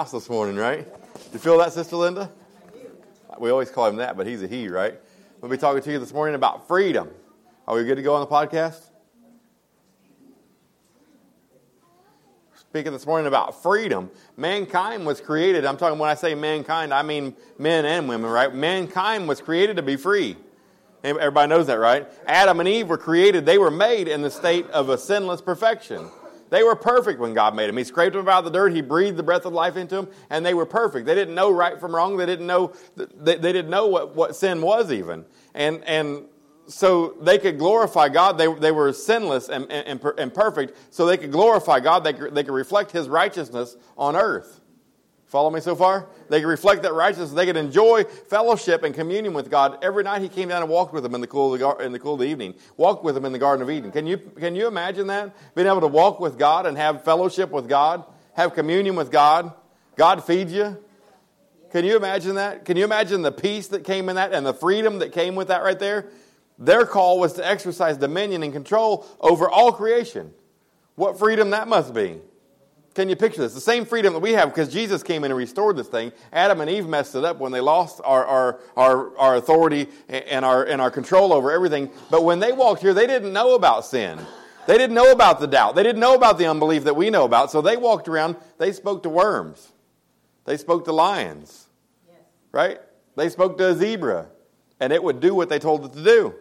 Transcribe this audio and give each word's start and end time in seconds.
house 0.00 0.12
this 0.12 0.30
morning, 0.30 0.56
right? 0.56 0.88
You 1.30 1.38
feel 1.38 1.58
that, 1.58 1.74
Sister 1.74 1.94
Linda? 1.94 2.30
We 3.38 3.50
always 3.50 3.70
call 3.70 3.86
him 3.86 3.96
that, 3.96 4.16
but 4.16 4.26
he's 4.26 4.42
a 4.42 4.46
he, 4.46 4.66
right? 4.66 4.98
We'll 5.42 5.50
be 5.50 5.58
talking 5.58 5.82
to 5.82 5.92
you 5.92 5.98
this 5.98 6.14
morning 6.14 6.34
about 6.36 6.66
freedom. 6.66 7.10
Are 7.68 7.76
we 7.76 7.84
good 7.84 7.96
to 7.96 8.02
go 8.02 8.14
on 8.14 8.22
the 8.22 8.26
podcast? 8.26 8.80
Speaking 12.54 12.92
this 12.92 13.04
morning 13.04 13.26
about 13.26 13.62
freedom. 13.62 14.10
Mankind 14.38 15.04
was 15.04 15.20
created, 15.20 15.66
I'm 15.66 15.76
talking 15.76 15.98
when 15.98 16.08
I 16.08 16.14
say 16.14 16.34
mankind, 16.34 16.94
I 16.94 17.02
mean 17.02 17.36
men 17.58 17.84
and 17.84 18.08
women, 18.08 18.30
right? 18.30 18.54
Mankind 18.54 19.28
was 19.28 19.42
created 19.42 19.76
to 19.76 19.82
be 19.82 19.96
free. 19.96 20.34
Everybody 21.04 21.50
knows 21.50 21.66
that, 21.66 21.78
right? 21.78 22.08
Adam 22.26 22.58
and 22.58 22.68
Eve 22.70 22.88
were 22.88 22.96
created, 22.96 23.44
they 23.44 23.58
were 23.58 23.70
made 23.70 24.08
in 24.08 24.22
the 24.22 24.30
state 24.30 24.64
of 24.70 24.88
a 24.88 24.96
sinless 24.96 25.42
perfection. 25.42 26.08
They 26.50 26.62
were 26.62 26.76
perfect 26.76 27.20
when 27.20 27.32
God 27.32 27.54
made 27.54 27.68
them. 27.68 27.76
He 27.76 27.84
scraped 27.84 28.14
them 28.14 28.28
out 28.28 28.44
of 28.44 28.44
the 28.44 28.50
dirt. 28.50 28.74
He 28.74 28.82
breathed 28.82 29.16
the 29.16 29.22
breath 29.22 29.46
of 29.46 29.52
life 29.52 29.76
into 29.76 29.94
them, 29.94 30.08
and 30.28 30.44
they 30.44 30.54
were 30.54 30.66
perfect. 30.66 31.06
They 31.06 31.14
didn't 31.14 31.34
know 31.34 31.50
right 31.50 31.78
from 31.80 31.94
wrong. 31.94 32.16
They 32.16 32.26
didn't 32.26 32.46
know, 32.46 32.72
they, 32.96 33.36
they 33.36 33.52
didn't 33.52 33.70
know 33.70 33.86
what, 33.86 34.14
what 34.14 34.36
sin 34.36 34.60
was 34.60 34.92
even. 34.92 35.24
And, 35.54 35.82
and 35.84 36.26
so 36.66 37.16
they 37.20 37.38
could 37.38 37.58
glorify 37.58 38.08
God. 38.08 38.36
They, 38.36 38.52
they 38.52 38.72
were 38.72 38.92
sinless 38.92 39.48
and, 39.48 39.70
and, 39.70 40.00
and 40.18 40.34
perfect, 40.34 40.76
so 40.90 41.06
they 41.06 41.16
could 41.16 41.32
glorify 41.32 41.80
God. 41.80 42.04
They 42.04 42.12
could, 42.12 42.34
they 42.34 42.44
could 42.44 42.54
reflect 42.54 42.90
His 42.90 43.08
righteousness 43.08 43.76
on 43.96 44.16
earth. 44.16 44.59
Follow 45.30 45.48
me 45.48 45.60
so 45.60 45.76
far? 45.76 46.08
They 46.28 46.40
could 46.40 46.48
reflect 46.48 46.82
that 46.82 46.92
righteousness. 46.92 47.30
They 47.30 47.46
could 47.46 47.56
enjoy 47.56 48.02
fellowship 48.02 48.82
and 48.82 48.92
communion 48.92 49.32
with 49.32 49.48
God. 49.48 49.78
Every 49.80 50.02
night 50.02 50.22
he 50.22 50.28
came 50.28 50.48
down 50.48 50.60
and 50.60 50.68
walked 50.68 50.92
with 50.92 51.04
them 51.04 51.14
in 51.14 51.20
the 51.20 51.28
cool 51.28 51.54
of 51.54 51.60
the, 51.60 51.84
in 51.84 51.92
the, 51.92 52.00
cool 52.00 52.14
of 52.14 52.20
the 52.20 52.26
evening. 52.26 52.54
Walked 52.76 53.04
with 53.04 53.14
them 53.14 53.24
in 53.24 53.30
the 53.30 53.38
Garden 53.38 53.62
of 53.62 53.70
Eden. 53.70 53.92
Can 53.92 54.08
you, 54.08 54.18
can 54.18 54.56
you 54.56 54.66
imagine 54.66 55.06
that? 55.06 55.32
Being 55.54 55.68
able 55.68 55.82
to 55.82 55.86
walk 55.86 56.18
with 56.18 56.36
God 56.36 56.66
and 56.66 56.76
have 56.76 57.04
fellowship 57.04 57.52
with 57.52 57.68
God, 57.68 58.04
have 58.32 58.54
communion 58.54 58.96
with 58.96 59.12
God. 59.12 59.52
God 59.94 60.24
feeds 60.24 60.52
you. 60.52 60.76
Can 61.70 61.84
you 61.84 61.96
imagine 61.96 62.34
that? 62.34 62.64
Can 62.64 62.76
you 62.76 62.82
imagine 62.82 63.22
the 63.22 63.30
peace 63.30 63.68
that 63.68 63.84
came 63.84 64.08
in 64.08 64.16
that 64.16 64.32
and 64.32 64.44
the 64.44 64.52
freedom 64.52 64.98
that 64.98 65.12
came 65.12 65.36
with 65.36 65.46
that 65.46 65.62
right 65.62 65.78
there? 65.78 66.08
Their 66.58 66.84
call 66.86 67.20
was 67.20 67.34
to 67.34 67.46
exercise 67.46 67.96
dominion 67.96 68.42
and 68.42 68.52
control 68.52 69.06
over 69.20 69.48
all 69.48 69.70
creation. 69.70 70.34
What 70.96 71.20
freedom 71.20 71.50
that 71.50 71.68
must 71.68 71.94
be. 71.94 72.18
Can 72.94 73.08
you 73.08 73.14
picture 73.14 73.40
this? 73.40 73.54
The 73.54 73.60
same 73.60 73.84
freedom 73.84 74.12
that 74.14 74.20
we 74.20 74.32
have 74.32 74.48
because 74.48 74.68
Jesus 74.68 75.02
came 75.02 75.22
in 75.22 75.30
and 75.30 75.38
restored 75.38 75.76
this 75.76 75.86
thing. 75.86 76.10
Adam 76.32 76.60
and 76.60 76.68
Eve 76.68 76.88
messed 76.88 77.14
it 77.14 77.24
up 77.24 77.38
when 77.38 77.52
they 77.52 77.60
lost 77.60 78.00
our, 78.04 78.24
our, 78.24 78.60
our, 78.76 79.16
our 79.16 79.36
authority 79.36 79.86
and 80.08 80.44
our, 80.44 80.64
and 80.64 80.80
our 80.80 80.90
control 80.90 81.32
over 81.32 81.52
everything. 81.52 81.90
But 82.10 82.24
when 82.24 82.40
they 82.40 82.52
walked 82.52 82.82
here, 82.82 82.92
they 82.92 83.06
didn't 83.06 83.32
know 83.32 83.54
about 83.54 83.86
sin. 83.86 84.18
They 84.66 84.76
didn't 84.76 84.94
know 84.94 85.12
about 85.12 85.38
the 85.38 85.46
doubt. 85.46 85.76
They 85.76 85.84
didn't 85.84 86.00
know 86.00 86.14
about 86.14 86.36
the 86.36 86.46
unbelief 86.46 86.84
that 86.84 86.96
we 86.96 87.10
know 87.10 87.24
about. 87.24 87.52
So 87.52 87.62
they 87.62 87.76
walked 87.76 88.08
around, 88.08 88.36
they 88.58 88.72
spoke 88.72 89.04
to 89.04 89.08
worms. 89.08 89.72
They 90.44 90.56
spoke 90.56 90.84
to 90.86 90.92
lions. 90.92 91.68
Right? 92.50 92.80
They 93.16 93.28
spoke 93.28 93.56
to 93.58 93.68
a 93.68 93.74
zebra. 93.74 94.26
And 94.80 94.92
it 94.92 95.02
would 95.02 95.20
do 95.20 95.34
what 95.34 95.48
they 95.48 95.60
told 95.60 95.84
it 95.84 95.92
to 95.92 96.02
do. 96.02 96.34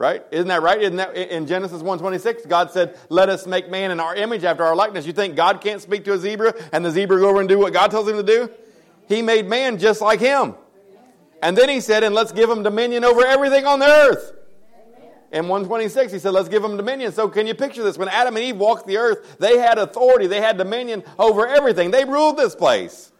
Right? 0.00 0.24
Isn't 0.30 0.48
that 0.48 0.62
right? 0.62 0.80
Isn't 0.80 0.96
that 0.96 1.14
in 1.14 1.46
Genesis 1.46 1.82
1:26, 1.82 2.46
God 2.48 2.70
said, 2.70 2.96
"Let 3.10 3.28
us 3.28 3.46
make 3.46 3.68
man 3.68 3.90
in 3.90 4.00
our 4.00 4.14
image 4.14 4.44
after 4.44 4.64
our 4.64 4.74
likeness." 4.74 5.06
You 5.06 5.12
think 5.12 5.36
God 5.36 5.60
can't 5.60 5.82
speak 5.82 6.06
to 6.06 6.14
a 6.14 6.18
zebra 6.18 6.54
and 6.72 6.82
the 6.82 6.90
zebra 6.90 7.20
go 7.20 7.28
over 7.28 7.40
and 7.40 7.48
do 7.48 7.58
what 7.58 7.74
God 7.74 7.90
tells 7.90 8.08
him 8.08 8.16
to 8.16 8.22
do? 8.22 8.48
He 9.08 9.20
made 9.20 9.46
man 9.46 9.76
just 9.76 10.00
like 10.00 10.18
him. 10.18 10.54
And 11.42 11.54
then 11.54 11.68
he 11.68 11.80
said, 11.80 12.02
"And 12.02 12.14
let's 12.14 12.32
give 12.32 12.48
him 12.48 12.62
dominion 12.62 13.04
over 13.04 13.26
everything 13.26 13.66
on 13.66 13.78
the 13.78 13.88
earth." 13.88 14.32
In 15.32 15.48
126, 15.48 16.12
he 16.12 16.18
said, 16.18 16.32
let's 16.32 16.48
give 16.48 16.62
them 16.62 16.76
dominion. 16.76 17.12
So 17.12 17.28
can 17.28 17.46
you 17.46 17.54
picture 17.54 17.84
this? 17.84 17.96
When 17.96 18.08
Adam 18.08 18.36
and 18.36 18.44
Eve 18.44 18.56
walked 18.56 18.86
the 18.86 18.96
earth, 18.96 19.36
they 19.38 19.58
had 19.58 19.78
authority, 19.78 20.26
they 20.26 20.40
had 20.40 20.56
dominion 20.56 21.04
over 21.20 21.46
everything. 21.46 21.92
They 21.92 22.04
ruled 22.04 22.36
this 22.36 22.56
place. 22.56 23.12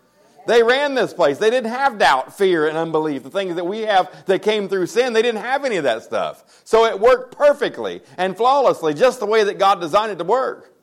They 0.46 0.62
ran 0.62 0.94
this 0.94 1.12
place. 1.12 1.38
They 1.38 1.50
didn't 1.50 1.70
have 1.70 1.98
doubt, 1.98 2.36
fear, 2.36 2.66
and 2.66 2.76
unbelief. 2.76 3.22
The 3.22 3.30
things 3.30 3.56
that 3.56 3.66
we 3.66 3.80
have 3.80 4.26
that 4.26 4.42
came 4.42 4.68
through 4.68 4.86
sin, 4.86 5.12
they 5.12 5.22
didn't 5.22 5.42
have 5.42 5.64
any 5.64 5.76
of 5.76 5.84
that 5.84 6.02
stuff. 6.02 6.62
So 6.64 6.86
it 6.86 6.98
worked 6.98 7.36
perfectly 7.36 8.02
and 8.16 8.36
flawlessly, 8.36 8.94
just 8.94 9.20
the 9.20 9.26
way 9.26 9.44
that 9.44 9.58
God 9.58 9.80
designed 9.80 10.12
it 10.12 10.18
to 10.18 10.24
work. 10.24 10.74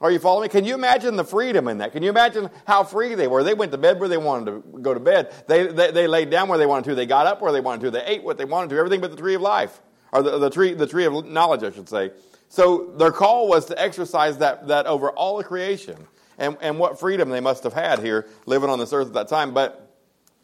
Are 0.00 0.10
you 0.12 0.20
following 0.20 0.44
me? 0.44 0.48
Can 0.48 0.64
you 0.64 0.74
imagine 0.74 1.16
the 1.16 1.24
freedom 1.24 1.66
in 1.66 1.78
that? 1.78 1.92
Can 1.92 2.04
you 2.04 2.10
imagine 2.10 2.50
how 2.66 2.84
free 2.84 3.14
they 3.16 3.26
were? 3.26 3.42
They 3.42 3.54
went 3.54 3.72
to 3.72 3.78
bed 3.78 3.98
where 3.98 4.08
they 4.08 4.16
wanted 4.16 4.46
to 4.46 4.80
go 4.80 4.94
to 4.94 5.00
bed. 5.00 5.34
They, 5.48 5.66
they, 5.66 5.90
they 5.90 6.06
laid 6.06 6.30
down 6.30 6.48
where 6.48 6.58
they 6.58 6.66
wanted 6.66 6.90
to. 6.90 6.94
They 6.94 7.06
got 7.06 7.26
up 7.26 7.42
where 7.42 7.50
they 7.50 7.60
wanted 7.60 7.82
to. 7.82 7.90
They 7.90 8.04
ate 8.04 8.22
what 8.22 8.38
they 8.38 8.44
wanted 8.44 8.70
to. 8.70 8.76
Everything 8.76 9.00
but 9.00 9.10
the 9.10 9.16
tree 9.16 9.34
of 9.34 9.42
life. 9.42 9.80
Or 10.12 10.22
the, 10.22 10.38
the, 10.38 10.50
tree, 10.50 10.74
the 10.74 10.86
tree 10.86 11.04
of 11.04 11.26
knowledge, 11.26 11.64
I 11.64 11.72
should 11.72 11.88
say. 11.88 12.12
So 12.48 12.94
their 12.96 13.10
call 13.10 13.48
was 13.48 13.66
to 13.66 13.80
exercise 13.80 14.38
that, 14.38 14.68
that 14.68 14.86
over 14.86 15.10
all 15.10 15.40
of 15.40 15.46
creation 15.46 16.06
and, 16.38 16.56
and 16.60 16.78
what 16.78 16.98
freedom 16.98 17.28
they 17.28 17.40
must 17.40 17.64
have 17.64 17.74
had 17.74 17.98
here 17.98 18.26
living 18.46 18.70
on 18.70 18.78
this 18.78 18.92
earth 18.92 19.08
at 19.08 19.14
that 19.14 19.28
time. 19.28 19.52
But 19.52 19.94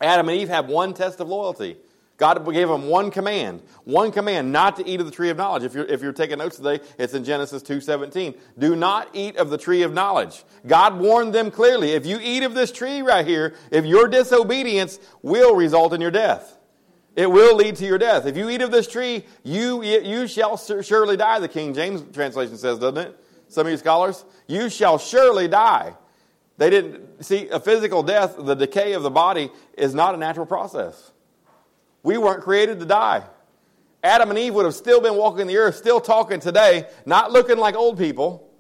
Adam 0.01 0.29
and 0.29 0.39
Eve 0.39 0.49
have 0.49 0.69
one 0.69 0.93
test 0.93 1.21
of 1.21 1.29
loyalty. 1.29 1.77
God 2.17 2.45
gave 2.53 2.69
them 2.69 2.87
one 2.87 3.11
command, 3.11 3.63
one 3.83 4.13
command 4.13 4.53
not 4.53 4.77
to 4.77 4.89
eat 4.89 5.01
of 5.01 5.07
the 5.07 5.13
tree 5.13 5.31
of 5.31 5.37
knowledge. 5.37 5.65
If 5.65 5.75
you're, 5.75 5.85
if 5.85 6.01
you're 6.01 6.13
taking 6.13 6.39
notes 6.39 6.57
today, 6.57 6.81
it's 6.97 7.13
in 7.13 7.25
Genesis 7.25 7.63
2.17. 7.63 8.39
Do 8.57 8.77
not 8.77 9.09
eat 9.15 9.37
of 9.37 9.51
the 9.51 9.59
tree 9.59 9.83
of 9.83 9.93
knowledge. 9.93 10.45
God 10.65 11.01
warned 11.01 11.35
them 11.35 11.51
clearly, 11.51 11.91
if 11.91 12.07
you 12.07 12.21
eat 12.23 12.45
of 12.45 12.55
this 12.55 12.71
tree 12.71 13.03
right 13.03 13.27
here, 13.27 13.55
if 13.73 13.85
your 13.85 14.07
disobedience 14.07 15.01
will 15.23 15.57
result 15.57 15.93
in 15.93 16.01
your 16.01 16.13
death. 16.13 16.57
It 17.17 17.31
will 17.31 17.57
lead 17.57 17.77
to 17.77 17.87
your 17.87 17.99
death. 17.99 18.27
If 18.27 18.37
you 18.37 18.49
eat 18.49 18.63
of 18.63 18.71
this 18.71 18.89
tree, 18.89 19.25
you, 19.43 19.83
you 19.83 20.29
shall 20.29 20.57
surely 20.57 21.17
die, 21.17 21.41
the 21.41 21.49
King 21.49 21.75
James 21.75 22.05
translation 22.13 22.57
says, 22.57 22.79
doesn't 22.79 22.99
it? 22.99 23.24
Some 23.49 23.67
of 23.67 23.71
you 23.71 23.77
scholars, 23.77 24.25
you 24.47 24.69
shall 24.69 24.99
surely 24.99 25.49
die. 25.49 25.95
They 26.57 26.71
didn't 26.71 27.25
see 27.25 27.49
a 27.49 27.59
physical 27.59 28.03
death, 28.03 28.37
the 28.39 28.55
decay 28.55 28.93
of 28.93 29.03
the 29.03 29.11
body 29.11 29.51
is 29.77 29.95
not 29.95 30.15
a 30.15 30.19
natural 30.19 30.47
process. 30.47 31.13
We 32.03 32.19
weren't 32.19 32.43
created 32.43 32.79
to 32.81 32.87
die. 32.87 33.25
Adam 34.03 34.31
and 34.31 34.39
Eve 34.39 34.55
would 34.55 34.67
have 34.67 34.75
still 34.75 35.01
been 35.01 35.17
walking 35.17 35.47
the 35.47 35.57
earth, 35.57 35.77
still 35.77 36.01
talking 36.01 36.39
today, 36.39 36.87
not 37.07 37.33
looking 37.33 37.57
like 37.57 37.75
old 37.75 37.97
people, 37.97 38.51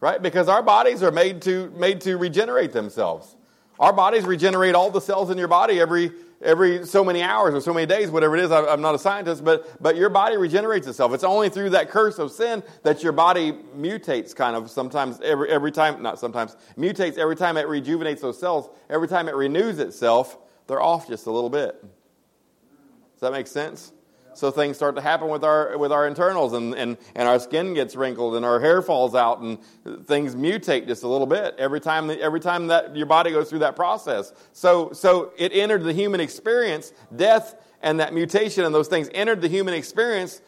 right? 0.00 0.20
Because 0.20 0.48
our 0.48 0.62
bodies 0.62 1.02
are 1.02 1.10
made 1.10 1.42
to, 1.42 1.70
made 1.70 2.02
to 2.02 2.16
regenerate 2.16 2.72
themselves. 2.72 3.34
Our 3.80 3.92
bodies 3.92 4.24
regenerate 4.24 4.74
all 4.74 4.90
the 4.90 5.00
cells 5.00 5.30
in 5.30 5.38
your 5.38 5.48
body 5.48 5.80
every 5.80 6.12
every 6.42 6.86
so 6.86 7.04
many 7.04 7.22
hours 7.22 7.54
or 7.54 7.60
so 7.60 7.74
many 7.74 7.86
days, 7.86 8.10
whatever 8.10 8.36
it 8.36 8.44
is. 8.44 8.52
I'm 8.52 8.80
not 8.80 8.94
a 8.94 8.98
scientist, 8.98 9.44
but, 9.44 9.82
but 9.82 9.96
your 9.96 10.08
body 10.08 10.36
regenerates 10.36 10.86
itself. 10.86 11.12
It's 11.12 11.24
only 11.24 11.48
through 11.48 11.70
that 11.70 11.90
curse 11.90 12.18
of 12.18 12.30
sin 12.30 12.62
that 12.82 13.02
your 13.02 13.12
body 13.12 13.52
mutates 13.76 14.34
kind 14.34 14.54
of 14.54 14.70
sometimes 14.70 15.20
every, 15.20 15.48
every 15.50 15.72
time, 15.72 16.02
not 16.02 16.18
sometimes, 16.18 16.56
mutates 16.76 17.18
every 17.18 17.36
time 17.36 17.56
it 17.56 17.66
rejuvenates 17.66 18.22
those 18.22 18.38
cells. 18.38 18.70
Every 18.88 19.08
time 19.08 19.28
it 19.28 19.34
renews 19.34 19.78
itself, 19.78 20.38
they're 20.66 20.82
off 20.82 21.08
just 21.08 21.26
a 21.26 21.30
little 21.30 21.50
bit. 21.50 21.80
Does 21.80 23.20
that 23.20 23.32
make 23.32 23.48
sense? 23.48 23.92
So 24.38 24.52
things 24.52 24.76
start 24.76 24.94
to 24.94 25.02
happen 25.02 25.28
with 25.28 25.42
our 25.42 25.76
with 25.76 25.90
our 25.90 26.06
internals, 26.06 26.52
and, 26.52 26.72
and, 26.74 26.96
and 27.16 27.28
our 27.28 27.40
skin 27.40 27.74
gets 27.74 27.96
wrinkled, 27.96 28.36
and 28.36 28.44
our 28.44 28.60
hair 28.60 28.82
falls 28.82 29.16
out, 29.16 29.40
and 29.40 29.58
things 30.06 30.36
mutate 30.36 30.86
just 30.86 31.02
a 31.02 31.08
little 31.08 31.26
bit 31.26 31.56
every 31.58 31.80
time 31.80 32.08
every 32.08 32.38
time 32.38 32.68
that 32.68 32.94
your 32.94 33.06
body 33.06 33.32
goes 33.32 33.50
through 33.50 33.58
that 33.60 33.74
process. 33.74 34.32
So 34.52 34.92
so 34.92 35.32
it 35.36 35.52
entered 35.52 35.82
the 35.82 35.92
human 35.92 36.20
experience, 36.20 36.92
death 37.16 37.56
and 37.82 37.98
that 38.00 38.14
mutation 38.14 38.64
and 38.64 38.74
those 38.74 38.88
things 38.88 39.08
entered 39.12 39.40
the 39.40 39.48
human 39.48 39.74
experience 39.74 40.40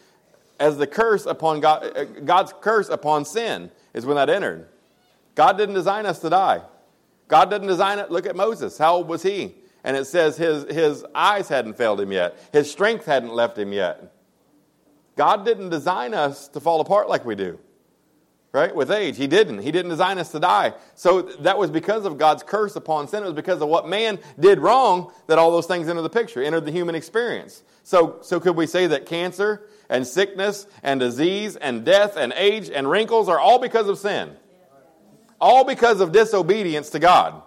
as 0.60 0.76
the 0.76 0.86
curse 0.86 1.26
upon 1.26 1.60
God, 1.60 1.96
uh, 1.96 2.04
God's 2.04 2.52
curse 2.60 2.88
upon 2.88 3.24
sin 3.24 3.70
is 3.94 4.06
when 4.06 4.16
that 4.16 4.30
entered. 4.30 4.68
God 5.34 5.56
didn't 5.56 5.74
design 5.74 6.06
us 6.06 6.18
to 6.20 6.30
die. 6.30 6.62
God 7.28 7.50
didn't 7.50 7.68
design 7.68 7.98
it. 7.98 8.10
Look 8.10 8.26
at 8.26 8.36
Moses. 8.36 8.76
How 8.76 8.96
old 8.96 9.08
was 9.08 9.22
he? 9.22 9.54
And 9.84 9.96
it 9.96 10.06
says 10.06 10.36
his, 10.36 10.64
his 10.64 11.04
eyes 11.14 11.48
hadn't 11.48 11.74
failed 11.74 12.00
him 12.00 12.12
yet, 12.12 12.38
his 12.52 12.70
strength 12.70 13.06
hadn't 13.06 13.32
left 13.32 13.58
him 13.58 13.72
yet. 13.72 14.12
God 15.16 15.44
didn't 15.44 15.70
design 15.70 16.14
us 16.14 16.48
to 16.48 16.60
fall 16.60 16.80
apart 16.80 17.08
like 17.08 17.24
we 17.24 17.34
do, 17.34 17.58
right? 18.52 18.74
With 18.74 18.90
age. 18.90 19.16
He 19.16 19.26
didn't. 19.26 19.58
He 19.58 19.70
didn't 19.70 19.90
design 19.90 20.18
us 20.18 20.32
to 20.32 20.40
die. 20.40 20.74
So 20.94 21.22
that 21.22 21.58
was 21.58 21.70
because 21.70 22.06
of 22.06 22.16
God's 22.16 22.42
curse 22.42 22.76
upon 22.76 23.08
sin. 23.08 23.22
It 23.22 23.26
was 23.26 23.34
because 23.34 23.60
of 23.60 23.68
what 23.68 23.86
man 23.86 24.18
did 24.38 24.60
wrong 24.60 25.12
that 25.26 25.38
all 25.38 25.50
those 25.50 25.66
things 25.66 25.88
entered 25.88 26.02
the 26.02 26.08
picture, 26.10 26.42
entered 26.42 26.64
the 26.64 26.72
human 26.72 26.94
experience. 26.94 27.62
So, 27.82 28.18
so 28.22 28.40
could 28.40 28.56
we 28.56 28.66
say 28.66 28.86
that 28.86 29.06
cancer 29.06 29.66
and 29.90 30.06
sickness 30.06 30.66
and 30.82 31.00
disease 31.00 31.56
and 31.56 31.84
death 31.84 32.16
and 32.16 32.32
age 32.34 32.70
and 32.70 32.88
wrinkles 32.88 33.28
are 33.28 33.38
all 33.38 33.58
because 33.58 33.88
of 33.88 33.98
sin? 33.98 34.36
All 35.40 35.64
because 35.64 36.00
of 36.00 36.12
disobedience 36.12 36.90
to 36.90 36.98
God. 36.98 37.42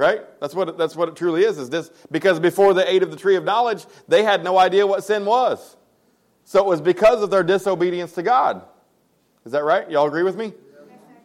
Right? 0.00 0.22
That's 0.40 0.54
what, 0.54 0.70
it, 0.70 0.78
that's 0.78 0.96
what 0.96 1.10
it 1.10 1.16
truly 1.16 1.44
is, 1.44 1.58
is 1.58 1.68
this, 1.68 1.90
because 2.10 2.40
before 2.40 2.72
they 2.72 2.86
ate 2.86 3.02
of 3.02 3.10
the 3.10 3.18
tree 3.18 3.36
of 3.36 3.44
knowledge, 3.44 3.84
they 4.08 4.22
had 4.22 4.42
no 4.42 4.58
idea 4.58 4.86
what 4.86 5.04
sin 5.04 5.26
was. 5.26 5.76
So 6.44 6.58
it 6.58 6.64
was 6.64 6.80
because 6.80 7.22
of 7.22 7.28
their 7.30 7.42
disobedience 7.42 8.12
to 8.12 8.22
God. 8.22 8.62
Is 9.44 9.52
that 9.52 9.62
right? 9.62 9.90
Y'all 9.90 10.06
agree 10.06 10.22
with 10.22 10.38
me? 10.38 10.54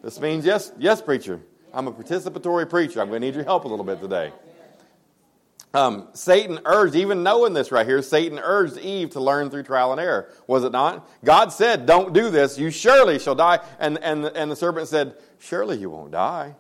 This 0.04 0.20
means 0.20 0.46
yes, 0.46 0.74
yes, 0.78 1.02
preacher. 1.02 1.40
I'm 1.74 1.88
a 1.88 1.92
participatory 1.94 2.70
preacher. 2.70 3.00
I'm 3.00 3.08
going 3.08 3.22
to 3.22 3.28
need 3.28 3.36
your 3.36 3.46
help 3.46 3.64
a 3.64 3.70
little 3.70 3.86
bit 3.86 4.02
today. 4.02 4.34
Um, 5.74 6.10
Satan 6.12 6.60
urged, 6.66 6.96
even 6.96 7.24
knowing 7.24 7.54
this 7.54 7.72
right 7.72 7.88
here, 7.88 8.02
Satan 8.02 8.42
urged 8.44 8.78
Eve 8.78 9.12
to 9.12 9.22
learn 9.22 9.50
through 9.50 9.64
trial 9.64 9.94
and 9.94 10.02
error. 10.02 10.30
Was 10.48 10.66
it 10.66 10.74
not? 10.74 11.10
God 11.24 11.54
said, 11.54 11.86
Don't 11.86 12.12
do 12.12 12.30
this. 12.30 12.58
You 12.58 12.72
surely 12.72 13.20
shall 13.20 13.36
die. 13.36 13.60
And, 13.80 13.98
and, 14.00 14.26
and 14.26 14.52
the 14.52 14.56
serpent 14.58 14.90
said, 14.90 15.16
Surely 15.40 15.78
you 15.78 15.90
won't 15.90 16.12
die. 16.12 16.56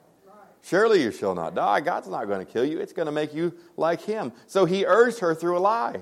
Surely 0.65 1.03
you 1.03 1.11
shall 1.11 1.35
not 1.35 1.53
die. 1.53 1.79
God's 1.79 2.07
not 2.07 2.25
going 2.25 2.43
to 2.43 2.51
kill 2.51 2.65
you. 2.65 2.79
It's 2.79 2.91
going 2.91 3.05
to 3.05 3.11
make 3.11 3.35
you 3.35 3.53
like 3.77 4.01
him. 4.01 4.33
So 4.47 4.65
he 4.65 4.83
urged 4.83 5.19
her 5.19 5.35
through 5.35 5.57
a 5.57 5.59
lie. 5.59 6.01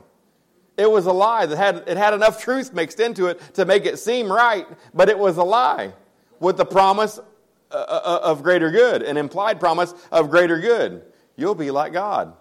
It 0.77 0.89
was 0.89 1.05
a 1.05 1.11
lie 1.11 1.45
that 1.45 1.57
had, 1.57 1.83
it 1.85 1.97
had 1.97 2.13
enough 2.13 2.41
truth 2.41 2.73
mixed 2.73 3.01
into 3.01 3.27
it 3.27 3.41
to 3.55 3.65
make 3.65 3.85
it 3.85 3.99
seem 3.99 4.31
right, 4.31 4.65
but 4.93 5.09
it 5.09 5.19
was 5.19 5.35
a 5.35 5.43
lie 5.43 5.91
with 6.39 6.55
the 6.55 6.65
promise 6.65 7.19
uh, 7.71 7.75
uh, 7.75 8.19
of 8.23 8.41
greater 8.41 8.71
good, 8.71 9.01
an 9.01 9.17
implied 9.17 9.59
promise 9.59 9.93
of 10.13 10.29
greater 10.29 10.59
good. 10.59 11.03
You'll 11.35 11.55
be 11.55 11.69
like 11.69 11.91
God. 11.91 12.33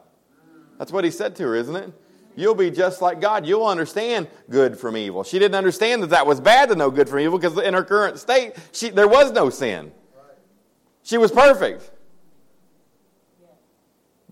That's 0.78 0.92
what 0.92 1.02
he 1.02 1.10
said 1.10 1.34
to 1.36 1.42
her, 1.42 1.56
isn't 1.56 1.74
it? 1.74 1.92
You'll 2.36 2.54
be 2.54 2.70
just 2.70 3.02
like 3.02 3.20
God. 3.20 3.46
You'll 3.46 3.66
understand 3.66 4.28
good 4.48 4.78
from 4.78 4.96
evil. 4.96 5.24
She 5.24 5.40
didn't 5.40 5.56
understand 5.56 6.04
that 6.04 6.10
that 6.10 6.26
was 6.26 6.40
bad 6.40 6.69
to 6.69 6.76
know 6.76 6.90
good 6.90 7.08
from 7.08 7.19
evil 7.19 7.36
because 7.36 7.58
in 7.58 7.74
her 7.74 7.82
current 7.82 8.20
state, 8.20 8.54
she, 8.70 8.90
there 8.90 9.08
was 9.08 9.32
no 9.32 9.50
sin. 9.50 9.90
She 11.02 11.19
was 11.19 11.32
perfect. 11.32 11.90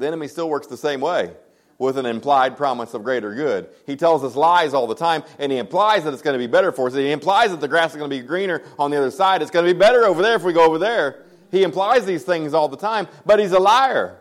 The 0.00 0.06
enemy 0.06 0.28
still 0.28 0.48
works 0.48 0.66
the 0.66 0.78
same 0.78 1.02
way 1.02 1.30
with 1.78 1.98
an 1.98 2.06
implied 2.06 2.56
promise 2.56 2.94
of 2.94 3.04
greater 3.04 3.34
good. 3.34 3.68
He 3.86 3.96
tells 3.96 4.24
us 4.24 4.34
lies 4.34 4.72
all 4.72 4.86
the 4.86 4.94
time, 4.94 5.22
and 5.38 5.52
he 5.52 5.58
implies 5.58 6.04
that 6.04 6.14
it's 6.14 6.22
going 6.22 6.34
to 6.34 6.38
be 6.38 6.46
better 6.46 6.72
for 6.72 6.88
us. 6.88 6.94
He 6.94 7.10
implies 7.10 7.50
that 7.50 7.60
the 7.60 7.68
grass 7.68 7.90
is 7.90 7.98
going 7.98 8.10
to 8.10 8.16
be 8.16 8.22
greener 8.22 8.62
on 8.78 8.90
the 8.90 8.96
other 8.96 9.10
side. 9.10 9.42
It's 9.42 9.50
going 9.50 9.66
to 9.66 9.72
be 9.72 9.78
better 9.78 10.04
over 10.04 10.22
there 10.22 10.36
if 10.36 10.42
we 10.42 10.54
go 10.54 10.64
over 10.64 10.78
there. 10.78 11.24
He 11.50 11.62
implies 11.64 12.06
these 12.06 12.22
things 12.22 12.54
all 12.54 12.68
the 12.68 12.78
time, 12.78 13.08
but 13.26 13.40
he's 13.40 13.52
a 13.52 13.58
liar. 13.58 14.18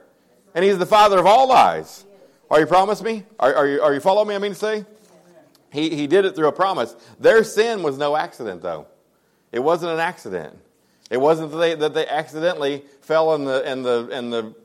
And 0.54 0.66
he's 0.66 0.78
the 0.78 0.86
father 0.86 1.18
of 1.18 1.26
all 1.26 1.48
lies. 1.48 2.06
Are 2.52 2.60
you 2.60 2.66
promise 2.66 3.02
me? 3.02 3.24
Are, 3.40 3.54
are, 3.54 3.68
you, 3.68 3.82
are 3.82 3.94
you 3.94 4.02
following 4.02 4.28
me? 4.28 4.36
I 4.36 4.40
mean 4.40 4.52
to 4.52 4.58
say? 4.58 4.86
He, 5.72 5.96
he 5.96 6.08
did 6.08 6.26
it 6.26 6.36
through 6.36 6.48
a 6.48 6.52
promise. 6.52 6.94
Their 7.22 7.46
sin 7.46 7.84
was 7.84 7.98
no 7.98 8.18
accident, 8.18 8.62
though. 8.62 8.88
It 9.54 9.60
wasn't 9.60 9.94
an 9.94 10.00
accident. 10.00 10.58
It 11.10 11.22
wasn't 11.22 11.52
that 11.52 11.58
they, 11.58 11.76
that 11.76 11.94
they 11.94 12.08
accidentally 12.08 12.84
fell 13.02 13.34
in 13.36 13.46
the, 13.46 13.70
in 13.70 13.84
the, 13.84 14.10
in 14.10 14.30
the 14.30 14.56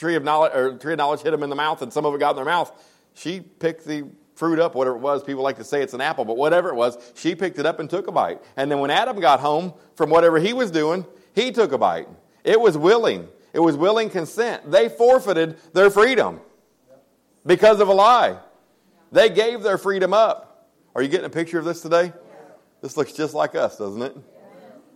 tree 0.00 0.16
of 0.16 0.24
knowledge, 0.24 0.52
or 0.54 0.76
tree 0.76 0.94
of 0.94 0.98
knowledge 0.98 1.20
hit 1.20 1.30
them 1.30 1.42
in 1.42 1.50
the 1.50 1.56
mouth, 1.56 1.82
and 1.82 1.92
some 1.92 2.04
of 2.04 2.14
it 2.14 2.18
got 2.18 2.30
in 2.30 2.36
their 2.36 2.44
mouth. 2.44 2.72
She 3.14 3.40
picked 3.40 3.84
the 3.84 4.08
fruit 4.34 4.58
up, 4.58 4.74
whatever 4.74 4.96
it 4.96 5.00
was. 5.00 5.22
People 5.22 5.42
like 5.42 5.56
to 5.56 5.64
say 5.64 5.82
it's 5.82 5.92
an 5.92 6.00
apple, 6.00 6.24
but 6.24 6.38
whatever 6.38 6.70
it 6.70 6.74
was, 6.74 6.96
she 7.14 7.34
picked 7.34 7.58
it 7.58 7.66
up 7.66 7.78
and 7.78 7.88
took 7.88 8.06
a 8.08 8.12
bite. 8.12 8.40
And 8.56 8.70
then 8.70 8.80
when 8.80 8.90
Adam 8.90 9.20
got 9.20 9.40
home 9.40 9.74
from 9.94 10.08
whatever 10.08 10.38
he 10.40 10.54
was 10.54 10.70
doing, 10.70 11.04
he 11.34 11.52
took 11.52 11.72
a 11.72 11.78
bite. 11.78 12.08
It 12.42 12.58
was 12.58 12.78
willing. 12.78 13.28
It 13.52 13.60
was 13.60 13.76
willing 13.76 14.08
consent. 14.08 14.70
They 14.70 14.88
forfeited 14.88 15.58
their 15.74 15.90
freedom 15.90 16.40
because 17.44 17.80
of 17.80 17.88
a 17.88 17.92
lie. 17.92 18.38
They 19.12 19.28
gave 19.28 19.62
their 19.62 19.76
freedom 19.76 20.14
up. 20.14 20.70
Are 20.94 21.02
you 21.02 21.08
getting 21.08 21.26
a 21.26 21.30
picture 21.30 21.58
of 21.58 21.66
this 21.66 21.82
today? 21.82 22.12
This 22.80 22.96
looks 22.96 23.12
just 23.12 23.34
like 23.34 23.54
us, 23.54 23.76
doesn't 23.76 24.00
it? 24.00 24.16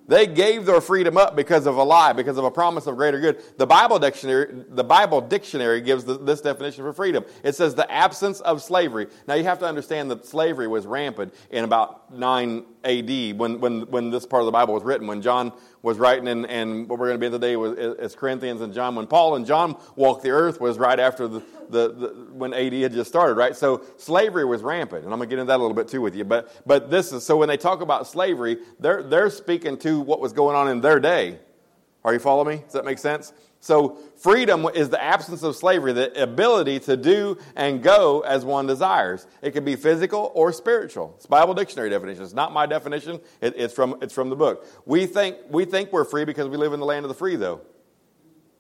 They 0.06 0.26
gave 0.26 0.66
their 0.66 0.80
freedom 0.80 1.16
up 1.16 1.34
because 1.34 1.66
of 1.66 1.76
a 1.76 1.82
lie, 1.82 2.12
because 2.12 2.36
of 2.36 2.44
a 2.44 2.50
promise 2.50 2.86
of 2.86 2.96
greater 2.96 3.20
good. 3.20 3.42
The 3.56 3.66
Bible 3.66 3.98
dictionary, 3.98 4.64
the 4.68 4.84
Bible 4.84 5.20
dictionary 5.20 5.80
gives 5.80 6.04
the, 6.04 6.18
this 6.18 6.42
definition 6.42 6.84
for 6.84 6.92
freedom. 6.92 7.24
It 7.42 7.54
says 7.54 7.74
the 7.74 7.90
absence 7.90 8.40
of 8.40 8.62
slavery. 8.62 9.06
Now 9.26 9.34
you 9.34 9.44
have 9.44 9.58
to 9.60 9.66
understand 9.66 10.10
that 10.10 10.26
slavery 10.26 10.68
was 10.68 10.86
rampant 10.86 11.32
in 11.50 11.64
about 11.64 12.14
9 12.14 12.64
AD 12.84 13.38
when, 13.38 13.60
when, 13.60 13.82
when 13.90 14.10
this 14.10 14.26
part 14.26 14.42
of 14.42 14.46
the 14.46 14.52
Bible 14.52 14.74
was 14.74 14.82
written, 14.82 15.06
when 15.06 15.22
John 15.22 15.52
was 15.84 15.98
writing, 15.98 16.28
and, 16.28 16.46
and 16.46 16.88
what 16.88 16.98
we're 16.98 17.08
going 17.08 17.16
to 17.16 17.20
be 17.20 17.26
in 17.26 17.32
today 17.32 17.56
was, 17.56 17.76
is 17.76 18.14
Corinthians 18.14 18.62
and 18.62 18.72
John. 18.72 18.94
When 18.94 19.06
Paul 19.06 19.36
and 19.36 19.44
John 19.44 19.76
walked 19.96 20.22
the 20.22 20.30
earth 20.30 20.58
was 20.58 20.78
right 20.78 20.98
after 20.98 21.28
the, 21.28 21.42
the, 21.68 21.88
the, 21.92 22.28
when 22.32 22.54
AD 22.54 22.72
had 22.72 22.92
just 22.94 23.10
started, 23.10 23.34
right? 23.34 23.54
So 23.54 23.84
slavery 23.98 24.46
was 24.46 24.62
rampant, 24.62 25.04
and 25.04 25.12
I'm 25.12 25.18
going 25.18 25.28
to 25.28 25.36
get 25.36 25.40
into 25.40 25.48
that 25.48 25.58
a 25.58 25.62
little 25.62 25.76
bit 25.76 25.88
too 25.88 26.00
with 26.00 26.16
you. 26.16 26.24
But, 26.24 26.50
but 26.66 26.90
this 26.90 27.12
is, 27.12 27.22
so 27.22 27.36
when 27.36 27.48
they 27.48 27.58
talk 27.58 27.82
about 27.82 28.06
slavery, 28.06 28.60
they're, 28.80 29.02
they're 29.02 29.28
speaking 29.28 29.76
to 29.80 30.00
what 30.00 30.20
was 30.20 30.32
going 30.32 30.56
on 30.56 30.70
in 30.70 30.80
their 30.80 30.98
day. 30.98 31.38
Are 32.02 32.14
you 32.14 32.18
following 32.18 32.56
me? 32.56 32.62
Does 32.64 32.72
that 32.72 32.86
make 32.86 32.98
sense? 32.98 33.34
So, 33.64 33.96
freedom 34.18 34.66
is 34.74 34.90
the 34.90 35.02
absence 35.02 35.42
of 35.42 35.56
slavery, 35.56 35.94
the 35.94 36.22
ability 36.22 36.80
to 36.80 36.98
do 36.98 37.38
and 37.56 37.82
go 37.82 38.20
as 38.20 38.44
one 38.44 38.66
desires. 38.66 39.26
It 39.40 39.52
can 39.52 39.64
be 39.64 39.74
physical 39.74 40.30
or 40.34 40.52
spiritual. 40.52 41.14
It's 41.16 41.24
Bible 41.24 41.54
dictionary 41.54 41.88
definition. 41.88 42.24
It's 42.24 42.34
not 42.34 42.52
my 42.52 42.66
definition. 42.66 43.20
It, 43.40 43.54
it's, 43.56 43.72
from, 43.72 43.96
it's 44.02 44.12
from 44.12 44.28
the 44.28 44.36
book. 44.36 44.66
We 44.84 45.06
think, 45.06 45.38
we 45.48 45.64
think 45.64 45.94
we're 45.94 46.04
free 46.04 46.26
because 46.26 46.46
we 46.46 46.58
live 46.58 46.74
in 46.74 46.78
the 46.78 46.84
land 46.84 47.06
of 47.06 47.08
the 47.08 47.14
free, 47.14 47.36
though. 47.36 47.62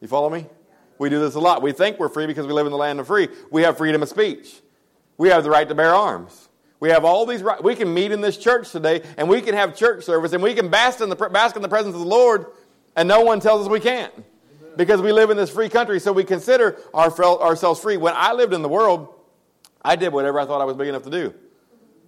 You 0.00 0.08
follow 0.08 0.30
me? 0.30 0.46
We 0.96 1.10
do 1.10 1.20
this 1.20 1.34
a 1.34 1.40
lot. 1.40 1.60
We 1.60 1.72
think 1.72 1.98
we're 1.98 2.08
free 2.08 2.26
because 2.26 2.46
we 2.46 2.54
live 2.54 2.64
in 2.64 2.72
the 2.72 2.78
land 2.78 2.98
of 2.98 3.06
free. 3.06 3.28
We 3.50 3.60
have 3.64 3.76
freedom 3.76 4.02
of 4.02 4.08
speech. 4.08 4.62
We 5.18 5.28
have 5.28 5.44
the 5.44 5.50
right 5.50 5.68
to 5.68 5.74
bear 5.74 5.94
arms. 5.94 6.48
We 6.80 6.88
have 6.88 7.04
all 7.04 7.26
these 7.26 7.42
rights. 7.42 7.62
We 7.62 7.74
can 7.74 7.92
meet 7.92 8.10
in 8.10 8.22
this 8.22 8.38
church 8.38 8.72
today, 8.72 9.02
and 9.18 9.28
we 9.28 9.42
can 9.42 9.54
have 9.54 9.76
church 9.76 10.04
service, 10.04 10.32
and 10.32 10.42
we 10.42 10.54
can 10.54 10.70
bask 10.70 11.02
in 11.02 11.10
the, 11.10 11.16
bask 11.16 11.56
in 11.56 11.60
the 11.60 11.68
presence 11.68 11.94
of 11.94 12.00
the 12.00 12.06
Lord, 12.06 12.46
and 12.96 13.06
no 13.06 13.20
one 13.20 13.40
tells 13.40 13.66
us 13.66 13.70
we 13.70 13.80
can't 13.80 14.14
because 14.76 15.00
we 15.00 15.12
live 15.12 15.30
in 15.30 15.36
this 15.36 15.50
free 15.50 15.68
country, 15.68 16.00
so 16.00 16.12
we 16.12 16.24
consider 16.24 16.78
our, 16.92 17.10
ourselves 17.10 17.80
free. 17.80 17.96
When 17.96 18.14
I 18.16 18.32
lived 18.32 18.52
in 18.52 18.62
the 18.62 18.68
world, 18.68 19.14
I 19.82 19.96
did 19.96 20.12
whatever 20.12 20.40
I 20.40 20.46
thought 20.46 20.60
I 20.60 20.64
was 20.64 20.76
big 20.76 20.88
enough 20.88 21.02
to 21.02 21.10
do, 21.10 21.34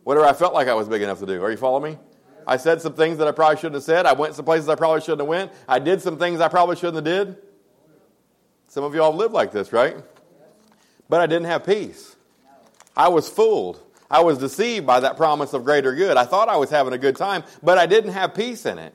whatever 0.05 0.27
I 0.27 0.33
felt 0.33 0.55
like 0.55 0.69
I 0.69 0.75
was 0.75 0.89
big 0.89 1.03
enough 1.03 1.21
to 1.21 1.27
do. 1.27 1.43
Are 1.43 1.51
you 1.51 1.57
following 1.57 1.93
me? 1.93 1.99
I 2.47 2.59
said 2.59 2.81
some 2.81 2.95
things 2.95 3.19
that 3.19 3.27
I 3.27 3.33
probably 3.33 3.57
shouldn't 3.57 3.75
have 3.75 3.83
said. 3.83 4.07
I 4.07 4.13
went 4.13 4.35
some 4.35 4.45
places 4.45 4.69
I 4.69 4.77
probably 4.77 5.01
shouldn't 5.01 5.21
have 5.21 5.29
went. 5.29 5.53
I 5.69 5.79
did 5.81 6.01
some 6.01 6.17
things 6.17 6.41
I 6.41 6.49
probably 6.49 6.77
shouldn't 6.77 6.97
have 6.97 7.05
did. 7.05 7.37
Some 8.69 8.85
of 8.85 8.95
you 8.95 9.03
all 9.03 9.15
lived 9.15 9.35
like 9.35 9.53
this, 9.53 9.73
right? 9.73 9.97
But 11.09 11.21
I 11.21 11.27
didn't 11.27 11.47
have 11.47 11.67
peace. 11.67 12.15
I 12.97 13.09
was 13.09 13.29
fooled. 13.29 13.81
I 14.11 14.21
was 14.21 14.39
deceived 14.39 14.87
by 14.87 15.01
that 15.01 15.17
promise 15.17 15.53
of 15.53 15.65
greater 15.65 15.95
good. 15.95 16.17
I 16.17 16.25
thought 16.25 16.49
I 16.49 16.57
was 16.57 16.71
having 16.71 16.93
a 16.93 16.99
good 16.99 17.17
time, 17.17 17.43
but 17.63 17.79
I 17.79 17.87
didn't 17.87 18.13
have 18.13 18.35
peace 18.35 18.65
in 18.65 18.79
it. 18.79 18.95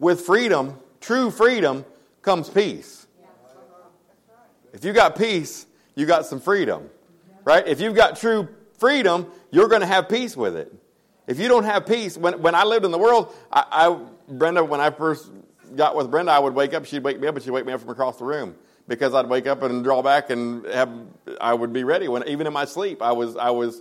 With 0.00 0.22
freedom, 0.22 0.78
true 1.00 1.30
freedom, 1.30 1.84
comes 2.28 2.50
peace. 2.50 3.06
If 4.74 4.84
you 4.84 4.92
got 4.92 5.16
peace, 5.16 5.64
you 5.94 6.04
got 6.04 6.26
some 6.26 6.40
freedom, 6.40 6.90
right? 7.42 7.66
If 7.66 7.80
you've 7.80 7.94
got 7.94 8.18
true 8.18 8.46
freedom, 8.76 9.28
you're 9.50 9.66
going 9.66 9.80
to 9.80 9.86
have 9.86 10.10
peace 10.10 10.36
with 10.36 10.54
it. 10.54 10.70
If 11.26 11.38
you 11.40 11.48
don't 11.48 11.64
have 11.64 11.86
peace, 11.86 12.18
when, 12.18 12.42
when 12.42 12.54
I 12.54 12.64
lived 12.64 12.84
in 12.84 12.90
the 12.90 12.98
world, 12.98 13.34
I, 13.50 13.64
I, 13.70 13.98
Brenda, 14.30 14.62
when 14.62 14.78
I 14.78 14.90
first 14.90 15.30
got 15.74 15.96
with 15.96 16.10
Brenda, 16.10 16.32
I 16.32 16.38
would 16.38 16.52
wake 16.52 16.74
up, 16.74 16.84
she'd 16.84 17.02
wake 17.02 17.18
me 17.18 17.28
up, 17.28 17.34
and 17.34 17.42
she'd 17.42 17.50
wake 17.50 17.64
me 17.64 17.72
up 17.72 17.80
from 17.80 17.88
across 17.88 18.18
the 18.18 18.26
room 18.26 18.56
because 18.88 19.14
I'd 19.14 19.26
wake 19.26 19.46
up 19.46 19.62
and 19.62 19.82
draw 19.82 20.02
back 20.02 20.28
and 20.28 20.66
have, 20.66 20.90
I 21.40 21.54
would 21.54 21.72
be 21.72 21.82
ready 21.82 22.08
when, 22.08 22.28
even 22.28 22.46
in 22.46 22.52
my 22.52 22.66
sleep, 22.66 23.00
I 23.00 23.12
was, 23.12 23.38
I 23.38 23.48
was 23.48 23.80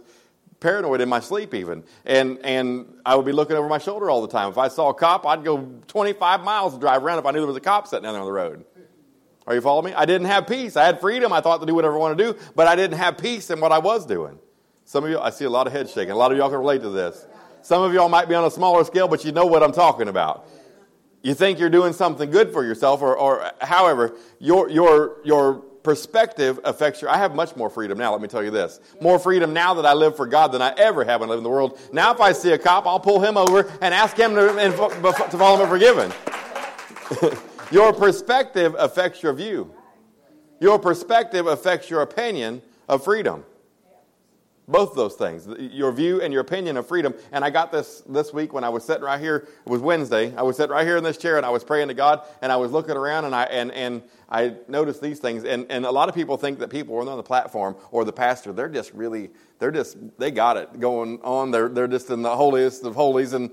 paranoid 0.59 1.01
in 1.01 1.09
my 1.09 1.19
sleep 1.19 1.53
even. 1.53 1.83
And, 2.05 2.39
and 2.43 2.85
I 3.05 3.15
would 3.15 3.25
be 3.25 3.31
looking 3.31 3.55
over 3.55 3.67
my 3.67 3.77
shoulder 3.77 4.09
all 4.09 4.21
the 4.21 4.27
time. 4.27 4.49
If 4.49 4.57
I 4.57 4.67
saw 4.67 4.89
a 4.89 4.93
cop, 4.93 5.25
I'd 5.25 5.43
go 5.43 5.69
25 5.87 6.43
miles 6.43 6.73
to 6.73 6.79
drive 6.79 7.03
around 7.03 7.19
if 7.19 7.25
I 7.25 7.31
knew 7.31 7.39
there 7.39 7.47
was 7.47 7.55
a 7.55 7.61
cop 7.61 7.87
sitting 7.87 8.03
down 8.03 8.13
there 8.13 8.21
on 8.21 8.27
the 8.27 8.33
road. 8.33 8.65
Are 9.45 9.55
you 9.55 9.61
following 9.61 9.85
me? 9.85 9.93
I 9.93 10.05
didn't 10.05 10.27
have 10.27 10.45
peace. 10.45 10.75
I 10.75 10.85
had 10.85 10.99
freedom. 10.99 11.31
I 11.31 11.39
thought 11.39 11.59
to 11.59 11.65
do 11.65 11.73
whatever 11.73 11.95
I 11.95 11.97
want 11.99 12.17
to 12.17 12.33
do, 12.33 12.39
but 12.55 12.67
I 12.67 12.75
didn't 12.75 12.97
have 12.97 13.17
peace 13.17 13.49
in 13.49 13.61
what 13.61 13.71
I 13.71 13.79
was 13.79 14.05
doing. 14.05 14.39
Some 14.83 15.05
of 15.05 15.09
you, 15.09 15.19
I 15.19 15.29
see 15.29 15.45
a 15.45 15.49
lot 15.49 15.67
of 15.67 15.73
heads 15.73 15.93
shaking. 15.93 16.11
A 16.11 16.15
lot 16.15 16.31
of 16.31 16.37
y'all 16.37 16.49
can 16.49 16.59
relate 16.59 16.81
to 16.81 16.89
this. 16.89 17.25
Some 17.61 17.81
of 17.81 17.93
y'all 17.93 18.09
might 18.09 18.27
be 18.27 18.35
on 18.35 18.43
a 18.43 18.51
smaller 18.51 18.83
scale, 18.83 19.07
but 19.07 19.23
you 19.23 19.31
know 19.31 19.45
what 19.45 19.63
I'm 19.63 19.71
talking 19.71 20.09
about. 20.09 20.47
You 21.23 21.33
think 21.33 21.59
you're 21.59 21.69
doing 21.69 21.93
something 21.93 22.29
good 22.29 22.51
for 22.51 22.63
yourself, 22.63 23.01
or, 23.01 23.17
or 23.17 23.51
however, 23.61 24.15
your, 24.39 24.69
your, 24.69 25.17
your 25.23 25.63
perspective 25.87 26.59
affects 26.65 27.01
your. 27.01 27.09
I 27.09 27.15
have 27.15 27.33
much 27.33 27.55
more 27.55 27.69
freedom 27.69 27.97
now, 27.97 28.11
let 28.11 28.19
me 28.19 28.27
tell 28.27 28.43
you 28.43 28.51
this. 28.51 28.81
More 28.99 29.17
freedom 29.17 29.53
now 29.53 29.75
that 29.75 29.85
I 29.85 29.93
live 29.93 30.17
for 30.17 30.27
God 30.27 30.49
than 30.49 30.61
I 30.61 30.73
ever 30.77 31.05
have 31.05 31.21
when 31.21 31.29
I 31.29 31.31
live 31.31 31.37
in 31.37 31.45
the 31.45 31.49
world. 31.49 31.79
Now, 31.93 32.13
if 32.13 32.19
I 32.19 32.33
see 32.33 32.51
a 32.51 32.57
cop, 32.57 32.85
I'll 32.85 32.99
pull 32.99 33.21
him 33.21 33.37
over 33.37 33.71
and 33.79 33.93
ask 33.93 34.17
him 34.17 34.35
to, 34.35 34.47
to 34.51 35.37
follow 35.37 35.63
him 35.63 35.69
forgiven. 35.69 36.11
your 37.71 37.93
perspective 37.93 38.75
affects 38.77 39.23
your 39.23 39.31
view, 39.31 39.73
your 40.59 40.77
perspective 40.77 41.47
affects 41.47 41.89
your 41.89 42.01
opinion 42.01 42.61
of 42.89 43.05
freedom. 43.05 43.45
Both 44.69 44.95
those 44.95 45.15
things, 45.15 45.47
your 45.57 45.93
view 45.93 46.21
and 46.21 46.33
your 46.33 46.41
opinion 46.41 46.75
of 46.75 46.85
freedom. 46.85 47.13
And 47.31 47.45
I 47.45 47.49
got 47.49 47.71
this 47.71 48.03
this 48.05 48.33
week 48.33 48.51
when 48.51 48.65
I 48.65 48.69
was 48.69 48.83
sitting 48.83 49.03
right 49.03 49.17
here. 49.17 49.47
It 49.65 49.69
was 49.69 49.79
Wednesday. 49.79 50.35
I 50.35 50.41
was 50.41 50.57
sitting 50.57 50.73
right 50.73 50.85
here 50.85 50.97
in 50.97 51.05
this 51.05 51.15
chair 51.15 51.37
and 51.37 51.45
I 51.45 51.51
was 51.51 51.63
praying 51.63 51.87
to 51.87 51.93
God 51.93 52.27
and 52.41 52.51
I 52.51 52.57
was 52.57 52.73
looking 52.73 52.97
around 52.97 53.23
and 53.23 53.33
I 53.33 53.43
and 53.43 53.71
and 53.71 54.03
I 54.29 54.55
noticed 54.67 55.01
these 55.01 55.19
things. 55.19 55.45
And 55.45 55.67
and 55.69 55.85
a 55.85 55.91
lot 55.91 56.09
of 56.09 56.15
people 56.15 56.35
think 56.35 56.59
that 56.59 56.69
people 56.69 56.97
on 56.97 57.05
the 57.05 57.23
platform 57.23 57.77
or 57.91 58.03
the 58.03 58.11
pastor, 58.11 58.51
they're 58.51 58.67
just 58.67 58.91
really 58.93 59.29
they're 59.59 59.71
just 59.71 59.95
they 60.19 60.31
got 60.31 60.57
it 60.57 60.81
going 60.81 61.21
on. 61.23 61.51
They're 61.51 61.69
they're 61.69 61.87
just 61.87 62.09
in 62.09 62.21
the 62.21 62.35
holiest 62.35 62.83
of 62.83 62.93
holies. 62.93 63.31
And 63.31 63.51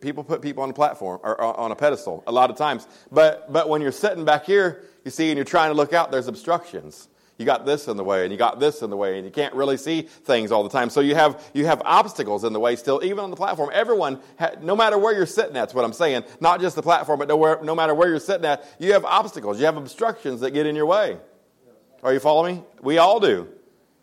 people 0.00 0.22
put 0.22 0.42
people 0.42 0.62
on 0.62 0.68
the 0.68 0.76
platform 0.76 1.18
or 1.24 1.40
on 1.40 1.72
a 1.72 1.76
pedestal 1.76 2.22
a 2.28 2.32
lot 2.32 2.50
of 2.50 2.56
times. 2.56 2.86
But 3.10 3.52
but 3.52 3.68
when 3.68 3.82
you're 3.82 3.90
sitting 3.90 4.24
back 4.24 4.46
here, 4.46 4.84
you 5.04 5.10
see, 5.10 5.28
and 5.28 5.36
you're 5.36 5.44
trying 5.44 5.70
to 5.70 5.76
look 5.76 5.92
out, 5.92 6.12
there's 6.12 6.28
obstructions 6.28 7.08
you 7.38 7.46
got 7.46 7.64
this 7.66 7.88
in 7.88 7.96
the 7.96 8.04
way 8.04 8.22
and 8.22 8.32
you 8.32 8.38
got 8.38 8.60
this 8.60 8.82
in 8.82 8.90
the 8.90 8.96
way 8.96 9.16
and 9.16 9.24
you 9.24 9.30
can't 9.30 9.54
really 9.54 9.76
see 9.76 10.02
things 10.02 10.52
all 10.52 10.62
the 10.62 10.68
time. 10.68 10.90
So 10.90 11.00
you 11.00 11.14
have 11.14 11.42
you 11.54 11.66
have 11.66 11.82
obstacles 11.84 12.44
in 12.44 12.52
the 12.52 12.60
way 12.60 12.76
still 12.76 13.02
even 13.02 13.20
on 13.20 13.30
the 13.30 13.36
platform. 13.36 13.70
Everyone 13.72 14.20
no 14.60 14.76
matter 14.76 14.98
where 14.98 15.14
you're 15.14 15.26
sitting 15.26 15.56
at, 15.56 15.62
that's 15.62 15.74
what 15.74 15.84
i'm 15.84 15.92
saying 15.92 16.24
not 16.40 16.60
just 16.60 16.76
the 16.76 16.82
platform 16.82 17.18
but 17.18 17.28
nowhere, 17.28 17.58
no 17.62 17.74
matter 17.74 17.94
where 17.94 18.08
you're 18.08 18.20
sitting 18.20 18.44
at 18.44 18.64
you 18.78 18.92
have 18.92 19.04
obstacles. 19.04 19.58
You 19.58 19.66
have 19.66 19.76
obstructions 19.76 20.40
that 20.40 20.50
get 20.52 20.66
in 20.66 20.76
your 20.76 20.86
way. 20.86 21.18
Are 22.02 22.12
you 22.12 22.20
following 22.20 22.56
me? 22.56 22.62
We 22.80 22.98
all 22.98 23.20
do. 23.20 23.48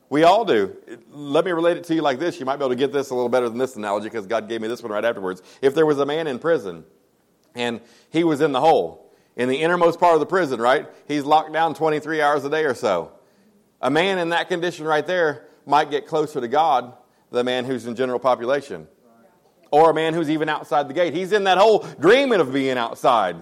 We 0.10 0.24
all 0.24 0.44
do. 0.44 0.76
Let 1.12 1.46
me 1.46 1.52
relate 1.52 1.78
it 1.78 1.84
to 1.86 1.96
you 1.96 2.02
like 2.02 2.18
this. 2.18 2.40
You 2.40 2.46
might 2.46 2.56
be 2.56 2.64
able 2.64 2.70
to 2.70 2.76
get 2.76 2.92
this 2.92 3.12
a 3.12 3.16
little 3.16 3.30
better 3.30 3.48
than 3.48 3.58
this 3.58 3.76
analogy 3.76 4.06
because 4.06 4.26
god 4.26 4.50
gave 4.50 4.62
me 4.62 4.68
this 4.68 4.82
one 4.82 4.92
right 4.92 5.06
afterwards. 5.06 5.42
If 5.62 5.76
there 5.76 5.86
was 5.86 6.00
a 6.00 6.06
man 6.06 6.28
in 6.28 6.40
prison 6.40 6.84
and 7.56 7.80
he 8.10 8.24
was 8.24 8.42
in 8.42 8.52
the 8.52 8.62
hole 8.62 9.10
in 9.40 9.48
the 9.48 9.56
innermost 9.56 10.02
part 10.02 10.16
of 10.16 10.20
the 10.20 10.26
prison, 10.26 10.60
right? 10.60 10.86
He's 11.08 11.24
locked 11.24 11.54
down 11.54 11.74
23 11.74 12.22
hours 12.22 12.44
a 12.44 12.50
day 12.50 12.66
or 12.66 12.74
so. 12.74 13.14
A 13.82 13.90
man 13.90 14.18
in 14.18 14.30
that 14.30 14.50
condition 14.50 14.86
right 14.86 15.06
there 15.06 15.46
might 15.66 15.90
get 15.90 16.08
closer 16.08 16.42
to 16.42 16.48
God 16.48 16.94
than 17.32 17.42
a 17.42 17.44
man 17.44 17.66
who's 17.66 17.86
in 17.86 17.96
general 17.96 18.20
population. 18.20 18.88
Or 19.72 19.92
a 19.92 19.94
man 19.94 20.14
who's 20.14 20.30
even 20.30 20.50
outside 20.50 20.90
the 20.90 20.94
gate. 20.94 21.14
He's 21.14 21.32
in 21.32 21.44
that 21.44 21.58
hole 21.58 21.88
dreaming 22.00 22.40
of 22.40 22.52
being 22.52 22.78
outside, 22.78 23.38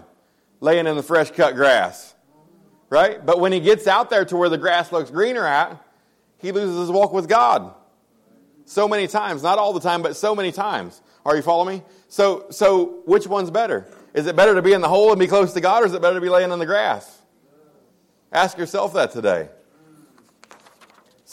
laying 0.59 0.85
in 0.85 0.95
the 0.95 1.03
fresh 1.03 1.31
cut 1.31 1.55
grass. 1.55 2.13
Right? 2.89 3.25
But 3.25 3.39
when 3.39 3.51
he 3.51 3.59
gets 3.59 3.87
out 3.87 4.09
there 4.09 4.25
to 4.25 4.35
where 4.35 4.49
the 4.49 4.57
grass 4.57 4.91
looks 4.91 5.09
greener 5.09 5.45
at, 5.45 5.81
he 6.37 6.51
loses 6.51 6.77
his 6.77 6.91
walk 6.91 7.13
with 7.13 7.27
God. 7.27 7.73
So 8.65 8.87
many 8.87 9.07
times, 9.07 9.43
not 9.43 9.57
all 9.57 9.73
the 9.73 9.79
time, 9.79 10.01
but 10.01 10.15
so 10.15 10.35
many 10.35 10.51
times. 10.51 11.01
Are 11.25 11.35
you 11.35 11.41
following 11.41 11.79
me? 11.79 11.83
So, 12.09 12.47
so 12.49 13.01
which 13.05 13.25
one's 13.25 13.49
better? 13.49 13.87
Is 14.13 14.27
it 14.27 14.35
better 14.35 14.55
to 14.55 14.61
be 14.61 14.73
in 14.73 14.81
the 14.81 14.89
hole 14.89 15.11
and 15.11 15.19
be 15.19 15.27
close 15.27 15.53
to 15.53 15.61
God, 15.61 15.83
or 15.83 15.85
is 15.85 15.93
it 15.93 16.01
better 16.01 16.15
to 16.15 16.21
be 16.21 16.29
laying 16.29 16.51
in 16.51 16.59
the 16.59 16.65
grass? 16.65 17.21
Ask 18.31 18.57
yourself 18.57 18.93
that 18.93 19.11
today. 19.11 19.49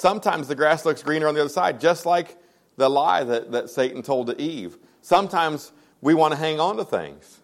Sometimes 0.04 0.48
the 0.48 0.54
grass 0.54 0.84
looks 0.84 1.02
greener 1.02 1.28
on 1.28 1.34
the 1.34 1.40
other 1.40 1.48
side, 1.48 1.80
just 1.80 2.04
like 2.04 2.36
the 2.76 2.90
lie 2.90 3.24
that, 3.24 3.52
that 3.52 3.70
Satan 3.70 4.02
told 4.02 4.26
to 4.26 4.38
Eve. 4.38 4.76
Sometimes 5.00 5.72
we 6.02 6.12
want 6.12 6.32
to 6.32 6.36
hang 6.38 6.60
on 6.60 6.76
to 6.76 6.84
things. 6.84 7.40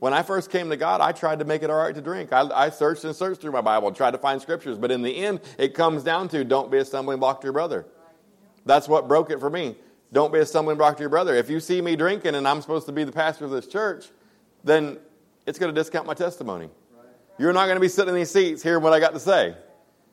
When 0.00 0.12
I 0.12 0.20
first 0.20 0.50
came 0.50 0.68
to 0.68 0.76
God, 0.76 1.00
I 1.00 1.12
tried 1.12 1.38
to 1.38 1.46
make 1.46 1.62
it 1.62 1.70
all 1.70 1.78
right 1.78 1.94
to 1.94 2.02
drink. 2.02 2.30
I, 2.30 2.42
I, 2.54 2.68
searched 2.68 3.04
and 3.04 3.16
searched 3.16 3.40
through 3.40 3.52
my 3.52 3.62
Bible 3.62 3.88
and 3.88 3.96
tried 3.96 4.10
to 4.10 4.18
find 4.18 4.42
scriptures, 4.42 4.76
but 4.76 4.90
in 4.90 5.00
the 5.00 5.16
end, 5.16 5.40
it 5.56 5.72
comes 5.72 6.02
down 6.02 6.28
to 6.28 6.44
don't 6.44 6.70
be 6.70 6.76
a 6.76 6.84
stumbling 6.84 7.20
block 7.20 7.40
to 7.40 7.46
your 7.46 7.54
brother. 7.54 7.86
That's 8.66 8.86
what 8.86 9.08
broke 9.08 9.30
it 9.30 9.40
for 9.40 9.48
me. 9.48 9.74
Don't 10.12 10.30
be 10.30 10.40
a 10.40 10.44
stumbling 10.44 10.76
block 10.76 10.98
to 10.98 11.02
your 11.02 11.08
brother. 11.08 11.34
If 11.34 11.48
you 11.48 11.58
see 11.58 11.80
me 11.80 11.96
drinking 11.96 12.34
and 12.34 12.46
I'm 12.46 12.60
supposed 12.60 12.84
to 12.84 12.92
be 12.92 13.04
the 13.04 13.12
pastor 13.12 13.46
of 13.46 13.50
this 13.50 13.66
church, 13.66 14.10
then 14.62 14.98
it's 15.46 15.58
going 15.58 15.74
to 15.74 15.80
discount 15.80 16.06
my 16.06 16.12
testimony. 16.12 16.68
You're 17.38 17.54
not 17.54 17.64
going 17.64 17.76
to 17.76 17.80
be 17.80 17.88
sitting 17.88 18.10
in 18.10 18.14
these 18.14 18.30
seats 18.30 18.62
hearing 18.62 18.82
what 18.82 18.92
I 18.92 19.00
got 19.00 19.14
to 19.14 19.20
say. 19.20 19.56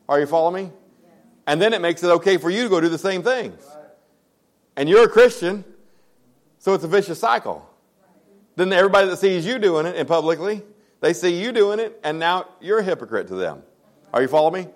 Are 0.08 0.18
you 0.18 0.24
following 0.24 0.68
me? 0.68 0.72
And 1.46 1.60
then 1.60 1.72
it 1.72 1.80
makes 1.80 2.02
it 2.02 2.08
okay 2.08 2.36
for 2.36 2.50
you 2.50 2.64
to 2.64 2.68
go 2.68 2.80
do 2.80 2.88
the 2.88 2.98
same 2.98 3.22
things. 3.22 3.64
And 4.76 4.88
you're 4.88 5.04
a 5.04 5.08
Christian, 5.08 5.64
so 6.58 6.74
it's 6.74 6.84
a 6.84 6.88
vicious 6.88 7.18
cycle. 7.18 7.68
Then 8.56 8.72
everybody 8.72 9.08
that 9.08 9.16
sees 9.18 9.44
you 9.44 9.58
doing 9.58 9.86
it 9.86 9.96
and 9.96 10.06
publicly, 10.06 10.62
they 11.00 11.12
see 11.12 11.42
you 11.42 11.52
doing 11.52 11.80
it, 11.80 11.98
and 12.04 12.18
now 12.18 12.46
you're 12.60 12.78
a 12.78 12.82
hypocrite 12.82 13.28
to 13.28 13.34
them. 13.34 13.62
Are 14.12 14.22
you 14.22 14.28
following 14.28 14.64
me? 14.64 14.70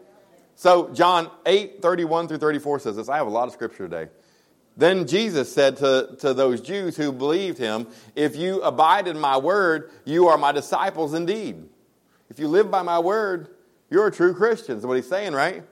So 0.56 0.88
John 0.92 1.30
8, 1.44 1.82
31 1.82 2.28
through 2.28 2.38
34 2.38 2.80
says 2.80 2.96
this. 2.96 3.08
I 3.08 3.16
have 3.16 3.26
a 3.26 3.30
lot 3.30 3.46
of 3.46 3.52
scripture 3.52 3.88
today. 3.88 4.10
Then 4.76 5.06
Jesus 5.06 5.52
said 5.52 5.76
to, 5.78 6.16
to 6.20 6.34
those 6.34 6.60
Jews 6.60 6.96
who 6.96 7.12
believed 7.12 7.58
him, 7.58 7.86
If 8.14 8.36
you 8.36 8.60
abide 8.62 9.08
in 9.08 9.18
my 9.18 9.38
word, 9.38 9.90
you 10.04 10.28
are 10.28 10.36
my 10.36 10.52
disciples 10.52 11.14
indeed. 11.14 11.62
If 12.28 12.38
you 12.38 12.48
live 12.48 12.70
by 12.70 12.82
my 12.82 12.98
word, 12.98 13.48
you're 13.88 14.06
a 14.06 14.12
true 14.12 14.34
Christian. 14.34 14.80
What 14.82 14.96
he's 14.96 15.08
saying, 15.08 15.32
right? 15.32 15.62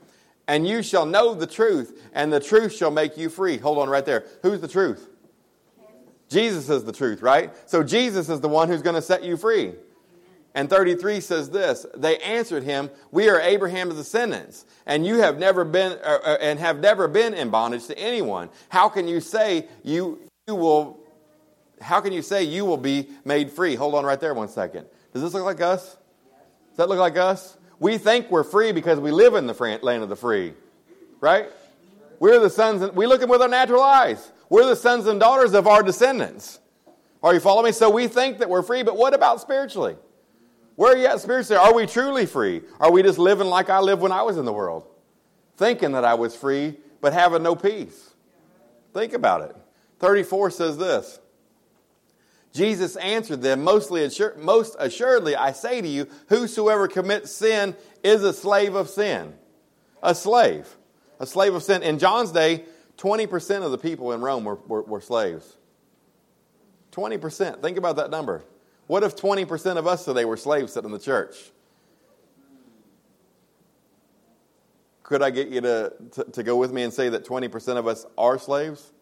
And 0.46 0.68
you 0.68 0.82
shall 0.82 1.06
know 1.06 1.34
the 1.34 1.46
truth, 1.46 2.08
and 2.12 2.32
the 2.32 2.40
truth 2.40 2.74
shall 2.74 2.90
make 2.90 3.16
you 3.16 3.30
free. 3.30 3.56
Hold 3.58 3.78
on 3.78 3.88
right 3.88 4.04
there. 4.04 4.26
Who's 4.42 4.60
the 4.60 4.68
truth? 4.68 5.08
Jesus 6.28 6.68
is 6.68 6.84
the 6.84 6.92
truth, 6.92 7.22
right? 7.22 7.52
So 7.68 7.82
Jesus 7.82 8.28
is 8.28 8.40
the 8.40 8.48
one 8.48 8.68
who's 8.68 8.82
going 8.82 8.96
to 8.96 9.02
set 9.02 9.24
you 9.24 9.36
free. 9.36 9.74
And 10.54 10.70
33 10.70 11.20
says 11.20 11.50
this 11.50 11.84
They 11.96 12.18
answered 12.18 12.62
him, 12.62 12.90
We 13.10 13.28
are 13.28 13.40
Abraham's 13.40 13.96
descendants, 13.96 14.64
and 14.86 15.06
you 15.06 15.18
have 15.18 15.38
never 15.38 15.64
been, 15.64 15.92
uh, 16.04 16.18
uh, 16.24 16.36
and 16.40 16.58
have 16.58 16.78
never 16.78 17.08
been 17.08 17.34
in 17.34 17.50
bondage 17.50 17.86
to 17.86 17.98
anyone. 17.98 18.50
How 18.68 18.88
can 18.88 19.08
you 19.08 19.20
say 19.20 19.68
you, 19.82 20.20
you 20.46 20.54
will, 20.54 21.00
how 21.80 22.00
can 22.00 22.12
you 22.12 22.22
say 22.22 22.44
you 22.44 22.64
will 22.64 22.76
be 22.76 23.08
made 23.24 23.50
free? 23.50 23.74
Hold 23.74 23.94
on 23.94 24.04
right 24.04 24.20
there 24.20 24.34
one 24.34 24.48
second. 24.48 24.86
Does 25.12 25.22
this 25.22 25.34
look 25.34 25.44
like 25.44 25.60
us? 25.60 25.96
Does 26.70 26.76
that 26.76 26.88
look 26.88 26.98
like 26.98 27.16
us? 27.16 27.56
We 27.84 27.98
think 27.98 28.30
we're 28.30 28.44
free 28.44 28.72
because 28.72 28.98
we 28.98 29.10
live 29.10 29.34
in 29.34 29.46
the 29.46 29.78
land 29.82 30.02
of 30.02 30.08
the 30.08 30.16
free, 30.16 30.54
right? 31.20 31.50
We're 32.18 32.40
the 32.40 32.48
sons, 32.48 32.80
and, 32.80 32.96
we 32.96 33.06
look 33.06 33.20
at 33.20 33.28
with 33.28 33.42
our 33.42 33.48
natural 33.48 33.82
eyes. 33.82 34.32
We're 34.48 34.64
the 34.64 34.74
sons 34.74 35.06
and 35.06 35.20
daughters 35.20 35.52
of 35.52 35.66
our 35.66 35.82
descendants. 35.82 36.60
Are 37.22 37.34
you 37.34 37.40
following 37.40 37.66
me? 37.66 37.72
So 37.72 37.90
we 37.90 38.08
think 38.08 38.38
that 38.38 38.48
we're 38.48 38.62
free, 38.62 38.84
but 38.84 38.96
what 38.96 39.12
about 39.12 39.42
spiritually? 39.42 39.96
Where 40.76 40.94
are 40.94 40.96
you 40.96 41.04
at 41.04 41.20
spiritually? 41.20 41.60
Are 41.62 41.74
we 41.74 41.84
truly 41.84 42.24
free? 42.24 42.62
Are 42.80 42.90
we 42.90 43.02
just 43.02 43.18
living 43.18 43.48
like 43.48 43.68
I 43.68 43.80
lived 43.80 44.00
when 44.00 44.12
I 44.12 44.22
was 44.22 44.38
in 44.38 44.46
the 44.46 44.52
world? 44.54 44.86
Thinking 45.58 45.92
that 45.92 46.06
I 46.06 46.14
was 46.14 46.34
free, 46.34 46.78
but 47.02 47.12
having 47.12 47.42
no 47.42 47.54
peace. 47.54 48.14
Think 48.94 49.12
about 49.12 49.42
it. 49.42 49.54
34 49.98 50.52
says 50.52 50.78
this 50.78 51.20
Jesus 52.54 52.94
answered 52.96 53.42
them, 53.42 53.64
Mostly 53.64 54.04
assur- 54.04 54.36
Most 54.38 54.76
assuredly, 54.78 55.34
I 55.34 55.52
say 55.52 55.80
to 55.80 55.88
you, 55.88 56.06
whosoever 56.28 56.86
commits 56.86 57.32
sin 57.32 57.74
is 58.04 58.22
a 58.22 58.32
slave 58.32 58.76
of 58.76 58.88
sin. 58.88 59.34
A 60.02 60.14
slave. 60.14 60.76
A 61.18 61.26
slave 61.26 61.54
of 61.54 61.64
sin. 61.64 61.82
In 61.82 61.98
John's 61.98 62.30
day, 62.30 62.64
20% 62.96 63.64
of 63.64 63.72
the 63.72 63.78
people 63.78 64.12
in 64.12 64.20
Rome 64.20 64.44
were, 64.44 64.54
were, 64.54 64.82
were 64.82 65.00
slaves. 65.00 65.56
20%. 66.92 67.60
Think 67.60 67.76
about 67.76 67.96
that 67.96 68.10
number. 68.10 68.44
What 68.86 69.02
if 69.02 69.16
20% 69.16 69.76
of 69.76 69.86
us 69.88 70.04
today 70.04 70.24
were 70.24 70.36
slaves 70.36 70.74
sitting 70.74 70.90
in 70.90 70.92
the 70.92 71.02
church? 71.02 71.34
Could 75.02 75.22
I 75.22 75.30
get 75.30 75.48
you 75.48 75.60
to, 75.60 75.92
to, 76.12 76.24
to, 76.24 76.42
go 76.42 76.56
with 76.56 76.72
me 76.72 76.82
and 76.82 76.92
say 76.92 77.10
that 77.10 77.26
20% 77.26 77.76
of 77.76 77.86
us 77.86 78.06
are 78.16 78.38
slaves? 78.38 78.93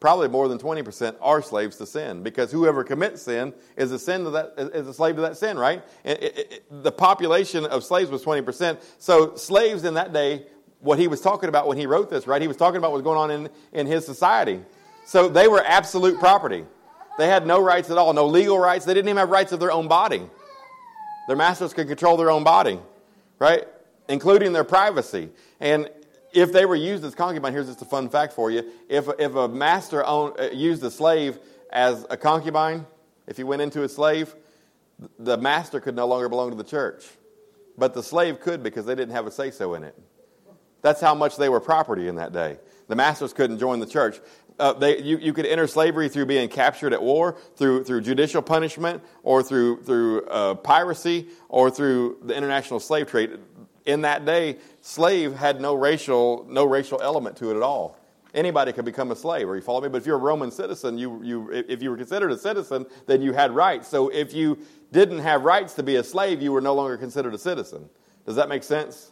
Probably 0.00 0.28
more 0.28 0.46
than 0.46 0.58
20% 0.58 1.16
are 1.20 1.42
slaves 1.42 1.76
to 1.78 1.86
sin 1.86 2.22
because 2.22 2.52
whoever 2.52 2.84
commits 2.84 3.22
sin 3.22 3.52
is 3.76 3.90
a, 3.90 3.98
sin 3.98 4.22
to 4.24 4.30
that, 4.30 4.54
is 4.56 4.86
a 4.86 4.94
slave 4.94 5.16
to 5.16 5.22
that 5.22 5.36
sin, 5.36 5.58
right? 5.58 5.82
It, 6.04 6.22
it, 6.22 6.38
it, 6.38 6.82
the 6.84 6.92
population 6.92 7.64
of 7.66 7.82
slaves 7.82 8.08
was 8.08 8.24
20%. 8.24 8.80
So 8.98 9.34
slaves 9.34 9.82
in 9.82 9.94
that 9.94 10.12
day 10.12 10.46
what 10.80 11.00
he 11.00 11.08
was 11.08 11.20
talking 11.20 11.48
about 11.48 11.66
when 11.66 11.76
he 11.76 11.86
wrote 11.86 12.10
this, 12.10 12.28
right? 12.28 12.40
He 12.40 12.46
was 12.46 12.56
talking 12.56 12.76
about 12.76 12.92
what 12.92 13.02
was 13.02 13.04
going 13.04 13.18
on 13.18 13.30
in, 13.32 13.50
in 13.72 13.86
his 13.88 14.06
society. 14.06 14.60
So 15.04 15.28
they 15.28 15.48
were 15.48 15.64
absolute 15.64 16.20
property. 16.20 16.64
They 17.18 17.26
had 17.26 17.44
no 17.44 17.60
rights 17.60 17.90
at 17.90 17.98
all, 17.98 18.12
no 18.12 18.26
legal 18.26 18.58
rights. 18.58 18.84
They 18.84 18.94
didn't 18.94 19.08
even 19.08 19.16
have 19.16 19.30
rights 19.30 19.50
of 19.50 19.58
their 19.58 19.72
own 19.72 19.88
body. 19.88 20.22
Their 21.26 21.36
masters 21.36 21.74
could 21.74 21.88
control 21.88 22.16
their 22.16 22.30
own 22.30 22.44
body, 22.44 22.78
right? 23.40 23.66
Including 24.08 24.52
their 24.52 24.64
privacy. 24.64 25.30
And 25.58 25.90
if 26.32 26.52
they 26.52 26.66
were 26.66 26.76
used 26.76 27.04
as 27.04 27.14
concubine, 27.14 27.52
here's 27.52 27.66
just 27.66 27.82
a 27.82 27.86
fun 27.86 28.08
fact 28.08 28.32
for 28.32 28.50
you. 28.50 28.64
If, 28.88 29.08
if 29.18 29.34
a 29.34 29.48
master 29.48 30.04
owned, 30.04 30.38
uh, 30.38 30.50
used 30.50 30.82
a 30.84 30.90
slave 30.90 31.38
as 31.70 32.06
a 32.10 32.16
concubine, 32.16 32.86
if 33.26 33.36
he 33.36 33.44
went 33.44 33.62
into 33.62 33.82
a 33.82 33.88
slave, 33.88 34.34
the 35.18 35.36
master 35.36 35.80
could 35.80 35.94
no 35.94 36.06
longer 36.06 36.28
belong 36.28 36.50
to 36.50 36.56
the 36.56 36.64
church. 36.64 37.04
But 37.76 37.94
the 37.94 38.02
slave 38.02 38.40
could 38.40 38.62
because 38.62 38.86
they 38.86 38.94
didn't 38.94 39.14
have 39.14 39.26
a 39.26 39.30
say 39.30 39.50
so 39.50 39.74
in 39.74 39.84
it. 39.84 39.96
That's 40.82 41.00
how 41.00 41.14
much 41.14 41.36
they 41.36 41.48
were 41.48 41.60
property 41.60 42.08
in 42.08 42.16
that 42.16 42.32
day. 42.32 42.58
The 42.88 42.96
masters 42.96 43.32
couldn't 43.32 43.58
join 43.58 43.80
the 43.80 43.86
church. 43.86 44.20
Uh, 44.58 44.72
they, 44.72 45.00
you, 45.00 45.18
you 45.18 45.32
could 45.32 45.46
enter 45.46 45.68
slavery 45.68 46.08
through 46.08 46.26
being 46.26 46.48
captured 46.48 46.92
at 46.92 47.00
war, 47.00 47.36
through, 47.56 47.84
through 47.84 48.00
judicial 48.00 48.42
punishment, 48.42 49.02
or 49.22 49.42
through, 49.42 49.82
through 49.82 50.22
uh, 50.26 50.54
piracy, 50.54 51.28
or 51.48 51.70
through 51.70 52.18
the 52.24 52.34
international 52.36 52.80
slave 52.80 53.06
trade. 53.06 53.38
In 53.88 54.02
that 54.02 54.26
day, 54.26 54.58
slave 54.82 55.34
had 55.34 55.62
no 55.62 55.74
racial, 55.74 56.44
no 56.46 56.66
racial 56.66 57.00
element 57.00 57.38
to 57.38 57.50
it 57.50 57.56
at 57.56 57.62
all. 57.62 57.96
Anybody 58.34 58.70
could 58.74 58.84
become 58.84 59.10
a 59.10 59.16
slave, 59.16 59.48
or 59.48 59.56
you 59.56 59.62
follow 59.62 59.80
me? 59.80 59.88
But 59.88 60.02
if 60.02 60.06
you're 60.06 60.16
a 60.16 60.20
Roman 60.20 60.50
citizen, 60.50 60.98
you, 60.98 61.22
you, 61.24 61.50
if 61.50 61.80
you 61.80 61.88
were 61.88 61.96
considered 61.96 62.30
a 62.30 62.36
citizen, 62.36 62.84
then 63.06 63.22
you 63.22 63.32
had 63.32 63.50
rights. 63.50 63.88
So 63.88 64.10
if 64.10 64.34
you 64.34 64.58
didn't 64.92 65.20
have 65.20 65.42
rights 65.42 65.72
to 65.74 65.82
be 65.82 65.96
a 65.96 66.04
slave, 66.04 66.42
you 66.42 66.52
were 66.52 66.60
no 66.60 66.74
longer 66.74 66.98
considered 66.98 67.32
a 67.32 67.38
citizen. 67.38 67.88
Does 68.26 68.36
that 68.36 68.50
make 68.50 68.62
sense? 68.62 69.10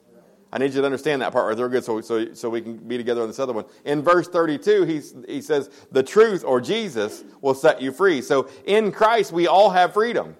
I 0.52 0.58
need 0.58 0.74
you 0.74 0.82
to 0.82 0.84
understand 0.84 1.22
that 1.22 1.32
part 1.32 1.48
right 1.48 1.56
there 1.56 1.70
good 1.70 1.82
so, 1.82 2.02
so, 2.02 2.34
so 2.34 2.50
we 2.50 2.60
can 2.60 2.76
be 2.76 2.98
together 2.98 3.22
on 3.22 3.28
this 3.28 3.38
other 3.38 3.54
one. 3.54 3.64
In 3.86 4.02
verse 4.02 4.28
32, 4.28 4.84
he's, 4.84 5.14
he 5.26 5.40
says, 5.40 5.70
The 5.90 6.02
truth 6.02 6.44
or 6.44 6.60
Jesus 6.60 7.24
will 7.40 7.54
set 7.54 7.80
you 7.80 7.92
free. 7.92 8.20
So 8.20 8.50
in 8.66 8.92
Christ, 8.92 9.32
we 9.32 9.46
all 9.46 9.70
have 9.70 9.94
freedom. 9.94 10.36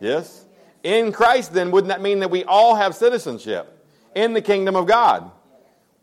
Yes? 0.00 0.43
In 0.84 1.10
Christ, 1.10 1.52
then, 1.52 1.72
wouldn't 1.72 1.88
that 1.88 2.00
mean 2.00 2.20
that 2.20 2.30
we 2.30 2.44
all 2.44 2.76
have 2.76 2.94
citizenship 2.94 3.84
in 4.14 4.34
the 4.34 4.42
kingdom 4.42 4.76
of 4.76 4.86
God? 4.86 5.30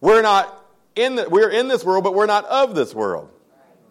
We're 0.02 0.22
not 0.22 0.58
in 0.96 1.16
the, 1.16 1.30
we're 1.30 1.50
in 1.50 1.70
this 1.70 1.86
world, 1.86 2.04
but 2.04 2.14
we're 2.14 2.26
not 2.26 2.44
of 2.46 2.76
this 2.76 2.94
world. 2.94 3.30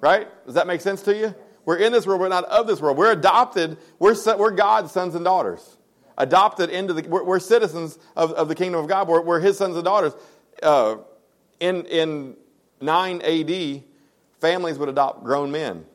Right? 0.02 0.28
Does 0.44 0.56
that 0.56 0.66
make 0.66 0.82
sense 0.82 1.00
to 1.02 1.16
you? 1.16 1.34
We're 1.64 1.76
in 1.76 1.92
this 1.92 2.06
world, 2.06 2.20
we're 2.20 2.28
not 2.28 2.44
of 2.44 2.66
this 2.66 2.80
world. 2.80 2.98
We're 2.98 3.12
adopted, 3.12 3.78
we're, 3.98 4.16
we're 4.36 4.50
God's 4.50 4.92
sons 4.92 5.14
and 5.14 5.24
daughters 5.24 5.78
adopted 6.20 6.70
into 6.70 6.92
the, 6.92 7.08
we're, 7.08 7.24
we're 7.24 7.40
citizens 7.40 7.98
of, 8.14 8.32
of 8.32 8.48
the 8.48 8.54
kingdom 8.54 8.80
of 8.80 8.88
God. 8.88 9.08
We're, 9.08 9.22
we're 9.22 9.40
his 9.40 9.58
sons 9.58 9.74
and 9.74 9.84
daughters. 9.84 10.12
Uh, 10.62 10.96
in, 11.58 11.84
in 11.86 12.36
9 12.80 13.22
AD, 13.22 13.82
families 14.40 14.78
would 14.78 14.88
adopt 14.88 15.24
grown 15.24 15.50
men. 15.50 15.86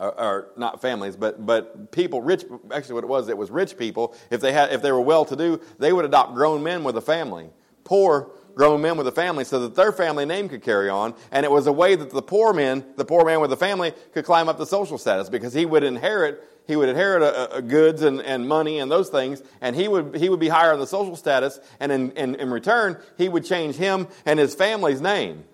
Or, 0.00 0.18
or, 0.18 0.48
not 0.56 0.80
families, 0.80 1.14
but, 1.14 1.44
but 1.44 1.92
people, 1.92 2.22
rich, 2.22 2.44
actually 2.72 2.94
what 2.94 3.04
it 3.04 3.08
was, 3.08 3.28
it 3.28 3.36
was 3.36 3.50
rich 3.50 3.76
people. 3.76 4.14
If 4.30 4.40
they, 4.40 4.50
had, 4.50 4.72
if 4.72 4.80
they 4.80 4.90
were 4.90 5.00
well-to-do, 5.02 5.60
they 5.78 5.92
would 5.92 6.06
adopt 6.06 6.32
grown 6.34 6.62
men 6.62 6.84
with 6.84 6.96
a 6.96 7.02
family. 7.02 7.50
Poor 7.84 8.30
grown 8.54 8.80
men 8.80 8.96
with 8.96 9.06
a 9.06 9.12
family 9.12 9.44
so 9.44 9.60
that 9.60 9.74
their 9.74 9.92
family 9.92 10.24
name 10.24 10.48
could 10.48 10.62
carry 10.62 10.88
on. 10.88 11.14
And 11.30 11.44
it 11.44 11.50
was 11.50 11.66
a 11.66 11.72
way 11.72 11.96
that 11.96 12.10
the 12.10 12.22
poor 12.22 12.52
men, 12.52 12.84
the 12.96 13.04
poor 13.04 13.24
man 13.24 13.40
with 13.40 13.52
a 13.52 13.56
family, 13.56 13.92
could 14.12 14.24
climb 14.24 14.48
up 14.48 14.58
the 14.58 14.66
social 14.66 14.98
status 14.98 15.28
because 15.28 15.52
he 15.52 15.66
would 15.66 15.84
inherit 15.84 16.42
he 16.66 16.76
would 16.76 16.88
inherit 16.88 17.22
a, 17.22 17.56
a 17.56 17.62
goods 17.62 18.02
and, 18.02 18.22
and 18.22 18.46
money 18.46 18.78
and 18.78 18.88
those 18.90 19.08
things, 19.08 19.42
and 19.60 19.74
he 19.74 19.88
would, 19.88 20.14
he 20.16 20.28
would 20.28 20.38
be 20.38 20.48
higher 20.48 20.72
on 20.72 20.78
the 20.78 20.86
social 20.86 21.16
status, 21.16 21.58
and 21.80 21.90
in, 21.90 22.12
in, 22.12 22.36
in 22.36 22.50
return, 22.50 22.96
he 23.18 23.28
would 23.28 23.44
change 23.44 23.74
him 23.74 24.06
and 24.24 24.38
his 24.38 24.54
family's 24.54 25.00
name. 25.00 25.44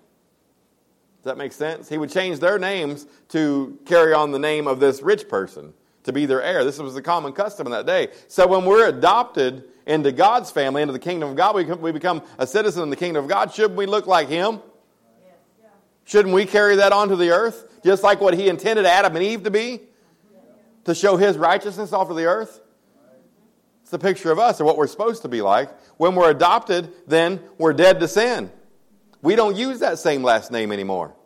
That 1.27 1.37
make 1.37 1.51
sense? 1.51 1.89
He 1.89 1.97
would 1.97 2.09
change 2.09 2.39
their 2.39 2.57
names 2.57 3.05
to 3.29 3.77
carry 3.85 4.13
on 4.13 4.31
the 4.31 4.39
name 4.39 4.65
of 4.65 4.79
this 4.79 5.01
rich 5.01 5.27
person, 5.27 5.73
to 6.03 6.13
be 6.13 6.25
their 6.25 6.41
heir. 6.41 6.63
This 6.63 6.79
was 6.79 6.93
the 6.93 7.01
common 7.01 7.33
custom 7.33 7.67
in 7.67 7.71
that 7.71 7.85
day. 7.85 8.09
So 8.29 8.47
when 8.47 8.63
we're 8.63 8.87
adopted 8.87 9.65
into 9.85 10.13
God's 10.13 10.51
family, 10.51 10.81
into 10.81 10.93
the 10.93 10.99
kingdom 10.99 11.29
of 11.29 11.35
God, 11.35 11.55
we, 11.55 11.65
we 11.65 11.91
become 11.91 12.21
a 12.37 12.47
citizen 12.47 12.83
in 12.83 12.89
the 12.89 12.95
kingdom 12.95 13.25
of 13.25 13.29
God. 13.29 13.53
Shouldn't 13.53 13.75
we 13.75 13.85
look 13.85 14.07
like 14.07 14.29
him? 14.29 14.61
Shouldn't 16.05 16.33
we 16.33 16.45
carry 16.45 16.77
that 16.77 16.93
onto 16.93 17.17
the 17.17 17.31
earth? 17.31 17.81
Just 17.83 18.03
like 18.03 18.21
what 18.21 18.33
he 18.33 18.47
intended 18.47 18.85
Adam 18.85 19.13
and 19.17 19.23
Eve 19.23 19.43
to 19.43 19.51
be? 19.51 19.81
To 20.85 20.95
show 20.95 21.17
his 21.17 21.37
righteousness 21.37 21.91
off 21.91 22.09
of 22.09 22.15
the 22.15 22.25
earth? 22.25 22.61
It's 23.81 23.91
the 23.91 23.99
picture 23.99 24.31
of 24.31 24.39
us, 24.39 24.61
or 24.61 24.63
what 24.63 24.77
we're 24.77 24.87
supposed 24.87 25.23
to 25.23 25.27
be 25.27 25.41
like. 25.41 25.69
When 25.97 26.15
we're 26.15 26.31
adopted, 26.31 26.93
then 27.05 27.41
we're 27.57 27.73
dead 27.73 27.99
to 27.99 28.07
sin. 28.07 28.49
We 29.21 29.35
don't 29.35 29.57
use 29.57 29.79
that 29.79 29.99
same 29.99 30.23
last 30.23 30.51
name 30.51 30.71
anymore. 30.71 31.16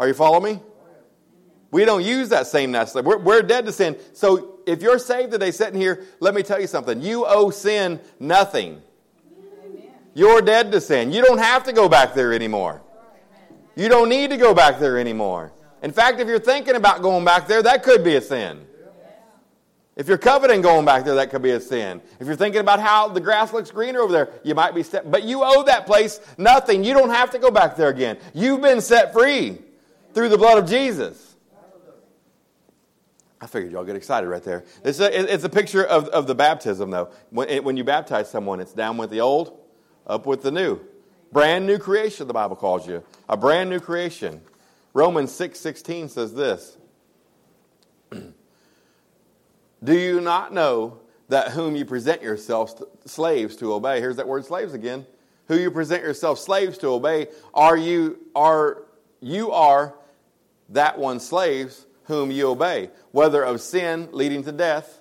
Are 0.00 0.08
you 0.08 0.14
following 0.14 0.54
me? 0.54 0.60
We 1.70 1.84
don't 1.84 2.02
use 2.02 2.30
that 2.30 2.46
same 2.46 2.72
last. 2.72 2.94
We're, 2.94 3.18
we're 3.18 3.42
dead 3.42 3.66
to 3.66 3.72
sin. 3.72 3.98
So 4.14 4.60
if 4.66 4.80
you're 4.80 4.98
saved 4.98 5.30
today, 5.30 5.50
sitting 5.50 5.78
here, 5.78 6.06
let 6.20 6.34
me 6.34 6.42
tell 6.42 6.58
you 6.58 6.66
something. 6.66 7.02
You 7.02 7.26
owe 7.26 7.50
sin 7.50 8.00
nothing. 8.18 8.80
You're 10.14 10.40
dead 10.40 10.72
to 10.72 10.80
sin. 10.80 11.12
You 11.12 11.22
don't 11.22 11.38
have 11.38 11.64
to 11.64 11.74
go 11.74 11.86
back 11.86 12.14
there 12.14 12.32
anymore. 12.32 12.80
You 13.76 13.90
don't 13.90 14.08
need 14.08 14.30
to 14.30 14.38
go 14.38 14.54
back 14.54 14.80
there 14.80 14.98
anymore. 14.98 15.52
In 15.82 15.92
fact, 15.92 16.18
if 16.18 16.26
you're 16.26 16.38
thinking 16.38 16.76
about 16.76 17.02
going 17.02 17.26
back 17.26 17.46
there, 17.46 17.62
that 17.62 17.82
could 17.82 18.02
be 18.02 18.16
a 18.16 18.22
sin. 18.22 18.66
If 19.96 20.08
you're 20.08 20.18
coveting 20.18 20.62
going 20.62 20.86
back 20.86 21.04
there, 21.04 21.16
that 21.16 21.28
could 21.28 21.42
be 21.42 21.50
a 21.50 21.60
sin. 21.60 22.00
If 22.18 22.26
you're 22.26 22.36
thinking 22.36 22.62
about 22.62 22.80
how 22.80 23.08
the 23.08 23.20
grass 23.20 23.52
looks 23.52 23.70
greener 23.70 24.00
over 24.00 24.12
there, 24.12 24.30
you 24.44 24.54
might 24.54 24.74
be 24.74 24.82
set. 24.82 25.10
But 25.10 25.24
you 25.24 25.42
owe 25.44 25.62
that 25.64 25.84
place 25.84 26.20
nothing. 26.38 26.84
You 26.84 26.94
don't 26.94 27.10
have 27.10 27.30
to 27.32 27.38
go 27.38 27.50
back 27.50 27.76
there 27.76 27.90
again. 27.90 28.16
You've 28.32 28.62
been 28.62 28.80
set 28.80 29.12
free 29.12 29.58
through 30.12 30.28
the 30.28 30.38
blood 30.38 30.58
of 30.58 30.68
Jesus. 30.68 31.30
I 33.40 33.46
figured 33.46 33.72
y'all 33.72 33.84
get 33.84 33.96
excited 33.96 34.28
right 34.28 34.42
there. 34.42 34.64
It's 34.84 35.00
a, 35.00 35.32
it's 35.32 35.44
a 35.44 35.48
picture 35.48 35.82
of, 35.82 36.08
of 36.08 36.26
the 36.26 36.34
baptism, 36.34 36.90
though. 36.90 37.08
When, 37.30 37.64
when 37.64 37.76
you 37.78 37.84
baptize 37.84 38.30
someone, 38.30 38.60
it's 38.60 38.74
down 38.74 38.98
with 38.98 39.08
the 39.10 39.22
old, 39.22 39.58
up 40.06 40.26
with 40.26 40.42
the 40.42 40.50
new. 40.50 40.78
Brand 41.32 41.66
new 41.66 41.78
creation, 41.78 42.26
the 42.26 42.34
Bible 42.34 42.56
calls 42.56 42.86
you. 42.86 43.02
A 43.28 43.36
brand 43.36 43.70
new 43.70 43.80
creation. 43.80 44.42
Romans 44.92 45.32
6 45.32 45.58
16 45.58 46.08
says 46.08 46.34
this 46.34 46.76
Do 48.12 49.94
you 49.94 50.20
not 50.20 50.52
know 50.52 50.98
that 51.28 51.52
whom 51.52 51.76
you 51.76 51.84
present 51.84 52.22
yourselves 52.22 52.82
slaves 53.06 53.56
to 53.56 53.72
obey? 53.72 54.00
Here's 54.00 54.16
that 54.16 54.26
word 54.28 54.44
slaves 54.44 54.74
again. 54.74 55.06
Who 55.48 55.56
you 55.56 55.70
present 55.70 56.02
yourselves 56.02 56.42
slaves 56.42 56.76
to 56.78 56.88
obey, 56.88 57.28
are 57.54 57.76
you 57.76 58.18
are 58.34 58.82
you 59.20 59.52
are 59.52 59.94
that 60.70 60.98
one 60.98 61.20
slaves 61.20 61.86
whom 62.04 62.30
you 62.30 62.48
obey, 62.50 62.90
whether 63.12 63.42
of 63.42 63.60
sin 63.60 64.08
leading 64.12 64.42
to 64.44 64.52
death 64.52 65.00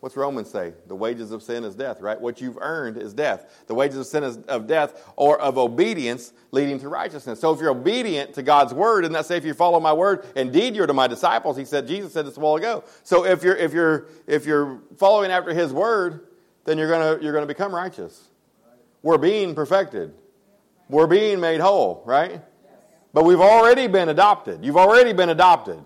What's 0.00 0.16
Romans 0.16 0.48
say? 0.50 0.74
The 0.86 0.94
wages 0.94 1.32
of 1.32 1.42
sin 1.42 1.64
is 1.64 1.74
death, 1.74 2.00
right? 2.00 2.20
What 2.20 2.40
you've 2.40 2.58
earned 2.60 2.96
is 2.96 3.12
death. 3.14 3.64
The 3.66 3.74
wages 3.74 3.98
of 3.98 4.06
sin 4.06 4.22
is 4.22 4.36
of 4.48 4.68
death 4.68 5.10
or 5.16 5.40
of 5.40 5.58
obedience 5.58 6.32
leading 6.52 6.78
to 6.80 6.88
righteousness. 6.88 7.40
So 7.40 7.52
if 7.52 7.60
you're 7.60 7.70
obedient 7.70 8.34
to 8.34 8.42
God's 8.42 8.72
word, 8.72 9.04
and 9.04 9.14
that 9.16 9.26
say 9.26 9.36
if 9.36 9.44
you 9.44 9.54
follow 9.54 9.80
my 9.80 9.92
word, 9.92 10.24
indeed 10.36 10.76
you're 10.76 10.86
to 10.86 10.94
my 10.94 11.08
disciples. 11.08 11.56
He 11.56 11.64
said, 11.64 11.88
Jesus 11.88 12.12
said 12.12 12.26
this 12.26 12.36
a 12.36 12.40
while 12.40 12.54
ago. 12.54 12.84
So 13.02 13.26
if 13.26 13.42
you're 13.42 13.56
if 13.56 13.72
you're 13.72 14.06
if 14.28 14.46
you're 14.46 14.80
following 14.98 15.32
after 15.32 15.52
his 15.52 15.72
word, 15.72 16.28
then 16.64 16.78
you're 16.78 16.90
gonna 16.90 17.20
you're 17.20 17.32
gonna 17.32 17.46
become 17.46 17.74
righteous. 17.74 18.28
We're 19.02 19.18
being 19.18 19.54
perfected. 19.56 20.14
We're 20.88 21.08
being 21.08 21.40
made 21.40 21.60
whole, 21.60 22.02
right? 22.06 22.40
But 23.12 23.24
we've 23.24 23.40
already 23.40 23.86
been 23.86 24.08
adopted. 24.08 24.64
You've 24.64 24.76
already 24.76 25.12
been 25.12 25.28
adopted. 25.28 25.84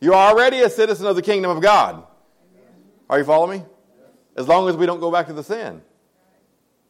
You're 0.00 0.14
already 0.14 0.60
a 0.60 0.70
citizen 0.70 1.06
of 1.06 1.16
the 1.16 1.22
kingdom 1.22 1.50
of 1.50 1.62
God. 1.62 2.04
Are 3.08 3.18
you 3.18 3.24
following 3.24 3.60
me? 3.60 3.66
As 4.36 4.48
long 4.48 4.68
as 4.68 4.76
we 4.76 4.86
don't 4.86 5.00
go 5.00 5.10
back 5.10 5.26
to 5.26 5.32
the 5.32 5.44
sin 5.44 5.82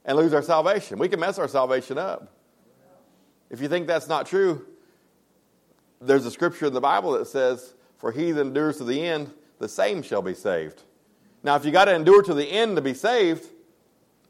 and 0.04 0.16
lose 0.16 0.32
our 0.32 0.42
salvation. 0.42 0.98
We 0.98 1.08
can 1.08 1.20
mess 1.20 1.38
our 1.38 1.48
salvation 1.48 1.98
up. 1.98 2.32
If 3.50 3.60
you 3.60 3.68
think 3.68 3.86
that's 3.86 4.08
not 4.08 4.26
true, 4.26 4.66
there's 6.00 6.24
a 6.26 6.30
scripture 6.30 6.66
in 6.66 6.74
the 6.74 6.80
Bible 6.80 7.12
that 7.12 7.26
says, 7.26 7.74
For 7.98 8.12
he 8.12 8.32
that 8.32 8.40
endures 8.40 8.78
to 8.78 8.84
the 8.84 9.02
end, 9.02 9.32
the 9.58 9.68
same 9.68 10.02
shall 10.02 10.22
be 10.22 10.34
saved. 10.34 10.82
Now, 11.42 11.56
if 11.56 11.64
you 11.64 11.70
got 11.70 11.86
to 11.86 11.94
endure 11.94 12.22
to 12.22 12.34
the 12.34 12.46
end 12.46 12.76
to 12.76 12.82
be 12.82 12.94
saved, 12.94 13.46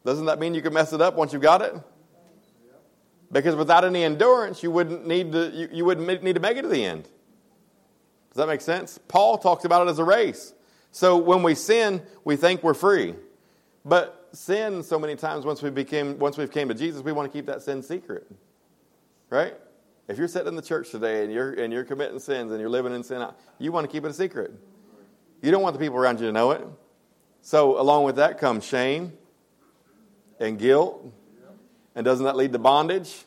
doesn't 0.04 0.26
that 0.26 0.38
mean 0.38 0.54
you 0.54 0.62
can 0.62 0.72
mess 0.72 0.92
it 0.92 1.00
up 1.00 1.14
once 1.14 1.32
you've 1.32 1.42
got 1.42 1.62
it? 1.62 1.74
Because 3.32 3.56
without 3.56 3.84
any 3.84 4.04
endurance, 4.04 4.62
you 4.62 4.70
wouldn't 4.70 5.06
need 5.06 5.32
to, 5.32 5.50
you, 5.50 5.68
you 5.72 5.84
wouldn't 5.84 6.22
need 6.22 6.34
to 6.34 6.40
make 6.40 6.58
it 6.58 6.62
to 6.62 6.68
the 6.68 6.84
end. 6.84 7.04
Does 7.04 8.36
that 8.36 8.46
make 8.46 8.60
sense? 8.60 8.98
Paul 9.08 9.38
talks 9.38 9.64
about 9.64 9.86
it 9.86 9.90
as 9.90 9.98
a 9.98 10.04
race. 10.04 10.52
So 10.90 11.16
when 11.16 11.42
we 11.42 11.54
sin, 11.54 12.02
we 12.24 12.36
think 12.36 12.62
we're 12.62 12.74
free. 12.74 13.14
But 13.84 14.28
sin, 14.32 14.82
so 14.82 14.98
many 14.98 15.16
times, 15.16 15.44
once 15.44 15.62
we 15.62 15.70
became, 15.70 16.18
once 16.18 16.36
we've 16.36 16.50
came 16.50 16.68
to 16.68 16.74
Jesus, 16.74 17.02
we 17.02 17.12
want 17.12 17.30
to 17.30 17.36
keep 17.36 17.46
that 17.46 17.62
sin 17.62 17.82
secret, 17.82 18.30
right? 19.30 19.54
If 20.08 20.18
you're 20.18 20.28
sitting 20.28 20.48
in 20.48 20.56
the 20.56 20.62
church 20.62 20.90
today 20.90 21.24
and 21.24 21.32
you're 21.32 21.54
and 21.54 21.72
you're 21.72 21.84
committing 21.84 22.18
sins 22.18 22.52
and 22.52 22.60
you're 22.60 22.70
living 22.70 22.94
in 22.94 23.02
sin, 23.02 23.26
you 23.58 23.72
want 23.72 23.86
to 23.86 23.92
keep 23.92 24.04
it 24.04 24.10
a 24.10 24.14
secret. 24.14 24.52
You 25.40 25.50
don't 25.50 25.62
want 25.62 25.74
the 25.74 25.80
people 25.80 25.96
around 25.98 26.20
you 26.20 26.26
to 26.26 26.32
know 26.32 26.50
it. 26.50 26.66
So 27.40 27.80
along 27.80 28.04
with 28.04 28.16
that 28.16 28.38
comes 28.38 28.64
shame 28.64 29.12
and 30.38 30.58
guilt, 30.58 31.12
and 31.94 32.04
doesn't 32.04 32.24
that 32.24 32.36
lead 32.36 32.52
to 32.52 32.58
bondage? 32.58 33.24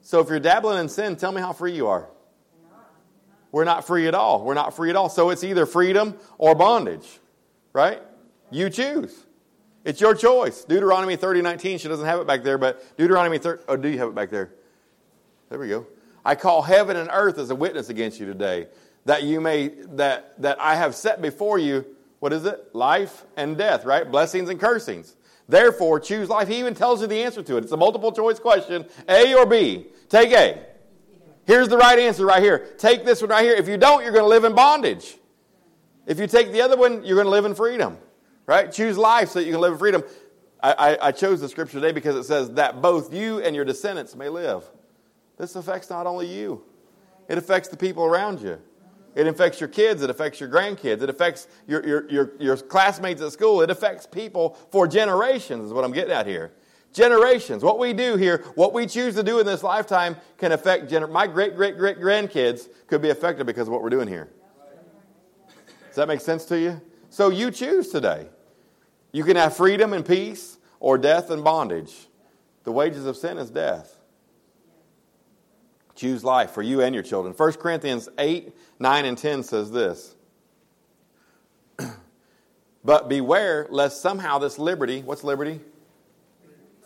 So 0.00 0.20
if 0.20 0.28
you're 0.28 0.40
dabbling 0.40 0.78
in 0.78 0.88
sin, 0.88 1.16
tell 1.16 1.32
me 1.32 1.40
how 1.40 1.52
free 1.52 1.74
you 1.74 1.88
are 1.88 2.08
we're 3.54 3.62
not 3.62 3.86
free 3.86 4.08
at 4.08 4.16
all. 4.16 4.42
We're 4.42 4.54
not 4.54 4.74
free 4.74 4.90
at 4.90 4.96
all. 4.96 5.08
So 5.08 5.30
it's 5.30 5.44
either 5.44 5.64
freedom 5.64 6.18
or 6.38 6.56
bondage, 6.56 7.20
right? 7.72 8.02
You 8.50 8.68
choose. 8.68 9.26
It's 9.84 10.00
your 10.00 10.16
choice. 10.16 10.64
Deuteronomy 10.64 11.14
30, 11.14 11.40
19, 11.40 11.78
she 11.78 11.86
doesn't 11.86 12.04
have 12.04 12.18
it 12.18 12.26
back 12.26 12.42
there, 12.42 12.58
but 12.58 12.96
Deuteronomy 12.96 13.38
30, 13.38 13.62
oh, 13.68 13.76
do 13.76 13.88
you 13.88 13.98
have 13.98 14.08
it 14.08 14.14
back 14.16 14.30
there? 14.30 14.50
There 15.50 15.60
we 15.60 15.68
go. 15.68 15.86
I 16.24 16.34
call 16.34 16.62
heaven 16.62 16.96
and 16.96 17.08
earth 17.12 17.38
as 17.38 17.50
a 17.50 17.54
witness 17.54 17.90
against 17.90 18.18
you 18.18 18.26
today, 18.26 18.66
that 19.04 19.22
you 19.22 19.40
may, 19.40 19.68
that, 19.68 20.34
that 20.42 20.60
I 20.60 20.74
have 20.74 20.96
set 20.96 21.22
before 21.22 21.60
you, 21.60 21.86
what 22.18 22.32
is 22.32 22.46
it? 22.46 22.74
Life 22.74 23.24
and 23.36 23.56
death, 23.56 23.84
right? 23.84 24.10
Blessings 24.10 24.50
and 24.50 24.58
cursings. 24.58 25.14
Therefore, 25.48 26.00
choose 26.00 26.28
life. 26.28 26.48
He 26.48 26.58
even 26.58 26.74
tells 26.74 27.00
you 27.00 27.06
the 27.06 27.22
answer 27.22 27.42
to 27.42 27.56
it. 27.56 27.64
It's 27.64 27.72
a 27.72 27.76
multiple 27.76 28.12
choice 28.12 28.38
question 28.38 28.86
A 29.08 29.34
or 29.34 29.46
B. 29.46 29.86
Take 30.08 30.32
A. 30.32 30.64
Here's 31.46 31.68
the 31.68 31.76
right 31.76 31.98
answer 31.98 32.24
right 32.24 32.42
here. 32.42 32.70
Take 32.78 33.04
this 33.04 33.20
one 33.20 33.30
right 33.30 33.44
here. 33.44 33.54
If 33.54 33.68
you 33.68 33.76
don't, 33.76 34.02
you're 34.02 34.12
going 34.12 34.24
to 34.24 34.28
live 34.28 34.44
in 34.44 34.54
bondage. 34.54 35.16
If 36.06 36.18
you 36.18 36.26
take 36.26 36.52
the 36.52 36.62
other 36.62 36.76
one, 36.76 37.04
you're 37.04 37.16
going 37.16 37.26
to 37.26 37.30
live 37.30 37.44
in 37.44 37.54
freedom. 37.54 37.98
Right? 38.46 38.72
Choose 38.72 38.96
life 38.96 39.30
so 39.30 39.38
that 39.38 39.44
you 39.44 39.52
can 39.52 39.60
live 39.60 39.74
in 39.74 39.78
freedom. 39.78 40.02
I, 40.62 40.72
I, 40.72 41.08
I 41.08 41.12
chose 41.12 41.40
the 41.40 41.48
scripture 41.48 41.80
today 41.80 41.92
because 41.92 42.16
it 42.16 42.24
says 42.24 42.50
that 42.52 42.80
both 42.80 43.12
you 43.12 43.40
and 43.40 43.54
your 43.54 43.66
descendants 43.66 44.16
may 44.16 44.30
live. 44.30 44.64
This 45.36 45.56
affects 45.56 45.90
not 45.90 46.06
only 46.06 46.26
you, 46.26 46.62
it 47.28 47.36
affects 47.36 47.68
the 47.68 47.76
people 47.76 48.04
around 48.04 48.40
you. 48.40 48.58
It 49.14 49.26
affects 49.26 49.60
your 49.60 49.68
kids. 49.68 50.02
It 50.02 50.10
affects 50.10 50.40
your 50.40 50.48
grandkids. 50.48 51.02
It 51.02 51.08
affects 51.08 51.46
your, 51.66 51.86
your, 51.86 52.10
your, 52.10 52.32
your 52.38 52.56
classmates 52.56 53.22
at 53.22 53.32
school. 53.32 53.62
It 53.62 53.70
affects 53.70 54.06
people 54.06 54.58
for 54.70 54.88
generations, 54.88 55.66
is 55.66 55.72
what 55.72 55.84
I'm 55.84 55.92
getting 55.92 56.12
at 56.12 56.26
here 56.26 56.52
generations. 56.94 57.62
What 57.62 57.78
we 57.78 57.92
do 57.92 58.16
here, 58.16 58.42
what 58.54 58.72
we 58.72 58.86
choose 58.86 59.14
to 59.16 59.22
do 59.22 59.40
in 59.40 59.46
this 59.46 59.62
lifetime, 59.62 60.16
can 60.38 60.52
affect 60.52 60.90
gener- 60.90 61.10
my 61.10 61.26
great 61.26 61.56
great 61.56 61.76
great 61.76 61.98
grandkids 61.98 62.68
could 62.86 63.02
be 63.02 63.10
affected 63.10 63.46
because 63.46 63.66
of 63.66 63.72
what 63.72 63.82
we're 63.82 63.90
doing 63.90 64.08
here. 64.08 64.30
Does 65.88 65.96
that 65.96 66.08
make 66.08 66.20
sense 66.20 66.44
to 66.46 66.58
you? 66.58 66.80
So 67.10 67.28
you 67.28 67.50
choose 67.50 67.90
today. 67.90 68.28
You 69.12 69.22
can 69.22 69.36
have 69.36 69.56
freedom 69.56 69.92
and 69.92 70.04
peace 70.04 70.58
or 70.80 70.96
death 70.96 71.30
and 71.30 71.44
bondage. 71.44 72.08
The 72.64 72.72
wages 72.72 73.06
of 73.06 73.16
sin 73.16 73.38
is 73.38 73.50
death. 73.50 73.93
Choose 75.94 76.24
life 76.24 76.50
for 76.50 76.62
you 76.62 76.80
and 76.82 76.94
your 76.94 77.04
children. 77.04 77.34
1 77.34 77.52
Corinthians 77.54 78.08
8, 78.18 78.52
9, 78.78 79.04
and 79.04 79.16
10 79.16 79.42
says 79.42 79.70
this. 79.70 80.14
but 82.84 83.08
beware 83.08 83.66
lest 83.70 84.00
somehow 84.00 84.38
this 84.38 84.58
liberty, 84.58 85.02
what's 85.02 85.24
liberty? 85.24 85.60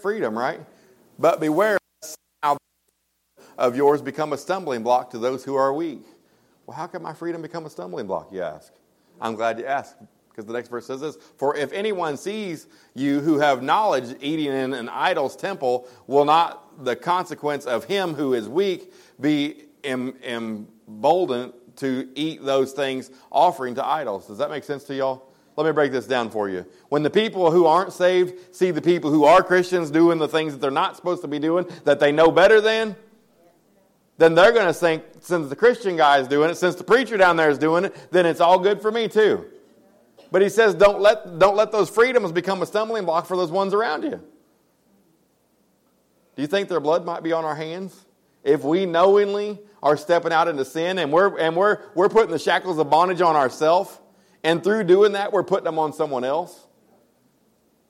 freedom, 0.00 0.36
right? 0.36 0.60
But 1.18 1.40
beware 1.40 1.78
of 3.56 3.76
yours 3.76 4.00
become 4.00 4.32
a 4.32 4.38
stumbling 4.38 4.82
block 4.82 5.10
to 5.10 5.18
those 5.18 5.44
who 5.44 5.56
are 5.56 5.72
weak. 5.72 6.02
Well, 6.66 6.76
how 6.76 6.86
can 6.86 7.02
my 7.02 7.12
freedom 7.12 7.42
become 7.42 7.66
a 7.66 7.70
stumbling 7.70 8.06
block, 8.06 8.32
you 8.32 8.40
ask? 8.40 8.72
I'm 9.20 9.34
glad 9.34 9.58
you 9.58 9.66
asked, 9.66 9.96
because 10.38 10.46
the 10.46 10.52
next 10.52 10.68
verse 10.68 10.86
says 10.86 11.00
this 11.00 11.18
For 11.36 11.56
if 11.56 11.72
anyone 11.72 12.16
sees 12.16 12.68
you 12.94 13.20
who 13.20 13.40
have 13.40 13.60
knowledge 13.60 14.16
eating 14.20 14.46
in 14.46 14.72
an 14.72 14.88
idol's 14.88 15.34
temple, 15.34 15.88
will 16.06 16.24
not 16.24 16.84
the 16.84 16.94
consequence 16.94 17.66
of 17.66 17.84
him 17.84 18.14
who 18.14 18.34
is 18.34 18.48
weak 18.48 18.92
be 19.20 19.64
emboldened 19.82 21.52
to 21.76 22.08
eat 22.14 22.44
those 22.44 22.72
things 22.72 23.10
offering 23.32 23.74
to 23.74 23.84
idols. 23.84 24.28
Does 24.28 24.38
that 24.38 24.50
make 24.50 24.62
sense 24.62 24.84
to 24.84 24.94
y'all? 24.94 25.24
Let 25.56 25.66
me 25.66 25.72
break 25.72 25.90
this 25.90 26.06
down 26.06 26.30
for 26.30 26.48
you. 26.48 26.64
When 26.88 27.02
the 27.02 27.10
people 27.10 27.50
who 27.50 27.66
aren't 27.66 27.92
saved 27.92 28.54
see 28.54 28.70
the 28.70 28.80
people 28.80 29.10
who 29.10 29.24
are 29.24 29.42
Christians 29.42 29.90
doing 29.90 30.18
the 30.18 30.28
things 30.28 30.52
that 30.52 30.60
they're 30.60 30.70
not 30.70 30.94
supposed 30.94 31.22
to 31.22 31.28
be 31.28 31.40
doing, 31.40 31.66
that 31.82 31.98
they 31.98 32.12
know 32.12 32.30
better 32.30 32.60
than, 32.60 32.94
then 34.18 34.36
they're 34.36 34.52
going 34.52 34.66
to 34.66 34.72
think, 34.72 35.02
since 35.20 35.48
the 35.48 35.56
Christian 35.56 35.96
guy 35.96 36.18
is 36.18 36.28
doing 36.28 36.50
it, 36.50 36.56
since 36.56 36.76
the 36.76 36.84
preacher 36.84 37.16
down 37.16 37.36
there 37.36 37.50
is 37.50 37.58
doing 37.58 37.86
it, 37.86 38.12
then 38.12 38.24
it's 38.24 38.40
all 38.40 38.60
good 38.60 38.80
for 38.80 38.92
me 38.92 39.08
too. 39.08 39.46
But 40.30 40.42
he 40.42 40.48
says, 40.48 40.74
don't 40.74 41.00
let, 41.00 41.38
don't 41.38 41.56
let 41.56 41.72
those 41.72 41.88
freedoms 41.88 42.32
become 42.32 42.60
a 42.62 42.66
stumbling 42.66 43.04
block 43.04 43.26
for 43.26 43.36
those 43.36 43.50
ones 43.50 43.72
around 43.72 44.02
you. 44.02 44.22
Do 46.36 46.42
you 46.42 46.46
think 46.48 46.68
their 46.68 46.80
blood 46.80 47.04
might 47.04 47.22
be 47.22 47.32
on 47.32 47.44
our 47.44 47.56
hands? 47.56 48.04
If 48.44 48.62
we 48.62 48.86
knowingly 48.86 49.58
are 49.82 49.96
stepping 49.96 50.32
out 50.32 50.48
into 50.48 50.64
sin 50.64 50.98
and 50.98 51.12
we're, 51.12 51.38
and 51.38 51.56
we're, 51.56 51.80
we're 51.94 52.08
putting 52.08 52.30
the 52.30 52.38
shackles 52.38 52.78
of 52.78 52.90
bondage 52.90 53.20
on 53.20 53.36
ourselves, 53.36 53.98
and 54.44 54.62
through 54.62 54.84
doing 54.84 55.12
that, 55.12 55.32
we're 55.32 55.42
putting 55.42 55.64
them 55.64 55.78
on 55.78 55.92
someone 55.92 56.24
else. 56.24 56.66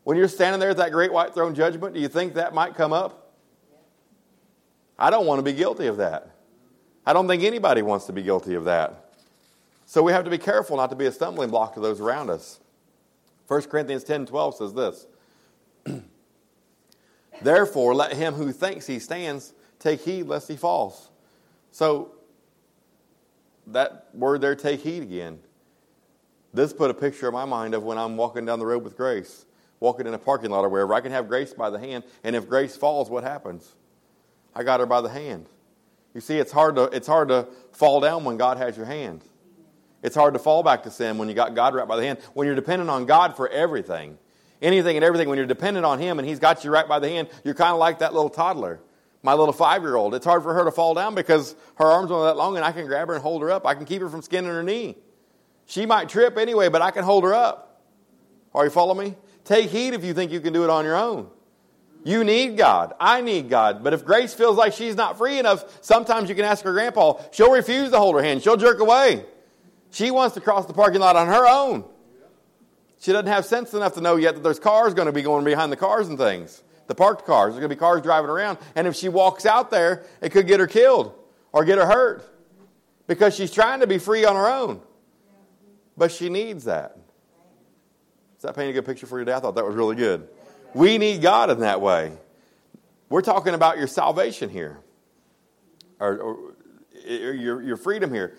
When 0.05 0.17
you're 0.17 0.29
standing 0.29 0.61
there 0.61 0.71
at 0.71 0.79
that 0.79 0.93
great 0.93 1.13
white 1.13 1.35
throne 1.35 1.55
judgment, 1.55 1.93
do 1.93 2.01
you 2.01 2.09
think 2.09 2.35
that 2.35 2.55
might 2.55 2.75
come 2.75 2.93
up? 2.93 3.35
I 4.99 5.11
don't 5.11 5.27
want 5.27 5.39
to 5.39 5.43
be 5.43 5.53
guilty 5.53 5.87
of 5.87 5.99
that. 5.99 6.31
I 7.05 7.13
don't 7.13 7.29
think 7.29 7.43
anybody 7.43 7.83
wants 7.83 8.07
to 8.07 8.13
be 8.13 8.23
guilty 8.23 8.55
of 8.55 8.65
that. 8.65 9.08
So 9.91 10.03
we 10.03 10.13
have 10.13 10.25
to 10.25 10.31
be 10.31 10.37
careful 10.37 10.77
not 10.77 10.91
to 10.91 10.97
be 10.97 11.07
a 11.07 11.11
stumbling 11.11 11.49
block 11.49 11.73
to 11.73 11.81
those 11.81 11.99
around 11.99 12.29
us. 12.29 12.61
1 13.47 13.63
Corinthians 13.63 14.05
10 14.05 14.27
12 14.27 14.55
says 14.57 14.75
this 14.75 15.07
Therefore, 17.43 17.95
let 17.95 18.13
him 18.13 18.35
who 18.35 18.53
thinks 18.53 18.87
he 18.87 18.99
stands 18.99 19.55
take 19.79 20.03
heed 20.03 20.25
lest 20.25 20.47
he 20.47 20.57
falls. 20.57 21.09
So, 21.71 22.13
that 23.67 24.09
word 24.13 24.43
there, 24.43 24.55
take 24.55 24.81
heed 24.81 25.03
again. 25.03 25.39
This 26.53 26.75
put 26.75 26.91
a 26.91 26.95
picture 26.95 27.29
in 27.29 27.33
my 27.33 27.47
mind 27.47 27.73
of 27.73 27.83
when 27.83 27.97
I'm 27.97 28.19
walking 28.19 28.45
down 28.45 28.59
the 28.59 28.67
road 28.67 28.85
with 28.85 28.95
grace, 28.95 29.47
walking 29.81 30.07
in 30.07 30.13
a 30.13 30.19
parking 30.19 30.51
lot 30.51 30.67
or 30.67 30.69
wherever. 30.69 30.93
I 30.93 31.01
can 31.01 31.13
have 31.13 31.29
grace 31.29 31.55
by 31.55 31.71
the 31.71 31.79
hand, 31.79 32.05
and 32.25 32.37
if 32.37 32.47
grace 32.47 32.77
falls, 32.77 33.09
what 33.09 33.25
happens? 33.25 33.73
I 34.55 34.65
got 34.65 34.81
her 34.81 34.87
by 34.87 35.01
the 35.01 35.09
hand. 35.09 35.47
You 36.13 36.21
see, 36.21 36.37
it's 36.37 36.53
hard 36.53 36.77
to, 36.77 36.85
it's 36.95 37.07
hard 37.07 37.29
to 37.29 37.49
fall 37.73 38.01
down 38.01 38.25
when 38.25 38.37
God 38.37 38.59
has 38.59 38.77
your 38.77 38.85
hand. 38.85 39.23
It's 40.03 40.15
hard 40.15 40.35
to 40.35 40.39
fall 40.39 40.63
back 40.63 40.85
to 40.85 40.91
sin 40.91 41.19
when 41.19 41.29
you 41.29 41.35
got 41.35 41.55
God 41.55 41.75
right 41.75 41.89
by 41.89 41.97
the 41.97 42.03
hand. 42.03 42.19
When 42.35 42.47
you're 42.47 42.57
dependent 42.57 42.91
on 42.91 43.07
God 43.07 43.37
for 43.37 43.49
everything, 43.49 44.19
anything 44.63 44.97
and 44.97 45.05
everything, 45.05 45.29
when 45.29 45.39
you're 45.39 45.47
dependent 45.47 45.85
on 45.85 45.99
Him 45.99 46.19
and 46.19 46.29
He's 46.29 46.39
got 46.39 46.65
you 46.65 46.71
right 46.71 46.87
by 46.87 46.99
the 46.99 47.09
hand, 47.09 47.29
you're 47.45 47.55
kind 47.55 47.73
of 47.73 47.79
like 47.79 47.99
that 47.99 48.15
little 48.15 48.31
toddler 48.31 48.81
my 49.23 49.35
little 49.35 49.53
five 49.53 49.83
year 49.83 49.97
old. 49.97 50.15
It's 50.15 50.25
hard 50.25 50.43
for 50.43 50.55
her 50.55 50.65
to 50.65 50.71
fall 50.71 50.95
down 50.95 51.15
because 51.15 51.55
her 51.77 51.87
arms 51.87 52.11
aren't 52.11 52.25
that 52.25 52.37
long 52.37 52.57
and 52.57 52.65
I 52.65 52.73
can 52.73 52.87
grab 52.87 53.09
her 53.09 53.15
and 53.15 53.23
hold 53.23 53.43
her 53.43 53.51
up. 53.51 53.67
I 53.67 53.75
can 53.75 53.85
keep 53.85 54.01
her 54.01 54.09
from 54.09 54.23
skinning 54.23 54.51
her 54.51 54.63
knee. 54.63 54.97
She 55.67 55.87
might 55.87 56.09
trip 56.09 56.39
anyway, 56.39 56.69
but 56.69 56.83
I 56.83 56.91
can 56.91 57.05
hold 57.05 57.25
her 57.25 57.35
up. 57.35 57.83
Are 58.55 58.65
you 58.65 58.71
following 58.71 59.11
me? 59.11 59.17
Take 59.45 59.71
heed 59.71 59.95
if 59.95 60.05
you 60.05 60.15
think 60.15 60.33
you 60.33 60.41
can 60.41 60.53
do 60.53 60.65
it 60.65 60.71
on 60.71 60.85
your 60.85 60.97
own. 60.97 61.29
You 62.05 62.25
need 62.25 62.57
God. 62.57 62.95
I 62.99 63.21
need 63.21 63.51
God. 63.51 63.85
But 63.85 63.93
if 63.93 64.05
Grace 64.05 64.33
feels 64.33 64.57
like 64.57 64.73
she's 64.73 64.95
not 64.95 65.19
free 65.19 65.39
enough, 65.39 65.85
sometimes 65.85 66.29
you 66.29 66.35
can 66.35 66.45
ask 66.45 66.65
her 66.65 66.73
grandpa. 66.73 67.21
She'll 67.33 67.51
refuse 67.51 67.91
to 67.91 67.99
hold 67.99 68.15
her 68.15 68.23
hand. 68.23 68.43
She'll 68.43 68.57
jerk 68.57 68.79
away. 68.79 69.25
She 69.91 70.11
wants 70.11 70.35
to 70.35 70.41
cross 70.41 70.67
the 70.67 70.73
parking 70.73 71.01
lot 71.01 71.17
on 71.17 71.27
her 71.29 71.47
own. 71.47 71.85
She 73.01 73.13
doesn't 73.13 73.29
have 73.29 73.45
sense 73.45 73.75
enough 73.75 73.95
to 73.95 74.01
know 74.01 74.17
yet 74.17 74.35
that 74.35 74.43
there's 74.43 74.59
cars 74.59 74.95
going 74.95 75.07
to 75.07 75.13
be 75.13 75.23
going 75.23 75.45
behind 75.45 75.71
the 75.71 75.77
cars 75.77 76.09
and 76.09 76.19
things 76.19 76.63
the 76.89 76.95
parked 76.95 77.27
cars. 77.27 77.53
There's 77.53 77.61
going 77.61 77.71
to 77.71 77.77
be 77.77 77.79
cars 77.79 78.03
driving 78.03 78.31
around. 78.31 78.59
And 78.75 78.87
if 78.87 78.97
she 78.97 79.09
walks 79.09 79.47
out 79.47 79.71
there, 79.71 80.05
it 80.21 80.33
could 80.33 80.47
get 80.47 80.59
her 80.59 80.67
killed 80.67 81.15
or 81.53 81.65
get 81.65 81.79
her 81.79 81.87
hurt 81.87 82.25
because 83.07 83.37
she's 83.37 83.53
trying 83.53 83.81
to 83.81 83.87
be 83.87 83.99
free 83.99 84.25
on 84.25 84.35
her 84.35 84.49
own. 84.49 84.81
But 85.97 86.11
she 86.11 86.29
needs 86.29 86.65
that. 86.65 86.97
Is 88.37 88.43
that 88.43 88.55
painting 88.55 88.71
a 88.71 88.73
good 88.75 88.87
picture 88.87 89.07
for 89.07 89.19
you 89.19 89.25
today? 89.25 89.37
I 89.37 89.41
thought 89.41 89.55
that 89.57 89.65
was 89.65 89.75
really 89.75 89.97
good. 89.97 90.29
We 90.75 90.99
need 90.99 91.23
God 91.23 91.51
in 91.51 91.61
that 91.61 91.81
way. 91.81 92.13
We're 93.09 93.23
talking 93.23 93.55
about 93.55 93.79
your 93.79 93.87
salvation 93.87 94.49
here, 94.49 94.79
or, 95.99 96.19
or 96.19 96.37
your, 97.07 97.63
your 97.63 97.77
freedom 97.77 98.13
here. 98.13 98.37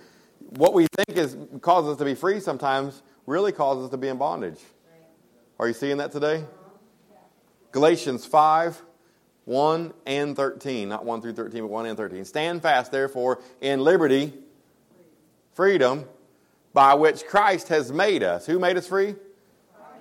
What 0.55 0.73
we 0.73 0.88
think 0.95 1.17
is 1.17 1.38
causes 1.62 1.91
us 1.91 1.97
to 1.97 2.05
be 2.05 2.15
free 2.15 2.39
sometimes 2.39 3.03
really 3.27 3.51
causes 3.51 3.85
us 3.85 3.91
to 3.91 3.97
be 3.97 4.07
in 4.07 4.17
bondage. 4.17 4.59
Are 5.59 5.67
you 5.67 5.73
seeing 5.73 5.97
that 5.97 6.12
today? 6.12 6.43
Galatians 7.71 8.25
5, 8.25 8.81
1 9.45 9.93
and 10.07 10.35
13. 10.35 10.89
Not 10.89 11.05
1 11.05 11.21
through 11.21 11.33
13, 11.33 11.62
but 11.62 11.69
1 11.69 11.85
and 11.85 11.97
13. 11.97 12.25
Stand 12.25 12.63
fast, 12.63 12.91
therefore, 12.91 13.41
in 13.62 13.81
liberty, 13.81 14.33
freedom, 15.53 16.05
by 16.73 16.95
which 16.95 17.25
Christ 17.25 17.67
has 17.67 17.91
made 17.91 18.23
us. 18.23 18.47
Who 18.47 18.57
made 18.57 18.77
us 18.77 18.88
free? 18.88 19.15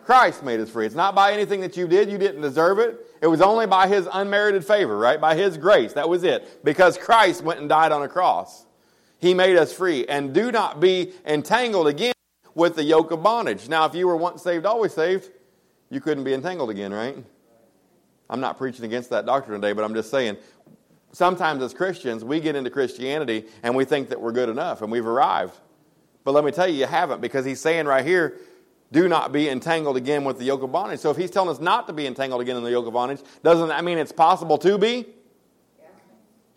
Christ 0.04 0.42
made 0.42 0.60
us 0.60 0.70
free. 0.70 0.86
It's 0.86 0.94
not 0.94 1.14
by 1.14 1.32
anything 1.32 1.60
that 1.60 1.76
you 1.76 1.86
did. 1.86 2.10
You 2.10 2.16
didn't 2.16 2.40
deserve 2.40 2.78
it. 2.78 3.04
It 3.20 3.26
was 3.26 3.42
only 3.42 3.66
by 3.66 3.86
His 3.88 4.08
unmerited 4.10 4.64
favor, 4.64 4.96
right? 4.96 5.20
By 5.20 5.34
His 5.34 5.58
grace. 5.58 5.92
That 5.92 6.08
was 6.08 6.24
it. 6.24 6.64
Because 6.64 6.96
Christ 6.96 7.42
went 7.42 7.60
and 7.60 7.68
died 7.68 7.92
on 7.92 8.02
a 8.02 8.08
cross. 8.08 8.64
He 9.18 9.34
made 9.34 9.56
us 9.56 9.72
free. 9.72 10.06
And 10.06 10.32
do 10.32 10.50
not 10.52 10.80
be 10.80 11.12
entangled 11.26 11.88
again 11.88 12.14
with 12.54 12.76
the 12.76 12.84
yoke 12.84 13.10
of 13.10 13.22
bondage. 13.22 13.68
Now, 13.68 13.84
if 13.86 13.94
you 13.94 14.06
were 14.06 14.16
once 14.16 14.42
saved, 14.42 14.66
always 14.66 14.92
saved, 14.92 15.30
you 15.90 16.00
couldn't 16.00 16.24
be 16.24 16.34
entangled 16.34 16.70
again, 16.70 16.92
right? 16.92 17.16
I'm 18.30 18.40
not 18.40 18.58
preaching 18.58 18.84
against 18.84 19.10
that 19.10 19.26
doctrine 19.26 19.60
today, 19.60 19.72
but 19.72 19.84
I'm 19.84 19.94
just 19.94 20.10
saying 20.10 20.36
sometimes 21.12 21.62
as 21.62 21.72
Christians, 21.72 22.24
we 22.24 22.40
get 22.40 22.56
into 22.56 22.70
Christianity 22.70 23.46
and 23.62 23.74
we 23.74 23.84
think 23.84 24.10
that 24.10 24.20
we're 24.20 24.32
good 24.32 24.48
enough 24.48 24.82
and 24.82 24.92
we've 24.92 25.06
arrived. 25.06 25.58
But 26.24 26.32
let 26.32 26.44
me 26.44 26.50
tell 26.50 26.68
you, 26.68 26.74
you 26.78 26.86
haven't 26.86 27.20
because 27.20 27.44
he's 27.44 27.60
saying 27.60 27.86
right 27.86 28.04
here, 28.04 28.38
do 28.92 29.08
not 29.08 29.32
be 29.32 29.48
entangled 29.48 29.96
again 29.96 30.24
with 30.24 30.38
the 30.38 30.44
yoke 30.44 30.62
of 30.62 30.72
bondage. 30.72 31.00
So 31.00 31.10
if 31.10 31.16
he's 31.16 31.30
telling 31.30 31.50
us 31.50 31.60
not 31.60 31.86
to 31.88 31.92
be 31.92 32.06
entangled 32.06 32.40
again 32.40 32.56
in 32.56 32.64
the 32.64 32.70
yoke 32.70 32.86
of 32.86 32.94
bondage, 32.94 33.20
doesn't 33.42 33.68
that 33.68 33.84
mean 33.84 33.98
it's 33.98 34.12
possible 34.12 34.58
to 34.58 34.78
be? 34.78 35.06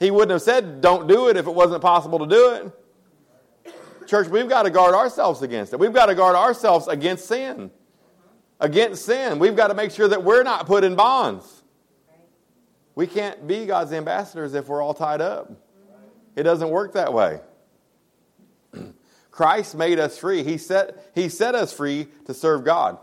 He 0.02 0.10
wouldn't 0.10 0.32
have 0.32 0.42
said 0.42 0.82
don't 0.82 1.08
do 1.08 1.30
it 1.30 1.38
if 1.38 1.46
it 1.46 1.54
wasn't 1.54 1.84
possible 1.84 2.18
to 2.18 2.26
do 2.26 2.54
it. 2.54 3.72
Church, 4.08 4.28
we've 4.28 4.50
got 4.50 4.64
to 4.64 4.72
guard 4.72 4.96
ourselves 4.96 5.44
against 5.44 5.74
it. 5.74 5.80
We've 5.80 5.94
got 5.94 6.08
to 6.08 6.16
guard 6.16 6.36
ourselves 6.36 6.88
against 6.88 7.28
sin. 7.28 7.70
Against 8.60 9.06
sin. 9.06 9.38
We've 9.38 9.56
got 9.56 9.68
to 9.68 9.76
make 9.76 9.92
sure 9.92 10.08
that 10.08 10.24
we're 10.24 10.42
not 10.42 10.66
put 10.66 10.84
in 10.84 10.96
bonds. 10.96 11.62
We 12.96 13.06
can't 13.06 13.48
be 13.48 13.68
God's 13.68 13.94
ambassadors 13.94 14.56
if 14.56 14.68
we're 14.68 14.82
all 14.82 14.96
tied 14.96 15.22
up. 15.22 15.52
It 16.36 16.44
doesn't 16.44 16.72
work 16.72 16.94
that 16.94 17.14
way. 17.14 17.40
Christ 19.32 19.76
made 19.76 20.00
us 20.00 20.18
free. 20.18 20.44
He 20.44 20.58
set, 20.58 21.12
he 21.14 21.30
set 21.30 21.54
us 21.54 21.72
free 21.72 22.08
to 22.26 22.34
serve 22.34 22.64
God. 22.64 22.98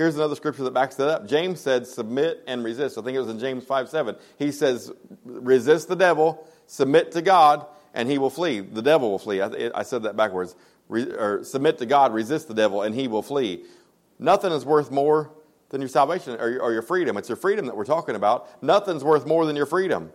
Here's 0.00 0.16
another 0.16 0.34
scripture 0.34 0.62
that 0.62 0.70
backs 0.70 0.94
that 0.94 1.08
up. 1.08 1.28
James 1.28 1.60
said, 1.60 1.86
submit 1.86 2.42
and 2.46 2.64
resist. 2.64 2.96
I 2.96 3.02
think 3.02 3.16
it 3.16 3.20
was 3.20 3.28
in 3.28 3.38
James 3.38 3.64
5 3.64 3.86
7. 3.86 4.16
He 4.38 4.50
says, 4.50 4.90
resist 5.26 5.88
the 5.88 5.94
devil, 5.94 6.48
submit 6.66 7.12
to 7.12 7.20
God, 7.20 7.66
and 7.92 8.10
he 8.10 8.16
will 8.16 8.30
flee. 8.30 8.60
The 8.60 8.80
devil 8.80 9.10
will 9.10 9.18
flee. 9.18 9.42
I, 9.42 9.70
I 9.74 9.82
said 9.82 10.04
that 10.04 10.16
backwards. 10.16 10.56
Re, 10.88 11.02
or 11.02 11.44
submit 11.44 11.76
to 11.80 11.86
God, 11.86 12.14
resist 12.14 12.48
the 12.48 12.54
devil, 12.54 12.80
and 12.80 12.94
he 12.94 13.08
will 13.08 13.20
flee. 13.20 13.66
Nothing 14.18 14.52
is 14.52 14.64
worth 14.64 14.90
more 14.90 15.32
than 15.68 15.82
your 15.82 15.88
salvation 15.88 16.40
or 16.40 16.48
your, 16.48 16.62
or 16.62 16.72
your 16.72 16.80
freedom. 16.80 17.18
It's 17.18 17.28
your 17.28 17.36
freedom 17.36 17.66
that 17.66 17.76
we're 17.76 17.84
talking 17.84 18.14
about. 18.14 18.62
Nothing's 18.62 19.04
worth 19.04 19.26
more 19.26 19.44
than 19.44 19.54
your 19.54 19.66
freedom. 19.66 20.10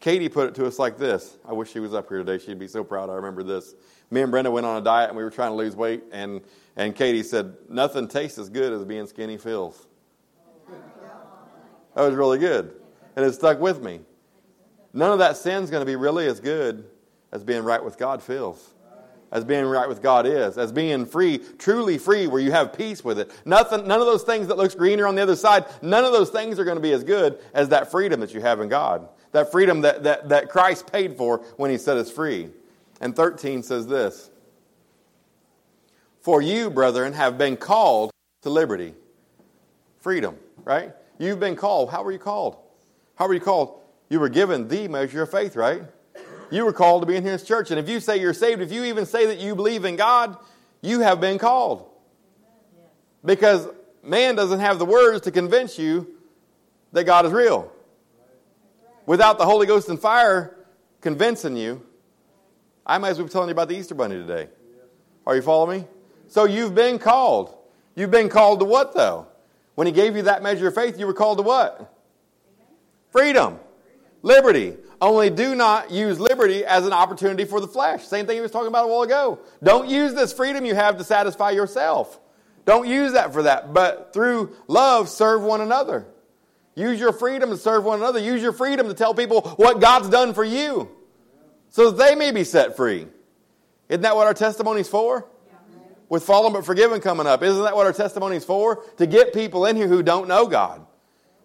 Katie 0.00 0.30
put 0.30 0.48
it 0.48 0.54
to 0.54 0.64
us 0.64 0.78
like 0.78 0.96
this. 0.96 1.36
I 1.46 1.52
wish 1.52 1.70
she 1.70 1.80
was 1.80 1.92
up 1.92 2.08
here 2.08 2.24
today. 2.24 2.42
She'd 2.42 2.58
be 2.58 2.68
so 2.68 2.82
proud. 2.82 3.10
I 3.10 3.14
remember 3.16 3.42
this. 3.42 3.74
Me 4.10 4.22
and 4.22 4.30
Brenda 4.30 4.50
went 4.50 4.66
on 4.66 4.80
a 4.80 4.84
diet 4.84 5.08
and 5.08 5.16
we 5.16 5.24
were 5.24 5.30
trying 5.30 5.50
to 5.50 5.56
lose 5.56 5.74
weight, 5.74 6.04
and, 6.12 6.40
and 6.76 6.94
Katie 6.94 7.22
said, 7.22 7.56
Nothing 7.68 8.08
tastes 8.08 8.38
as 8.38 8.48
good 8.48 8.72
as 8.72 8.84
being 8.84 9.06
skinny 9.06 9.36
feels. 9.36 9.86
That 11.94 12.02
was 12.02 12.14
really 12.14 12.38
good. 12.38 12.74
And 13.16 13.24
it 13.24 13.32
stuck 13.32 13.58
with 13.58 13.82
me. 13.82 14.00
None 14.92 15.12
of 15.12 15.18
that 15.18 15.36
sin's 15.36 15.70
going 15.70 15.80
to 15.80 15.86
be 15.86 15.96
really 15.96 16.26
as 16.26 16.40
good 16.40 16.84
as 17.32 17.42
being 17.42 17.62
right 17.62 17.82
with 17.82 17.98
God 17.98 18.22
feels 18.22 18.74
as 19.32 19.44
being 19.44 19.64
right 19.64 19.88
with 19.88 20.02
God 20.02 20.26
is, 20.26 20.56
as 20.56 20.72
being 20.72 21.04
free, 21.04 21.38
truly 21.58 21.98
free, 21.98 22.26
where 22.26 22.40
you 22.40 22.52
have 22.52 22.72
peace 22.72 23.04
with 23.04 23.18
it. 23.18 23.30
Nothing, 23.44 23.86
none 23.86 24.00
of 24.00 24.06
those 24.06 24.22
things 24.22 24.46
that 24.48 24.56
looks 24.56 24.74
greener 24.74 25.06
on 25.06 25.14
the 25.14 25.22
other 25.22 25.36
side, 25.36 25.66
none 25.82 26.04
of 26.04 26.12
those 26.12 26.30
things 26.30 26.58
are 26.58 26.64
going 26.64 26.76
to 26.76 26.82
be 26.82 26.92
as 26.92 27.04
good 27.04 27.38
as 27.52 27.68
that 27.70 27.90
freedom 27.90 28.20
that 28.20 28.32
you 28.32 28.40
have 28.40 28.60
in 28.60 28.68
God. 28.68 29.08
That 29.32 29.50
freedom 29.50 29.80
that, 29.82 30.04
that, 30.04 30.28
that 30.28 30.48
Christ 30.48 30.90
paid 30.90 31.16
for 31.16 31.38
when 31.56 31.70
he 31.70 31.78
set 31.78 31.96
us 31.96 32.10
free. 32.10 32.48
And 33.00 33.14
13 33.14 33.62
says 33.62 33.86
this 33.86 34.30
For 36.20 36.40
you, 36.40 36.70
brethren, 36.70 37.12
have 37.12 37.38
been 37.38 37.56
called 37.56 38.10
to 38.42 38.50
liberty. 38.50 38.94
Freedom, 39.98 40.36
right? 40.64 40.92
You've 41.18 41.40
been 41.40 41.56
called. 41.56 41.90
How 41.90 42.02
were 42.02 42.12
you 42.12 42.18
called? 42.18 42.56
How 43.16 43.26
were 43.26 43.34
you 43.34 43.40
called? 43.40 43.80
You 44.08 44.20
were 44.20 44.28
given 44.28 44.68
the 44.68 44.88
measure 44.88 45.22
of 45.22 45.30
faith, 45.30 45.56
right? 45.56 45.82
You 46.50 46.64
were 46.64 46.72
called 46.72 47.02
to 47.02 47.06
be 47.06 47.16
in 47.16 47.24
His 47.24 47.42
church. 47.42 47.70
And 47.70 47.80
if 47.80 47.88
you 47.88 47.98
say 47.98 48.18
you're 48.18 48.34
saved, 48.34 48.62
if 48.62 48.70
you 48.70 48.84
even 48.84 49.06
say 49.06 49.26
that 49.26 49.38
you 49.38 49.56
believe 49.56 49.84
in 49.84 49.96
God, 49.96 50.36
you 50.80 51.00
have 51.00 51.20
been 51.20 51.38
called. 51.38 51.88
Because 53.24 53.66
man 54.02 54.36
doesn't 54.36 54.60
have 54.60 54.78
the 54.78 54.84
words 54.84 55.22
to 55.22 55.32
convince 55.32 55.78
you 55.78 56.06
that 56.92 57.04
God 57.04 57.26
is 57.26 57.32
real. 57.32 57.72
Without 59.04 59.38
the 59.38 59.44
Holy 59.44 59.66
Ghost 59.66 59.88
and 59.88 59.98
fire 59.98 60.56
convincing 61.00 61.56
you, 61.56 61.85
I 62.86 62.98
might 62.98 63.10
as 63.10 63.18
well 63.18 63.26
be 63.26 63.32
telling 63.32 63.48
you 63.48 63.52
about 63.52 63.68
the 63.68 63.76
Easter 63.76 63.96
Bunny 63.96 64.14
today. 64.14 64.48
Are 65.26 65.34
you 65.34 65.42
following 65.42 65.80
me? 65.80 65.86
So 66.28 66.44
you've 66.44 66.74
been 66.74 66.98
called. 67.00 67.56
You've 67.96 68.12
been 68.12 68.28
called 68.28 68.60
to 68.60 68.64
what, 68.64 68.94
though? 68.94 69.26
When 69.74 69.86
he 69.86 69.92
gave 69.92 70.14
you 70.14 70.22
that 70.22 70.42
measure 70.42 70.68
of 70.68 70.74
faith, 70.74 70.98
you 70.98 71.06
were 71.06 71.12
called 71.12 71.38
to 71.38 71.42
what? 71.42 71.92
Freedom. 73.10 73.58
Liberty. 74.22 74.76
Only 75.00 75.30
do 75.30 75.54
not 75.54 75.90
use 75.90 76.20
liberty 76.20 76.64
as 76.64 76.86
an 76.86 76.92
opportunity 76.92 77.44
for 77.44 77.60
the 77.60 77.66
flesh. 77.66 78.06
Same 78.06 78.26
thing 78.26 78.36
he 78.36 78.40
was 78.40 78.50
talking 78.50 78.68
about 78.68 78.84
a 78.84 78.88
while 78.88 79.02
ago. 79.02 79.40
Don't 79.62 79.88
use 79.88 80.14
this 80.14 80.32
freedom 80.32 80.64
you 80.64 80.74
have 80.74 80.96
to 80.98 81.04
satisfy 81.04 81.50
yourself. 81.50 82.20
Don't 82.64 82.88
use 82.88 83.12
that 83.12 83.32
for 83.32 83.42
that. 83.42 83.74
But 83.74 84.12
through 84.12 84.56
love, 84.68 85.08
serve 85.08 85.42
one 85.42 85.60
another. 85.60 86.06
Use 86.74 87.00
your 87.00 87.12
freedom 87.12 87.50
to 87.50 87.56
serve 87.56 87.84
one 87.84 88.00
another. 88.00 88.20
Use 88.20 88.42
your 88.42 88.52
freedom 88.52 88.88
to 88.88 88.94
tell 88.94 89.14
people 89.14 89.42
what 89.56 89.80
God's 89.80 90.08
done 90.08 90.32
for 90.32 90.44
you 90.44 90.90
so 91.76 91.90
they 91.90 92.14
may 92.14 92.30
be 92.30 92.42
set 92.42 92.74
free. 92.74 93.06
Isn't 93.90 94.00
that 94.00 94.16
what 94.16 94.26
our 94.26 94.32
testimony's 94.32 94.88
for? 94.88 95.26
With 96.08 96.22
fallen 96.22 96.54
but 96.54 96.64
forgiven 96.64 97.02
coming 97.02 97.26
up. 97.26 97.42
Isn't 97.42 97.62
that 97.64 97.76
what 97.76 97.84
our 97.84 97.92
testimony's 97.92 98.46
for? 98.46 98.82
To 98.96 99.06
get 99.06 99.34
people 99.34 99.66
in 99.66 99.76
here 99.76 99.86
who 99.86 100.02
don't 100.02 100.26
know 100.26 100.46
God. 100.46 100.86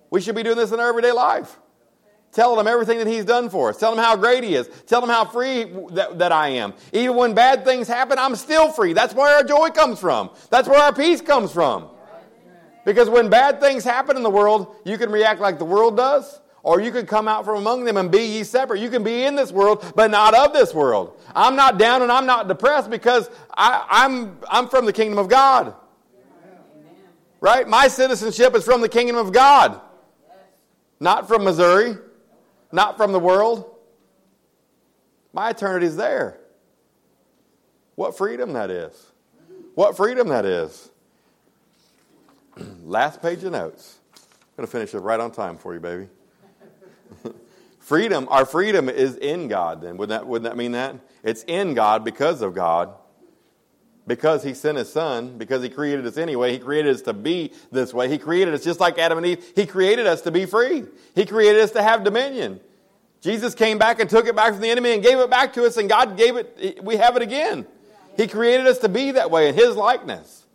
We 0.10 0.22
should 0.22 0.36
be 0.36 0.44
doing 0.44 0.56
this 0.56 0.72
in 0.72 0.80
our 0.80 0.88
everyday 0.88 1.12
life. 1.12 1.60
Telling 2.32 2.58
them 2.58 2.68
everything 2.68 3.00
that 3.00 3.08
He's 3.08 3.26
done 3.26 3.50
for 3.50 3.72
us. 3.72 3.78
Tell 3.78 3.94
them 3.94 4.02
how 4.02 4.16
great 4.16 4.46
He 4.46 4.56
is. 4.56 4.70
Tell 4.88 5.02
them 5.02 5.10
how 5.10 5.26
free 5.26 5.66
that, 5.92 6.20
that 6.20 6.32
I 6.32 6.48
am. 6.48 6.76
Even 6.94 7.18
when 7.18 7.34
bad 7.34 7.66
things 7.66 7.90
happen, 7.90 8.18
I'm 8.18 8.38
still 8.38 8.72
free. 8.72 8.94
That's 8.94 9.14
where 9.14 9.36
our 9.36 9.44
joy 9.44 9.68
comes 9.72 10.00
from. 10.00 10.30
That's 10.50 10.70
where 10.70 10.80
our 10.80 10.94
peace 10.94 11.20
comes 11.20 11.52
from. 11.52 11.90
Because 12.86 13.10
when 13.10 13.30
bad 13.30 13.60
things 13.60 13.84
happen 13.84 14.16
in 14.16 14.24
the 14.24 14.30
world, 14.30 14.78
you 14.86 14.98
can 14.98 15.12
react 15.12 15.42
like 15.42 15.60
the 15.60 15.66
world 15.66 15.98
does, 15.98 16.41
or 16.64 16.80
you 16.80 16.92
can 16.92 17.06
come 17.06 17.28
out 17.28 17.46
from 17.46 17.58
among 17.58 17.86
them 17.86 17.98
and 17.98 18.12
be 18.12 18.24
ye 18.24 18.44
separate. 18.44 18.80
You 18.80 18.90
can 18.90 19.04
be 19.04 19.24
in 19.24 19.36
this 19.36 19.52
world, 19.52 19.94
but 19.96 20.12
not 20.12 20.34
of 20.34 20.54
this 20.54 20.74
world. 20.74 21.20
I'm 21.36 21.56
not 21.56 21.78
down 21.78 22.02
and 22.02 22.12
I'm 22.12 22.26
not 22.26 22.48
depressed 22.48 22.90
because 22.90 23.30
I, 23.56 23.86
I'm, 23.90 24.38
I'm 24.50 24.68
from 24.68 24.86
the 24.86 24.94
kingdom 24.94 25.18
of 25.18 25.28
God. 25.28 25.74
Right? 27.40 27.68
My 27.68 27.88
citizenship 27.88 28.56
is 28.56 28.64
from 28.64 28.82
the 28.82 28.90
kingdom 28.90 29.16
of 29.16 29.34
God, 29.34 29.82
not 31.00 31.28
from 31.28 31.44
Missouri 31.44 31.98
not 32.72 32.98
from 32.98 33.12
the 33.12 33.20
world. 33.20 33.76
My 35.34 35.50
eternity 35.50 35.86
is 35.86 35.96
there. 35.96 36.40
What 37.96 38.18
freedom 38.18 38.54
that 38.54 38.72
is. 38.72 39.12
What 39.76 39.96
freedom 39.96 40.30
that 40.30 40.46
is. 40.46 40.90
Last 42.84 43.22
page 43.22 43.44
of 43.44 43.52
notes. 43.52 43.98
I'm 44.16 44.22
going 44.58 44.68
to 44.68 44.72
finish 44.72 44.94
it 44.94 45.00
right 45.00 45.20
on 45.20 45.32
time 45.32 45.58
for 45.58 45.74
you, 45.74 45.80
baby. 45.80 46.08
freedom, 47.80 48.28
our 48.30 48.46
freedom 48.46 48.90
is 48.90 49.16
in 49.18 49.48
God, 49.48 49.82
then. 49.82 49.98
Wouldn't 49.98 50.20
that, 50.20 50.28
wouldn't 50.28 50.50
that 50.50 50.58
mean 50.58 50.74
that? 50.74 50.96
It's 51.24 51.44
in 51.44 51.74
God 51.74 52.04
because 52.04 52.42
of 52.42 52.54
God. 52.54 52.94
Because 54.08 54.44
he 54.44 54.54
sent 54.54 54.78
his 54.78 54.92
son, 54.92 55.38
because 55.38 55.62
he 55.62 55.70
created 55.70 56.06
us 56.08 56.18
anyway, 56.18 56.52
he 56.52 56.60
created 56.60 56.94
us 56.94 57.04
to 57.04 57.14
be 57.14 57.54
this 57.72 57.94
way. 57.94 58.10
He 58.10 58.18
created 58.18 58.54
us 58.54 58.64
just 58.64 58.80
like 58.80 58.98
Adam 58.98 59.20
and 59.20 59.28
Eve. 59.28 59.52
He 59.56 59.66
created 59.66 60.08
us 60.08 60.22
to 60.22 60.32
be 60.32 60.46
free. 60.46 60.86
He 61.14 61.26
created 61.26 61.62
us 61.62 61.72
to 61.72 61.84
have 61.84 62.04
dominion. 62.04 62.60
Jesus 63.22 63.54
came 63.54 63.78
back 63.78 64.00
and 64.00 64.10
took 64.10 64.26
it 64.26 64.36
back 64.36 64.54
from 64.54 64.62
the 64.62 64.70
enemy 64.70 64.94
and 64.94 65.04
gave 65.04 65.20
it 65.20 65.30
back 65.30 65.54
to 65.54 65.66
us, 65.66 65.78
and 65.78 65.88
God 65.88 66.18
gave 66.18 66.36
it, 66.36 66.84
we 66.84 66.98
have 66.98 67.16
it 67.16 67.22
again. 67.22 67.68
He 68.18 68.28
created 68.28 68.66
us 68.66 68.80
to 68.80 68.90
be 68.90 69.12
that 69.12 69.30
way 69.30 69.48
in 69.48 69.56
His 69.56 69.76
likeness. 69.76 70.46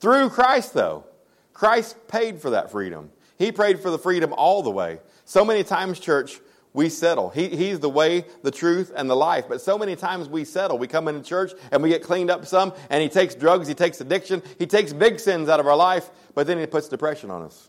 Through 0.00 0.30
Christ, 0.30 0.74
though. 0.74 1.04
Christ 1.52 1.96
paid 2.08 2.40
for 2.40 2.50
that 2.50 2.70
freedom. 2.70 3.10
He 3.38 3.52
prayed 3.52 3.80
for 3.80 3.90
the 3.90 3.98
freedom 3.98 4.32
all 4.36 4.62
the 4.62 4.70
way. 4.70 4.98
So 5.28 5.44
many 5.44 5.62
times, 5.62 6.00
church, 6.00 6.40
we 6.72 6.88
settle. 6.88 7.28
He, 7.28 7.48
he's 7.48 7.80
the 7.80 7.90
way, 7.90 8.24
the 8.42 8.50
truth, 8.50 8.90
and 8.96 9.10
the 9.10 9.14
life. 9.14 9.44
But 9.46 9.60
so 9.60 9.76
many 9.76 9.94
times 9.94 10.26
we 10.26 10.46
settle. 10.46 10.78
We 10.78 10.86
come 10.86 11.06
into 11.06 11.22
church 11.22 11.52
and 11.70 11.82
we 11.82 11.90
get 11.90 12.02
cleaned 12.02 12.30
up 12.30 12.46
some, 12.46 12.72
and 12.88 13.02
He 13.02 13.10
takes 13.10 13.34
drugs, 13.34 13.68
He 13.68 13.74
takes 13.74 14.00
addiction, 14.00 14.42
He 14.58 14.66
takes 14.66 14.94
big 14.94 15.20
sins 15.20 15.50
out 15.50 15.60
of 15.60 15.66
our 15.66 15.76
life, 15.76 16.08
but 16.34 16.46
then 16.46 16.58
He 16.58 16.64
puts 16.64 16.88
depression 16.88 17.30
on 17.30 17.42
us. 17.42 17.68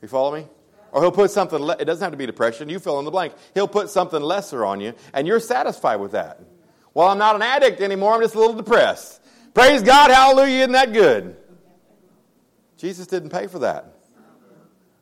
You 0.00 0.08
follow 0.08 0.34
me? 0.34 0.46
Or 0.92 1.02
He'll 1.02 1.12
put 1.12 1.30
something, 1.30 1.58
le- 1.58 1.76
it 1.78 1.84
doesn't 1.84 2.02
have 2.02 2.12
to 2.12 2.16
be 2.16 2.24
depression, 2.24 2.70
you 2.70 2.78
fill 2.78 2.98
in 3.00 3.04
the 3.04 3.10
blank. 3.10 3.34
He'll 3.52 3.68
put 3.68 3.90
something 3.90 4.22
lesser 4.22 4.64
on 4.64 4.80
you, 4.80 4.94
and 5.12 5.26
you're 5.26 5.40
satisfied 5.40 5.96
with 5.96 6.12
that. 6.12 6.40
Well, 6.94 7.06
I'm 7.06 7.18
not 7.18 7.36
an 7.36 7.42
addict 7.42 7.82
anymore, 7.82 8.14
I'm 8.14 8.22
just 8.22 8.34
a 8.34 8.38
little 8.38 8.56
depressed. 8.56 9.20
Praise 9.52 9.82
God, 9.82 10.10
hallelujah, 10.10 10.60
isn't 10.60 10.72
that 10.72 10.94
good? 10.94 11.36
Jesus 12.78 13.06
didn't 13.06 13.28
pay 13.28 13.46
for 13.46 13.58
that. 13.58 13.99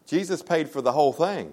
Jesus 0.08 0.42
paid 0.42 0.70
for 0.70 0.80
the 0.80 0.92
whole 0.92 1.12
thing. 1.12 1.52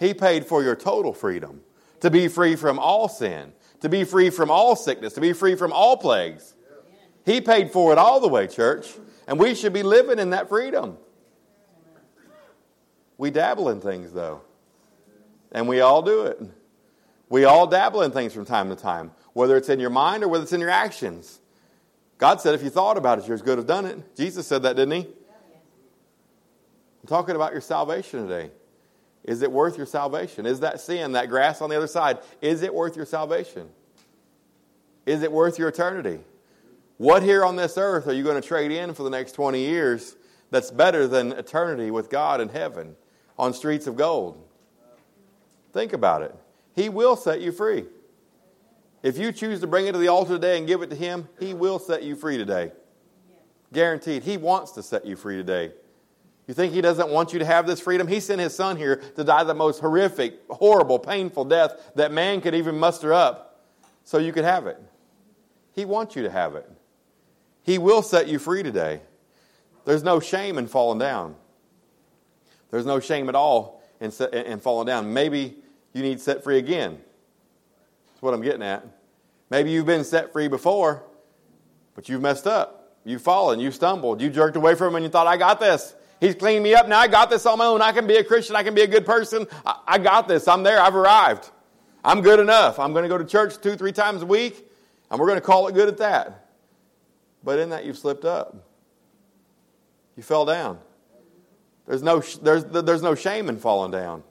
He 0.00 0.14
paid 0.14 0.46
for 0.46 0.62
your 0.62 0.74
total 0.74 1.12
freedom 1.12 1.60
to 2.00 2.10
be 2.10 2.28
free 2.28 2.56
from 2.56 2.78
all 2.78 3.08
sin, 3.08 3.52
to 3.80 3.88
be 3.88 4.04
free 4.04 4.30
from 4.30 4.50
all 4.50 4.74
sickness, 4.74 5.12
to 5.14 5.20
be 5.20 5.32
free 5.34 5.54
from 5.54 5.72
all 5.72 5.96
plagues. 5.96 6.54
He 7.26 7.42
paid 7.42 7.70
for 7.70 7.92
it 7.92 7.98
all 7.98 8.20
the 8.20 8.28
way, 8.28 8.46
church. 8.46 8.88
And 9.26 9.38
we 9.38 9.54
should 9.54 9.74
be 9.74 9.82
living 9.82 10.18
in 10.18 10.30
that 10.30 10.48
freedom. 10.48 10.96
We 13.18 13.30
dabble 13.30 13.68
in 13.68 13.82
things, 13.82 14.12
though. 14.12 14.40
And 15.52 15.68
we 15.68 15.80
all 15.80 16.00
do 16.00 16.22
it. 16.22 16.40
We 17.28 17.44
all 17.44 17.66
dabble 17.66 18.00
in 18.02 18.12
things 18.12 18.32
from 18.32 18.46
time 18.46 18.70
to 18.70 18.76
time, 18.76 19.10
whether 19.34 19.58
it's 19.58 19.68
in 19.68 19.78
your 19.78 19.90
mind 19.90 20.24
or 20.24 20.28
whether 20.28 20.44
it's 20.44 20.54
in 20.54 20.60
your 20.60 20.70
actions. 20.70 21.40
God 22.16 22.40
said 22.40 22.54
if 22.54 22.62
you 22.62 22.70
thought 22.70 22.96
about 22.96 23.18
it, 23.18 23.26
you're 23.26 23.34
as 23.34 23.42
good 23.42 23.58
as 23.58 23.66
done 23.66 23.84
it. 23.84 24.16
Jesus 24.16 24.46
said 24.46 24.62
that, 24.62 24.76
didn't 24.76 25.02
he? 25.02 25.08
I'm 27.08 27.16
talking 27.16 27.36
about 27.36 27.52
your 27.52 27.62
salvation 27.62 28.28
today. 28.28 28.50
Is 29.24 29.40
it 29.40 29.50
worth 29.50 29.78
your 29.78 29.86
salvation? 29.86 30.44
Is 30.44 30.60
that 30.60 30.78
sin, 30.78 31.12
that 31.12 31.30
grass 31.30 31.62
on 31.62 31.70
the 31.70 31.76
other 31.78 31.86
side, 31.86 32.18
is 32.42 32.60
it 32.60 32.74
worth 32.74 32.96
your 32.96 33.06
salvation? 33.06 33.70
Is 35.06 35.22
it 35.22 35.32
worth 35.32 35.58
your 35.58 35.68
eternity? 35.68 36.20
What 36.98 37.22
here 37.22 37.46
on 37.46 37.56
this 37.56 37.78
earth 37.78 38.08
are 38.08 38.12
you 38.12 38.22
going 38.22 38.38
to 38.38 38.46
trade 38.46 38.70
in 38.72 38.92
for 38.92 39.04
the 39.04 39.10
next 39.10 39.32
20 39.32 39.58
years 39.58 40.16
that's 40.50 40.70
better 40.70 41.08
than 41.08 41.32
eternity 41.32 41.90
with 41.90 42.10
God 42.10 42.42
in 42.42 42.50
heaven 42.50 42.94
on 43.38 43.54
streets 43.54 43.86
of 43.86 43.96
gold? 43.96 44.46
Think 45.72 45.94
about 45.94 46.20
it. 46.20 46.34
He 46.74 46.90
will 46.90 47.16
set 47.16 47.40
you 47.40 47.52
free. 47.52 47.86
If 49.02 49.16
you 49.16 49.32
choose 49.32 49.60
to 49.60 49.66
bring 49.66 49.86
it 49.86 49.92
to 49.92 49.98
the 49.98 50.08
altar 50.08 50.34
today 50.34 50.58
and 50.58 50.66
give 50.66 50.82
it 50.82 50.90
to 50.90 50.96
Him, 50.96 51.26
He 51.40 51.54
will 51.54 51.78
set 51.78 52.02
you 52.02 52.16
free 52.16 52.36
today. 52.36 52.70
Guaranteed. 53.72 54.24
He 54.24 54.36
wants 54.36 54.72
to 54.72 54.82
set 54.82 55.06
you 55.06 55.16
free 55.16 55.38
today. 55.38 55.72
You 56.48 56.54
think 56.54 56.72
he 56.72 56.80
doesn't 56.80 57.10
want 57.10 57.34
you 57.34 57.38
to 57.40 57.44
have 57.44 57.66
this 57.66 57.78
freedom? 57.78 58.08
He 58.08 58.20
sent 58.20 58.40
his 58.40 58.56
son 58.56 58.78
here 58.78 58.96
to 59.16 59.22
die 59.22 59.44
the 59.44 59.54
most 59.54 59.80
horrific, 59.80 60.40
horrible, 60.48 60.98
painful 60.98 61.44
death 61.44 61.92
that 61.94 62.10
man 62.10 62.40
could 62.40 62.54
even 62.54 62.78
muster 62.78 63.12
up 63.12 63.66
so 64.02 64.16
you 64.16 64.32
could 64.32 64.46
have 64.46 64.66
it. 64.66 64.82
He 65.74 65.84
wants 65.84 66.16
you 66.16 66.22
to 66.22 66.30
have 66.30 66.56
it. 66.56 66.68
He 67.62 67.76
will 67.76 68.00
set 68.00 68.28
you 68.28 68.38
free 68.38 68.62
today. 68.62 69.02
There's 69.84 70.02
no 70.02 70.20
shame 70.20 70.56
in 70.56 70.66
falling 70.66 70.98
down. 70.98 71.36
There's 72.70 72.86
no 72.86 72.98
shame 72.98 73.28
at 73.28 73.34
all 73.34 73.82
in, 74.00 74.10
in 74.32 74.58
falling 74.58 74.86
down. 74.86 75.12
Maybe 75.12 75.56
you 75.92 76.02
need 76.02 76.18
set 76.18 76.42
free 76.42 76.56
again. 76.56 76.98
That's 78.08 78.22
what 78.22 78.32
I'm 78.32 78.40
getting 78.40 78.62
at. 78.62 78.86
Maybe 79.50 79.70
you've 79.70 79.86
been 79.86 80.04
set 80.04 80.32
free 80.32 80.48
before, 80.48 81.02
but 81.94 82.08
you've 82.08 82.22
messed 82.22 82.46
up. 82.46 82.96
You've 83.04 83.22
fallen. 83.22 83.60
You've 83.60 83.74
stumbled. 83.74 84.22
You 84.22 84.30
jerked 84.30 84.56
away 84.56 84.74
from 84.74 84.88
him 84.88 84.96
and 84.96 85.04
you 85.04 85.10
thought, 85.10 85.26
I 85.26 85.36
got 85.36 85.60
this. 85.60 85.94
He's 86.20 86.34
cleaned 86.34 86.64
me 86.64 86.74
up. 86.74 86.88
Now 86.88 86.98
I 86.98 87.08
got 87.08 87.30
this 87.30 87.46
on 87.46 87.58
my 87.58 87.66
own. 87.66 87.80
I 87.80 87.92
can 87.92 88.06
be 88.06 88.16
a 88.16 88.24
Christian. 88.24 88.56
I 88.56 88.62
can 88.62 88.74
be 88.74 88.82
a 88.82 88.86
good 88.86 89.06
person. 89.06 89.46
I, 89.64 89.80
I 89.86 89.98
got 89.98 90.26
this. 90.26 90.48
I'm 90.48 90.62
there. 90.62 90.80
I've 90.80 90.96
arrived. 90.96 91.50
I'm 92.04 92.22
good 92.22 92.40
enough. 92.40 92.78
I'm 92.78 92.92
going 92.92 93.04
to 93.04 93.08
go 93.08 93.18
to 93.18 93.24
church 93.24 93.60
two, 93.60 93.76
three 93.76 93.92
times 93.92 94.22
a 94.22 94.26
week, 94.26 94.66
and 95.10 95.20
we're 95.20 95.26
going 95.26 95.38
to 95.38 95.44
call 95.44 95.68
it 95.68 95.74
good 95.74 95.88
at 95.88 95.98
that. 95.98 96.48
But 97.44 97.58
in 97.58 97.70
that, 97.70 97.84
you've 97.84 97.98
slipped 97.98 98.24
up. 98.24 98.56
You 100.16 100.22
fell 100.22 100.44
down. 100.44 100.78
There's 101.86 102.02
no, 102.02 102.20
there's, 102.42 102.64
there's 102.64 103.02
no 103.02 103.14
shame 103.14 103.48
in 103.48 103.58
falling 103.58 103.92
down. 103.92 104.22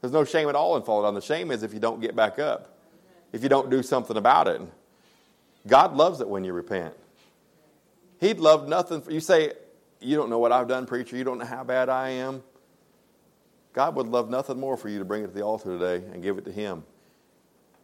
There's 0.00 0.12
no 0.12 0.24
shame 0.24 0.48
at 0.48 0.54
all 0.54 0.76
in 0.76 0.82
falling 0.82 1.06
down. 1.06 1.14
The 1.14 1.20
shame 1.20 1.50
is 1.50 1.62
if 1.62 1.72
you 1.72 1.80
don't 1.80 2.00
get 2.00 2.14
back 2.14 2.38
up, 2.38 2.76
if 3.32 3.42
you 3.42 3.48
don't 3.48 3.70
do 3.70 3.82
something 3.82 4.16
about 4.16 4.48
it. 4.48 4.60
God 5.66 5.94
loves 5.94 6.20
it 6.20 6.28
when 6.28 6.44
you 6.44 6.52
repent. 6.52 6.94
He'd 8.20 8.38
love 8.38 8.68
nothing 8.68 9.00
for 9.00 9.12
you. 9.12 9.20
Say, 9.20 9.52
you 10.00 10.16
don't 10.16 10.30
know 10.30 10.38
what 10.38 10.52
I've 10.52 10.68
done, 10.68 10.86
preacher. 10.86 11.16
You 11.16 11.24
don't 11.24 11.38
know 11.38 11.44
how 11.44 11.64
bad 11.64 11.88
I 11.88 12.10
am. 12.10 12.42
God 13.72 13.94
would 13.96 14.08
love 14.08 14.30
nothing 14.30 14.58
more 14.58 14.76
for 14.76 14.88
you 14.88 14.98
to 14.98 15.04
bring 15.04 15.22
it 15.22 15.28
to 15.28 15.32
the 15.32 15.42
altar 15.42 15.78
today 15.78 16.04
and 16.12 16.22
give 16.22 16.38
it 16.38 16.44
to 16.46 16.52
Him. 16.52 16.84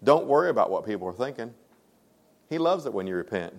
Don't 0.02 0.26
worry 0.26 0.50
about 0.50 0.70
what 0.70 0.84
people 0.86 1.06
are 1.08 1.12
thinking. 1.12 1.54
He 2.48 2.58
loves 2.58 2.86
it 2.86 2.92
when 2.92 3.06
you 3.06 3.14
repent. 3.14 3.54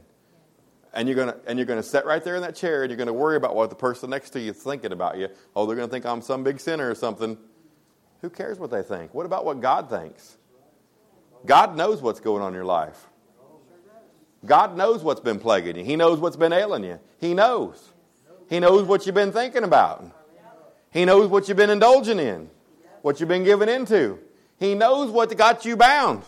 And 0.93 1.07
you're 1.07 1.15
gonna 1.15 1.37
and 1.45 1.59
you're 1.59 1.65
gonna 1.65 1.83
sit 1.83 2.05
right 2.05 2.23
there 2.23 2.35
in 2.35 2.41
that 2.43 2.55
chair 2.55 2.83
and 2.83 2.89
you're 2.89 2.97
gonna 2.97 3.11
worry 3.11 3.35
about 3.35 3.55
what 3.55 3.69
the 3.69 3.75
person 3.75 4.09
next 4.09 4.29
to 4.31 4.39
you 4.39 4.51
is 4.51 4.57
thinking 4.57 4.93
about 4.93 5.17
you. 5.17 5.27
Oh, 5.55 5.65
they're 5.65 5.75
gonna 5.75 5.89
think 5.89 6.05
I'm 6.05 6.21
some 6.21 6.43
big 6.43 6.59
sinner 6.59 6.89
or 6.89 6.95
something. 6.95 7.37
Who 8.21 8.29
cares 8.29 8.59
what 8.59 8.71
they 8.71 8.81
think? 8.81 9.13
What 9.13 9.25
about 9.25 9.43
what 9.43 9.59
God 9.59 9.89
thinks? 9.89 10.37
God 11.45 11.75
knows 11.75 12.01
what's 12.01 12.19
going 12.21 12.41
on 12.41 12.49
in 12.49 12.55
your 12.55 12.65
life. 12.65 13.07
God 14.45 14.77
knows 14.77 15.03
what's 15.03 15.19
been 15.19 15.39
plaguing 15.39 15.75
you. 15.75 15.83
He 15.83 15.95
knows 15.95 16.19
what's 16.19 16.37
been 16.37 16.53
ailing 16.53 16.83
you. 16.83 16.99
He 17.19 17.33
knows. 17.33 17.93
He 18.49 18.59
knows 18.59 18.83
what 18.83 19.05
you've 19.05 19.15
been 19.15 19.31
thinking 19.31 19.63
about. 19.63 20.11
He 20.91 21.05
knows 21.05 21.29
what 21.29 21.47
you've 21.47 21.57
been 21.57 21.69
indulging 21.69 22.19
in, 22.19 22.49
what 23.01 23.19
you've 23.19 23.29
been 23.29 23.43
giving 23.43 23.69
into. 23.69 24.19
He 24.57 24.75
knows 24.75 25.11
what 25.11 25.35
got 25.37 25.65
you 25.65 25.75
bound. 25.75 26.23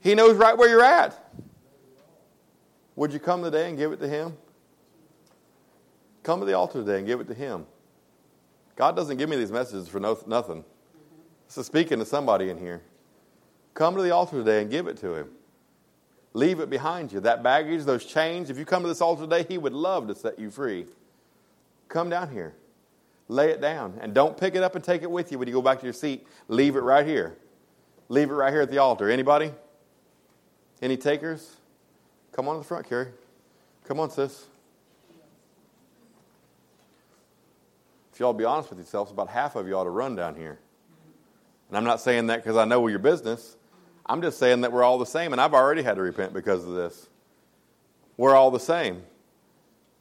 He 0.00 0.14
knows 0.14 0.36
right 0.36 0.56
where 0.56 0.68
you're 0.68 0.84
at. 0.84 1.18
Would 2.96 3.12
you 3.12 3.18
come 3.18 3.42
today 3.42 3.68
and 3.68 3.76
give 3.76 3.92
it 3.92 3.98
to 4.00 4.08
Him? 4.08 4.36
Come 6.22 6.40
to 6.40 6.46
the 6.46 6.54
altar 6.54 6.80
today 6.80 6.98
and 6.98 7.06
give 7.06 7.20
it 7.20 7.28
to 7.28 7.34
Him. 7.34 7.66
God 8.76 8.94
doesn't 8.94 9.16
give 9.16 9.28
me 9.28 9.36
these 9.36 9.50
messages 9.50 9.88
for 9.88 9.98
no, 10.00 10.18
nothing. 10.26 10.64
This 11.46 11.58
is 11.58 11.66
speaking 11.66 11.98
to 11.98 12.04
somebody 12.04 12.50
in 12.50 12.58
here. 12.58 12.82
Come 13.74 13.96
to 13.96 14.02
the 14.02 14.10
altar 14.10 14.36
today 14.36 14.62
and 14.62 14.70
give 14.70 14.86
it 14.86 14.96
to 14.98 15.14
Him. 15.14 15.28
Leave 16.34 16.58
it 16.58 16.68
behind 16.68 17.12
you. 17.12 17.20
That 17.20 17.42
baggage, 17.42 17.84
those 17.84 18.04
chains, 18.04 18.50
if 18.50 18.58
you 18.58 18.64
come 18.64 18.82
to 18.82 18.88
this 18.88 19.00
altar 19.00 19.22
today, 19.22 19.46
He 19.48 19.56
would 19.56 19.72
love 19.72 20.08
to 20.08 20.14
set 20.14 20.38
you 20.38 20.50
free. 20.50 20.86
Come 21.88 22.10
down 22.10 22.30
here. 22.30 22.54
Lay 23.28 23.50
it 23.50 23.60
down. 23.60 23.98
And 24.00 24.12
don't 24.12 24.36
pick 24.36 24.54
it 24.54 24.62
up 24.62 24.74
and 24.74 24.84
take 24.84 25.02
it 25.02 25.10
with 25.10 25.32
you 25.32 25.38
when 25.38 25.48
you 25.48 25.54
go 25.54 25.62
back 25.62 25.78
to 25.78 25.86
your 25.86 25.92
seat. 25.92 26.26
Leave 26.48 26.76
it 26.76 26.80
right 26.80 27.06
here. 27.06 27.36
Leave 28.08 28.30
it 28.30 28.34
right 28.34 28.52
here 28.52 28.62
at 28.62 28.70
the 28.70 28.78
altar. 28.78 29.08
Anybody? 29.08 29.52
Any 30.82 30.96
takers? 30.96 31.56
Come 32.32 32.48
on 32.48 32.56
to 32.56 32.58
the 32.58 32.66
front, 32.66 32.88
Carrie. 32.88 33.12
Come 33.84 34.00
on, 34.00 34.10
sis. 34.10 34.46
If 38.12 38.20
y'all 38.20 38.32
be 38.32 38.44
honest 38.44 38.70
with 38.70 38.78
yourselves, 38.78 39.10
about 39.10 39.28
half 39.28 39.56
of 39.56 39.66
ought 39.72 39.84
to 39.84 39.90
run 39.90 40.16
down 40.16 40.34
here. 40.34 40.58
And 41.68 41.76
I'm 41.76 41.84
not 41.84 42.00
saying 42.00 42.26
that 42.26 42.42
because 42.42 42.56
I 42.56 42.64
know 42.64 42.86
your 42.86 42.98
business. 42.98 43.56
I'm 44.06 44.20
just 44.20 44.38
saying 44.38 44.62
that 44.62 44.72
we're 44.72 44.82
all 44.82 44.98
the 44.98 45.06
same, 45.06 45.32
and 45.32 45.40
I've 45.40 45.54
already 45.54 45.82
had 45.82 45.96
to 45.96 46.02
repent 46.02 46.34
because 46.34 46.64
of 46.64 46.74
this. 46.74 47.08
We're 48.16 48.34
all 48.34 48.50
the 48.50 48.60
same. 48.60 49.02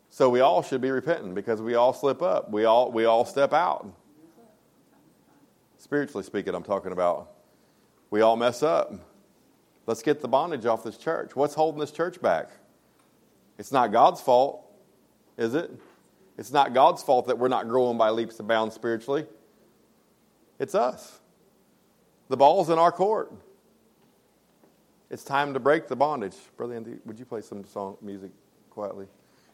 So 0.09 0.29
we 0.29 0.41
all 0.41 0.61
should 0.61 0.81
be 0.81 0.91
repenting 0.91 1.33
because 1.33 1.61
we 1.61 1.75
all 1.75 1.93
slip 1.93 2.21
up. 2.21 2.51
We 2.51 2.65
all, 2.65 2.91
we 2.91 3.05
all 3.05 3.25
step 3.25 3.53
out. 3.53 3.87
Spiritually 5.77 6.23
speaking, 6.23 6.53
I'm 6.53 6.63
talking 6.63 6.91
about. 6.91 7.31
We 8.11 8.21
all 8.21 8.35
mess 8.35 8.61
up. 8.61 8.93
Let's 9.87 10.03
get 10.03 10.21
the 10.21 10.27
bondage 10.27 10.65
off 10.65 10.83
this 10.83 10.97
church. 10.97 11.35
What's 11.35 11.55
holding 11.55 11.79
this 11.79 11.91
church 11.91 12.21
back? 12.21 12.49
It's 13.57 13.71
not 13.71 13.91
God's 13.91 14.21
fault, 14.21 14.65
is 15.37 15.55
it? 15.55 15.71
It's 16.37 16.51
not 16.51 16.73
God's 16.73 17.03
fault 17.03 17.27
that 17.27 17.37
we're 17.37 17.47
not 17.47 17.67
growing 17.67 17.97
by 17.97 18.09
leaps 18.09 18.39
and 18.39 18.47
bounds 18.47 18.75
spiritually. 18.75 19.25
It's 20.59 20.75
us. 20.75 21.19
The 22.29 22.37
ball's 22.37 22.69
in 22.69 22.79
our 22.79 22.91
court. 22.91 23.31
It's 25.13 25.23
time 25.23 25.53
to 25.53 25.59
break 25.59 25.87
the 25.87 25.95
bondage. 25.95 26.33
Brother 26.57 26.73
Andy, 26.73 26.95
would 27.05 27.19
you 27.19 27.25
play 27.25 27.41
some 27.41 27.63
song 27.65 27.97
music 28.01 28.31
quietly? 28.71 29.05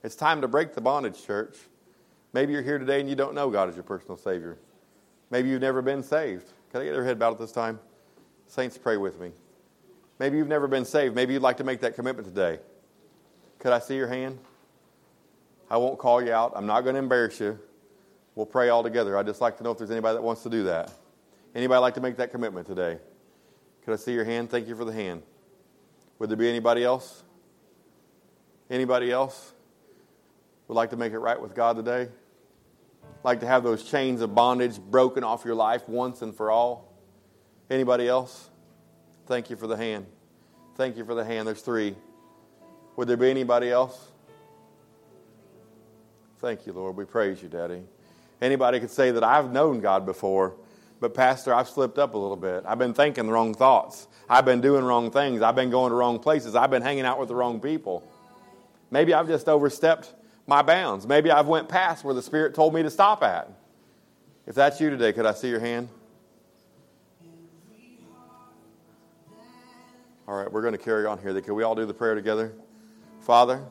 It's 0.06 0.16
time 0.16 0.40
to 0.40 0.48
break 0.48 0.74
the 0.74 0.80
bondage, 0.80 1.22
church. 1.26 1.58
Maybe 2.32 2.54
you're 2.54 2.62
here 2.62 2.80
today 2.80 3.02
and 3.02 3.10
you 3.10 3.16
don't 3.18 3.36
know 3.36 3.50
God 3.50 3.68
as 3.68 3.76
your 3.76 3.84
personal 3.84 4.16
Savior. 4.16 4.58
Maybe 5.32 5.50
you've 5.50 5.60
never 5.60 5.82
been 5.82 6.02
saved. 6.02 6.46
Can 6.72 6.80
I 6.80 6.86
get 6.86 6.94
your 6.94 7.04
head 7.04 7.20
bowed 7.20 7.34
at 7.34 7.40
this 7.40 7.52
time? 7.52 7.78
Saints, 8.48 8.78
pray 8.78 8.96
with 8.96 9.20
me. 9.20 9.34
Maybe 10.18 10.38
you've 10.38 10.48
never 10.48 10.66
been 10.66 10.86
saved. 10.86 11.14
Maybe 11.14 11.34
you'd 11.34 11.42
like 11.42 11.58
to 11.58 11.66
make 11.66 11.82
that 11.82 11.94
commitment 11.94 12.26
today. 12.26 12.60
Could 13.60 13.74
I 13.74 13.80
see 13.80 13.98
your 13.98 14.08
hand? 14.08 14.40
I 15.70 15.76
won't 15.76 16.00
call 16.00 16.24
you 16.24 16.32
out. 16.32 16.54
I'm 16.56 16.68
not 16.68 16.86
going 16.86 16.94
to 16.94 17.00
embarrass 17.00 17.38
you. 17.42 17.60
We'll 18.36 18.46
pray 18.46 18.70
all 18.70 18.82
together. 18.82 19.18
I'd 19.18 19.26
just 19.26 19.42
like 19.42 19.58
to 19.58 19.64
know 19.66 19.72
if 19.72 19.78
there's 19.78 19.92
anybody 19.92 20.16
that 20.16 20.24
wants 20.24 20.42
to 20.44 20.50
do 20.50 20.64
that. 20.64 20.94
Anybody 21.54 21.82
like 21.82 21.96
to 21.96 22.02
make 22.02 22.16
that 22.16 22.32
commitment 22.32 22.66
today? 22.66 22.98
Could 23.84 23.94
I 23.94 23.98
see 23.98 24.14
your 24.14 24.24
hand? 24.24 24.50
Thank 24.50 24.66
you 24.66 24.76
for 24.78 24.86
the 24.86 24.94
hand. 24.94 25.22
Would 26.20 26.30
there 26.30 26.38
be 26.38 26.50
anybody 26.50 26.84
else? 26.84 27.24
Anybody 28.70 29.12
else 29.12 29.54
would 30.68 30.76
like 30.76 30.92
to 30.92 30.98
make 30.98 31.14
it 31.14 31.20
right 31.20 31.42
with 31.42 31.56
God 31.56 31.78
today? 31.78 32.10
Like 33.24 33.40
to 33.40 33.48
have 33.48 33.64
those 33.64 33.84
chains 33.84 34.22
of 34.22 34.36
bondage 34.36 34.80
broken 34.80 35.24
off 35.24 35.44
your 35.44 35.56
life 35.56 35.88
once 35.90 36.22
and 36.22 36.36
for 36.36 36.52
all? 36.52 36.94
Anybody 37.70 38.08
else? 38.08 38.50
Thank 39.26 39.50
you 39.50 39.56
for 39.56 39.68
the 39.68 39.78
hand. 39.78 40.06
Thank 40.76 40.98
you 40.98 41.06
for 41.06 41.16
the 41.16 41.26
hand. 41.26 41.48
There's 41.48 41.62
three. 41.62 41.96
Would 42.96 43.08
there 43.08 43.18
be 43.18 43.30
anybody 43.30 43.72
else? 43.72 44.12
Thank 46.40 46.66
you, 46.66 46.74
Lord. 46.74 46.96
We 46.96 47.06
praise 47.06 47.42
you, 47.42 47.50
Daddy. 47.50 47.84
Anybody 48.42 48.80
could 48.80 48.90
say 48.90 49.12
that 49.12 49.24
I've 49.24 49.52
known 49.52 49.82
God 49.82 50.06
before, 50.06 50.56
but 51.00 51.14
Pastor, 51.14 51.54
I've 51.54 51.70
slipped 51.70 51.98
up 51.98 52.14
a 52.14 52.18
little 52.18 52.36
bit. 52.36 52.64
I've 52.66 52.80
been 52.80 52.94
thinking 52.94 53.26
the 53.28 53.32
wrong 53.32 53.54
thoughts. 53.54 54.08
I've 54.30 54.46
been 54.46 54.62
doing 54.62 54.84
wrong 54.84 55.12
things. 55.12 55.42
I've 55.42 55.56
been 55.56 55.70
going 55.70 55.92
to 55.92 55.96
wrong 55.96 56.20
places. 56.20 56.56
I've 56.56 56.70
been 56.70 56.82
hanging 56.82 57.06
out 57.06 57.20
with 57.20 57.30
the 57.30 57.36
wrong 57.36 57.60
people. 57.60 58.04
Maybe 58.92 59.14
I've 59.14 59.28
just 59.28 59.48
overstepped 59.48 60.14
my 60.46 60.62
bounds. 60.62 61.08
Maybe 61.08 61.32
I've 61.32 61.48
went 61.48 61.70
past 61.70 62.04
where 62.04 62.14
the 62.14 62.22
Spirit 62.22 62.54
told 62.54 62.74
me 62.74 62.84
to 62.84 62.90
stop 62.90 63.24
at. 63.24 63.52
If 64.46 64.56
that's 64.56 64.82
you 64.82 64.90
today, 64.90 65.14
could 65.14 65.26
I 65.26 65.34
see 65.34 65.50
your 65.50 65.60
hand? 65.60 65.90
All 70.28 70.36
right, 70.36 70.52
we're 70.52 70.62
going 70.62 70.74
to 70.74 70.78
carry 70.78 71.06
on 71.06 71.18
here. 71.18 71.40
Can 71.42 71.56
we 71.56 71.64
all 71.64 71.76
do 71.76 71.86
the 71.86 71.94
prayer 71.94 72.14
together? 72.14 72.54
Father, 73.22 73.64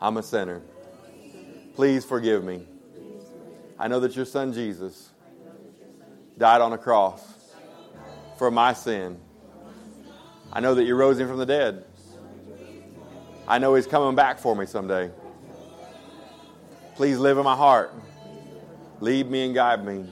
I'm 0.00 0.16
a 0.16 0.22
sinner. 0.22 0.62
Please 1.76 2.04
forgive 2.04 2.42
me. 2.42 2.66
I 3.78 3.88
know 3.88 4.00
that 4.00 4.16
your 4.16 4.24
son 4.24 4.52
Jesus 4.52 5.11
died 6.42 6.60
on 6.60 6.72
a 6.72 6.78
cross 6.78 7.22
for 8.36 8.50
my 8.50 8.72
sin. 8.72 9.16
I 10.52 10.58
know 10.58 10.74
that 10.74 10.82
you 10.82 10.96
rose 10.96 11.16
him 11.16 11.28
from 11.28 11.38
the 11.38 11.46
dead. 11.46 11.84
I 13.46 13.58
know 13.60 13.76
he's 13.76 13.86
coming 13.86 14.16
back 14.16 14.40
for 14.40 14.56
me 14.56 14.66
someday. 14.66 15.12
Please 16.96 17.16
live 17.18 17.38
in 17.38 17.44
my 17.44 17.54
heart. 17.54 17.94
Lead 18.98 19.30
me 19.30 19.46
and 19.46 19.54
guide 19.54 19.86
me 19.86 20.04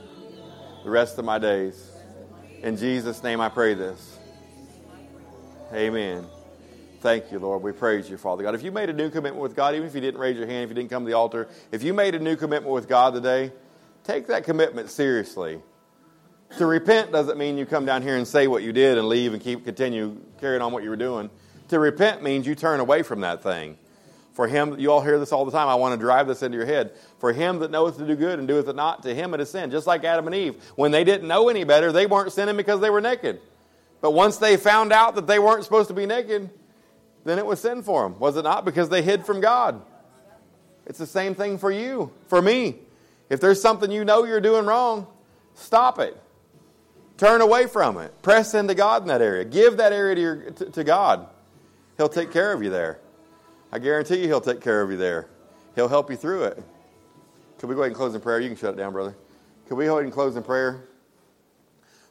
the 0.84 0.90
rest 0.90 1.18
of 1.18 1.24
my 1.24 1.40
days. 1.40 1.90
In 2.62 2.76
Jesus' 2.76 3.24
name 3.24 3.40
I 3.40 3.48
pray 3.48 3.74
this. 3.74 4.16
Amen. 5.74 6.24
Thank 7.00 7.32
you, 7.32 7.40
Lord. 7.40 7.60
We 7.60 7.72
praise 7.72 8.08
you, 8.08 8.16
Father 8.16 8.44
God. 8.44 8.54
If 8.54 8.62
you 8.62 8.70
made 8.70 8.88
a 8.88 8.92
new 8.92 9.10
commitment 9.10 9.42
with 9.42 9.56
God, 9.56 9.74
even 9.74 9.88
if 9.88 9.96
you 9.96 10.00
didn't 10.00 10.20
raise 10.20 10.36
your 10.36 10.46
hand, 10.46 10.62
if 10.62 10.68
you 10.68 10.76
didn't 10.76 10.90
come 10.90 11.02
to 11.02 11.10
the 11.10 11.16
altar, 11.16 11.48
if 11.72 11.82
you 11.82 11.92
made 11.92 12.14
a 12.14 12.20
new 12.20 12.36
commitment 12.36 12.72
with 12.72 12.86
God 12.86 13.14
today, 13.14 13.50
take 14.04 14.28
that 14.28 14.44
commitment 14.44 14.90
seriously. 14.90 15.60
To 16.58 16.66
repent 16.66 17.12
doesn't 17.12 17.38
mean 17.38 17.56
you 17.56 17.66
come 17.66 17.86
down 17.86 18.02
here 18.02 18.16
and 18.16 18.26
say 18.26 18.46
what 18.46 18.62
you 18.62 18.72
did 18.72 18.98
and 18.98 19.08
leave 19.08 19.32
and 19.32 19.42
keep 19.42 19.64
continue 19.64 20.16
carrying 20.40 20.62
on 20.62 20.72
what 20.72 20.82
you 20.82 20.90
were 20.90 20.96
doing. 20.96 21.30
To 21.68 21.78
repent 21.78 22.22
means 22.22 22.46
you 22.46 22.54
turn 22.54 22.80
away 22.80 23.02
from 23.02 23.20
that 23.20 23.42
thing. 23.42 23.78
For 24.32 24.46
him, 24.48 24.78
you 24.78 24.90
all 24.90 25.00
hear 25.00 25.18
this 25.18 25.32
all 25.32 25.44
the 25.44 25.52
time. 25.52 25.68
I 25.68 25.74
want 25.74 25.98
to 25.98 26.00
drive 26.04 26.26
this 26.26 26.42
into 26.42 26.56
your 26.56 26.66
head. 26.66 26.92
For 27.18 27.32
him 27.32 27.58
that 27.60 27.70
knoweth 27.70 27.98
to 27.98 28.06
do 28.06 28.16
good 28.16 28.38
and 28.38 28.48
doeth 28.48 28.68
it 28.68 28.76
not, 28.76 29.02
to 29.02 29.14
him 29.14 29.34
it 29.34 29.40
is 29.40 29.50
sin. 29.50 29.70
Just 29.70 29.86
like 29.86 30.04
Adam 30.04 30.26
and 30.26 30.34
Eve. 30.34 30.62
When 30.76 30.90
they 30.90 31.04
didn't 31.04 31.28
know 31.28 31.48
any 31.48 31.64
better, 31.64 31.92
they 31.92 32.06
weren't 32.06 32.32
sinning 32.32 32.56
because 32.56 32.80
they 32.80 32.90
were 32.90 33.00
naked. 33.00 33.40
But 34.00 34.12
once 34.12 34.38
they 34.38 34.56
found 34.56 34.92
out 34.92 35.14
that 35.16 35.26
they 35.26 35.38
weren't 35.38 35.64
supposed 35.64 35.88
to 35.88 35.94
be 35.94 36.06
naked, 36.06 36.50
then 37.24 37.38
it 37.38 37.46
was 37.46 37.60
sin 37.60 37.82
for 37.82 38.04
them, 38.04 38.18
was 38.18 38.36
it 38.36 38.42
not? 38.42 38.64
Because 38.64 38.88
they 38.88 39.02
hid 39.02 39.26
from 39.26 39.40
God. 39.40 39.82
It's 40.86 40.98
the 40.98 41.06
same 41.06 41.34
thing 41.34 41.58
for 41.58 41.70
you, 41.70 42.10
for 42.28 42.40
me. 42.40 42.76
If 43.28 43.40
there's 43.40 43.60
something 43.60 43.90
you 43.90 44.04
know 44.04 44.24
you're 44.24 44.40
doing 44.40 44.64
wrong, 44.64 45.06
stop 45.54 45.98
it. 45.98 46.20
Turn 47.20 47.42
away 47.42 47.66
from 47.66 47.98
it. 47.98 48.22
Press 48.22 48.54
into 48.54 48.74
God 48.74 49.02
in 49.02 49.08
that 49.08 49.20
area. 49.20 49.44
Give 49.44 49.76
that 49.76 49.92
area 49.92 50.14
to, 50.14 50.20
your, 50.22 50.36
to, 50.52 50.70
to 50.70 50.84
God. 50.84 51.28
He'll 51.98 52.08
take 52.08 52.32
care 52.32 52.50
of 52.50 52.62
you 52.62 52.70
there. 52.70 52.98
I 53.70 53.78
guarantee 53.78 54.22
you 54.22 54.26
He'll 54.26 54.40
take 54.40 54.62
care 54.62 54.80
of 54.80 54.90
you 54.90 54.96
there. 54.96 55.28
He'll 55.74 55.88
help 55.88 56.10
you 56.10 56.16
through 56.16 56.44
it. 56.44 56.62
Could 57.58 57.68
we 57.68 57.74
go 57.74 57.82
ahead 57.82 57.90
and 57.90 57.96
close 57.96 58.14
in 58.14 58.22
prayer? 58.22 58.40
You 58.40 58.48
can 58.48 58.56
shut 58.56 58.72
it 58.72 58.78
down, 58.78 58.94
brother. 58.94 59.14
Could 59.68 59.74
we 59.74 59.84
go 59.84 59.96
ahead 59.96 60.04
and 60.04 60.14
close 60.14 60.34
in 60.34 60.42
prayer? 60.42 60.88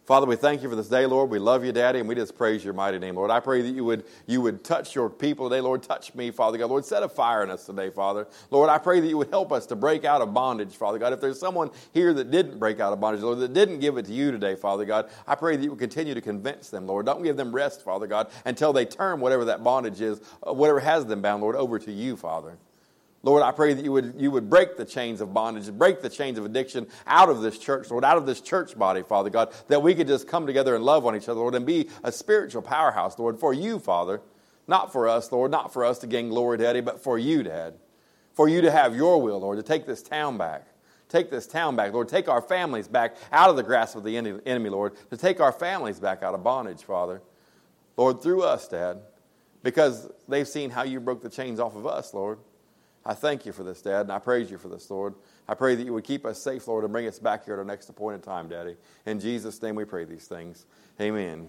Father, 0.09 0.25
we 0.25 0.37
thank 0.37 0.63
you 0.63 0.69
for 0.69 0.75
this 0.75 0.87
day, 0.87 1.05
Lord. 1.05 1.29
We 1.29 1.37
love 1.37 1.63
you, 1.63 1.71
Daddy, 1.71 1.99
and 1.99 2.09
we 2.09 2.15
just 2.15 2.35
praise 2.35 2.65
your 2.65 2.73
mighty 2.73 2.97
name, 2.97 3.13
Lord. 3.13 3.29
I 3.29 3.39
pray 3.39 3.61
that 3.61 3.69
you 3.69 3.85
would, 3.85 4.05
you 4.25 4.41
would 4.41 4.63
touch 4.63 4.95
your 4.95 5.07
people 5.07 5.47
today, 5.47 5.61
Lord. 5.61 5.83
Touch 5.83 6.15
me, 6.15 6.31
Father 6.31 6.57
God. 6.57 6.71
Lord, 6.71 6.83
set 6.83 7.03
a 7.03 7.07
fire 7.07 7.43
in 7.43 7.51
us 7.51 7.67
today, 7.67 7.91
Father. 7.91 8.27
Lord, 8.49 8.71
I 8.71 8.79
pray 8.79 9.01
that 9.01 9.07
you 9.07 9.19
would 9.19 9.29
help 9.29 9.51
us 9.51 9.67
to 9.67 9.75
break 9.75 10.05
out 10.05 10.23
of 10.23 10.33
bondage, 10.33 10.75
Father 10.75 10.97
God. 10.97 11.13
If 11.13 11.21
there's 11.21 11.39
someone 11.39 11.69
here 11.93 12.11
that 12.15 12.31
didn't 12.31 12.57
break 12.57 12.79
out 12.79 12.91
of 12.91 12.99
bondage, 12.99 13.21
Lord, 13.21 13.37
that 13.37 13.53
didn't 13.53 13.81
give 13.81 13.97
it 13.99 14.07
to 14.07 14.11
you 14.11 14.31
today, 14.31 14.55
Father 14.55 14.83
God, 14.83 15.11
I 15.27 15.35
pray 15.35 15.55
that 15.55 15.61
you 15.61 15.69
would 15.69 15.79
continue 15.79 16.15
to 16.15 16.21
convince 16.21 16.71
them, 16.71 16.87
Lord. 16.87 17.05
Don't 17.05 17.21
give 17.21 17.37
them 17.37 17.53
rest, 17.53 17.83
Father 17.83 18.07
God, 18.07 18.31
until 18.45 18.73
they 18.73 18.85
turn 18.85 19.19
whatever 19.19 19.45
that 19.45 19.63
bondage 19.63 20.01
is, 20.01 20.21
uh, 20.41 20.51
whatever 20.51 20.79
has 20.79 21.05
them 21.05 21.21
bound, 21.21 21.43
Lord, 21.43 21.55
over 21.55 21.77
to 21.77 21.91
you, 21.91 22.15
Father. 22.17 22.57
Lord, 23.21 23.43
I 23.43 23.51
pray 23.51 23.73
that 23.73 23.83
you 23.83 23.91
would, 23.91 24.13
you 24.17 24.31
would 24.31 24.49
break 24.49 24.77
the 24.77 24.85
chains 24.85 25.19
of 25.19 25.33
bondage, 25.33 25.69
break 25.73 26.01
the 26.01 26.09
chains 26.09 26.37
of 26.37 26.45
addiction 26.45 26.87
out 27.05 27.29
of 27.29 27.41
this 27.41 27.57
church, 27.57 27.91
Lord, 27.91 28.05
out 28.05 28.17
of 28.17 28.25
this 28.25 28.39
church 28.39 28.77
body, 28.77 29.01
Father 29.01 29.29
God, 29.29 29.53
that 29.67 29.81
we 29.81 29.93
could 29.93 30.07
just 30.07 30.27
come 30.27 30.47
together 30.47 30.73
and 30.73 30.85
love 30.85 31.05
on 31.05 31.15
each 31.15 31.27
other, 31.27 31.39
Lord, 31.39 31.55
and 31.55 31.65
be 31.65 31.89
a 32.03 32.13
spiritual 32.13 32.61
powerhouse, 32.61 33.19
Lord, 33.19 33.37
for 33.37 33.53
you, 33.53 33.77
Father. 33.77 34.21
Not 34.67 34.93
for 34.93 35.09
us, 35.09 35.31
Lord, 35.31 35.51
not 35.51 35.73
for 35.73 35.83
us 35.83 35.99
to 35.99 36.07
gain 36.07 36.29
glory, 36.29 36.59
Daddy, 36.59 36.79
but 36.79 37.03
for 37.03 37.17
you, 37.17 37.43
Dad. 37.43 37.73
For 38.33 38.47
you 38.47 38.61
to 38.61 38.71
have 38.71 38.95
your 38.95 39.21
will, 39.21 39.39
Lord, 39.39 39.57
to 39.57 39.63
take 39.63 39.85
this 39.85 40.01
town 40.01 40.37
back. 40.37 40.67
Take 41.09 41.31
this 41.31 41.47
town 41.47 41.75
back, 41.75 41.91
Lord. 41.91 42.07
Take 42.07 42.29
our 42.29 42.41
families 42.41 42.87
back 42.87 43.17
out 43.31 43.49
of 43.49 43.55
the 43.55 43.63
grasp 43.63 43.97
of 43.97 44.03
the 44.03 44.15
enemy, 44.15 44.69
Lord. 44.69 44.93
To 45.09 45.17
take 45.17 45.41
our 45.41 45.51
families 45.51 45.99
back 45.99 46.21
out 46.23 46.35
of 46.35 46.43
bondage, 46.43 46.83
Father. 46.83 47.21
Lord, 47.97 48.21
through 48.21 48.43
us, 48.43 48.67
Dad, 48.67 49.01
because 49.63 50.09
they've 50.27 50.47
seen 50.47 50.69
how 50.69 50.83
you 50.83 50.99
broke 50.99 51.21
the 51.21 51.29
chains 51.29 51.59
off 51.59 51.75
of 51.75 51.85
us, 51.87 52.13
Lord. 52.13 52.37
I 53.05 53.13
thank 53.13 53.45
you 53.45 53.51
for 53.51 53.63
this, 53.63 53.81
Dad, 53.81 54.01
and 54.01 54.11
I 54.11 54.19
praise 54.19 54.51
you 54.51 54.57
for 54.57 54.67
this, 54.67 54.89
Lord. 54.91 55.15
I 55.47 55.53
pray 55.55 55.75
that 55.75 55.83
you 55.83 55.93
would 55.93 56.03
keep 56.03 56.25
us 56.25 56.41
safe, 56.41 56.67
Lord, 56.67 56.83
and 56.83 56.91
bring 56.91 57.07
us 57.07 57.17
back 57.17 57.45
here 57.45 57.55
at 57.55 57.59
our 57.59 57.65
next 57.65 57.89
appointed 57.89 58.23
time, 58.23 58.49
Daddy. 58.49 58.75
In 59.05 59.19
Jesus' 59.19 59.61
name 59.61 59.75
we 59.75 59.85
pray 59.85 60.05
these 60.05 60.27
things. 60.27 60.65
Amen. 60.99 61.47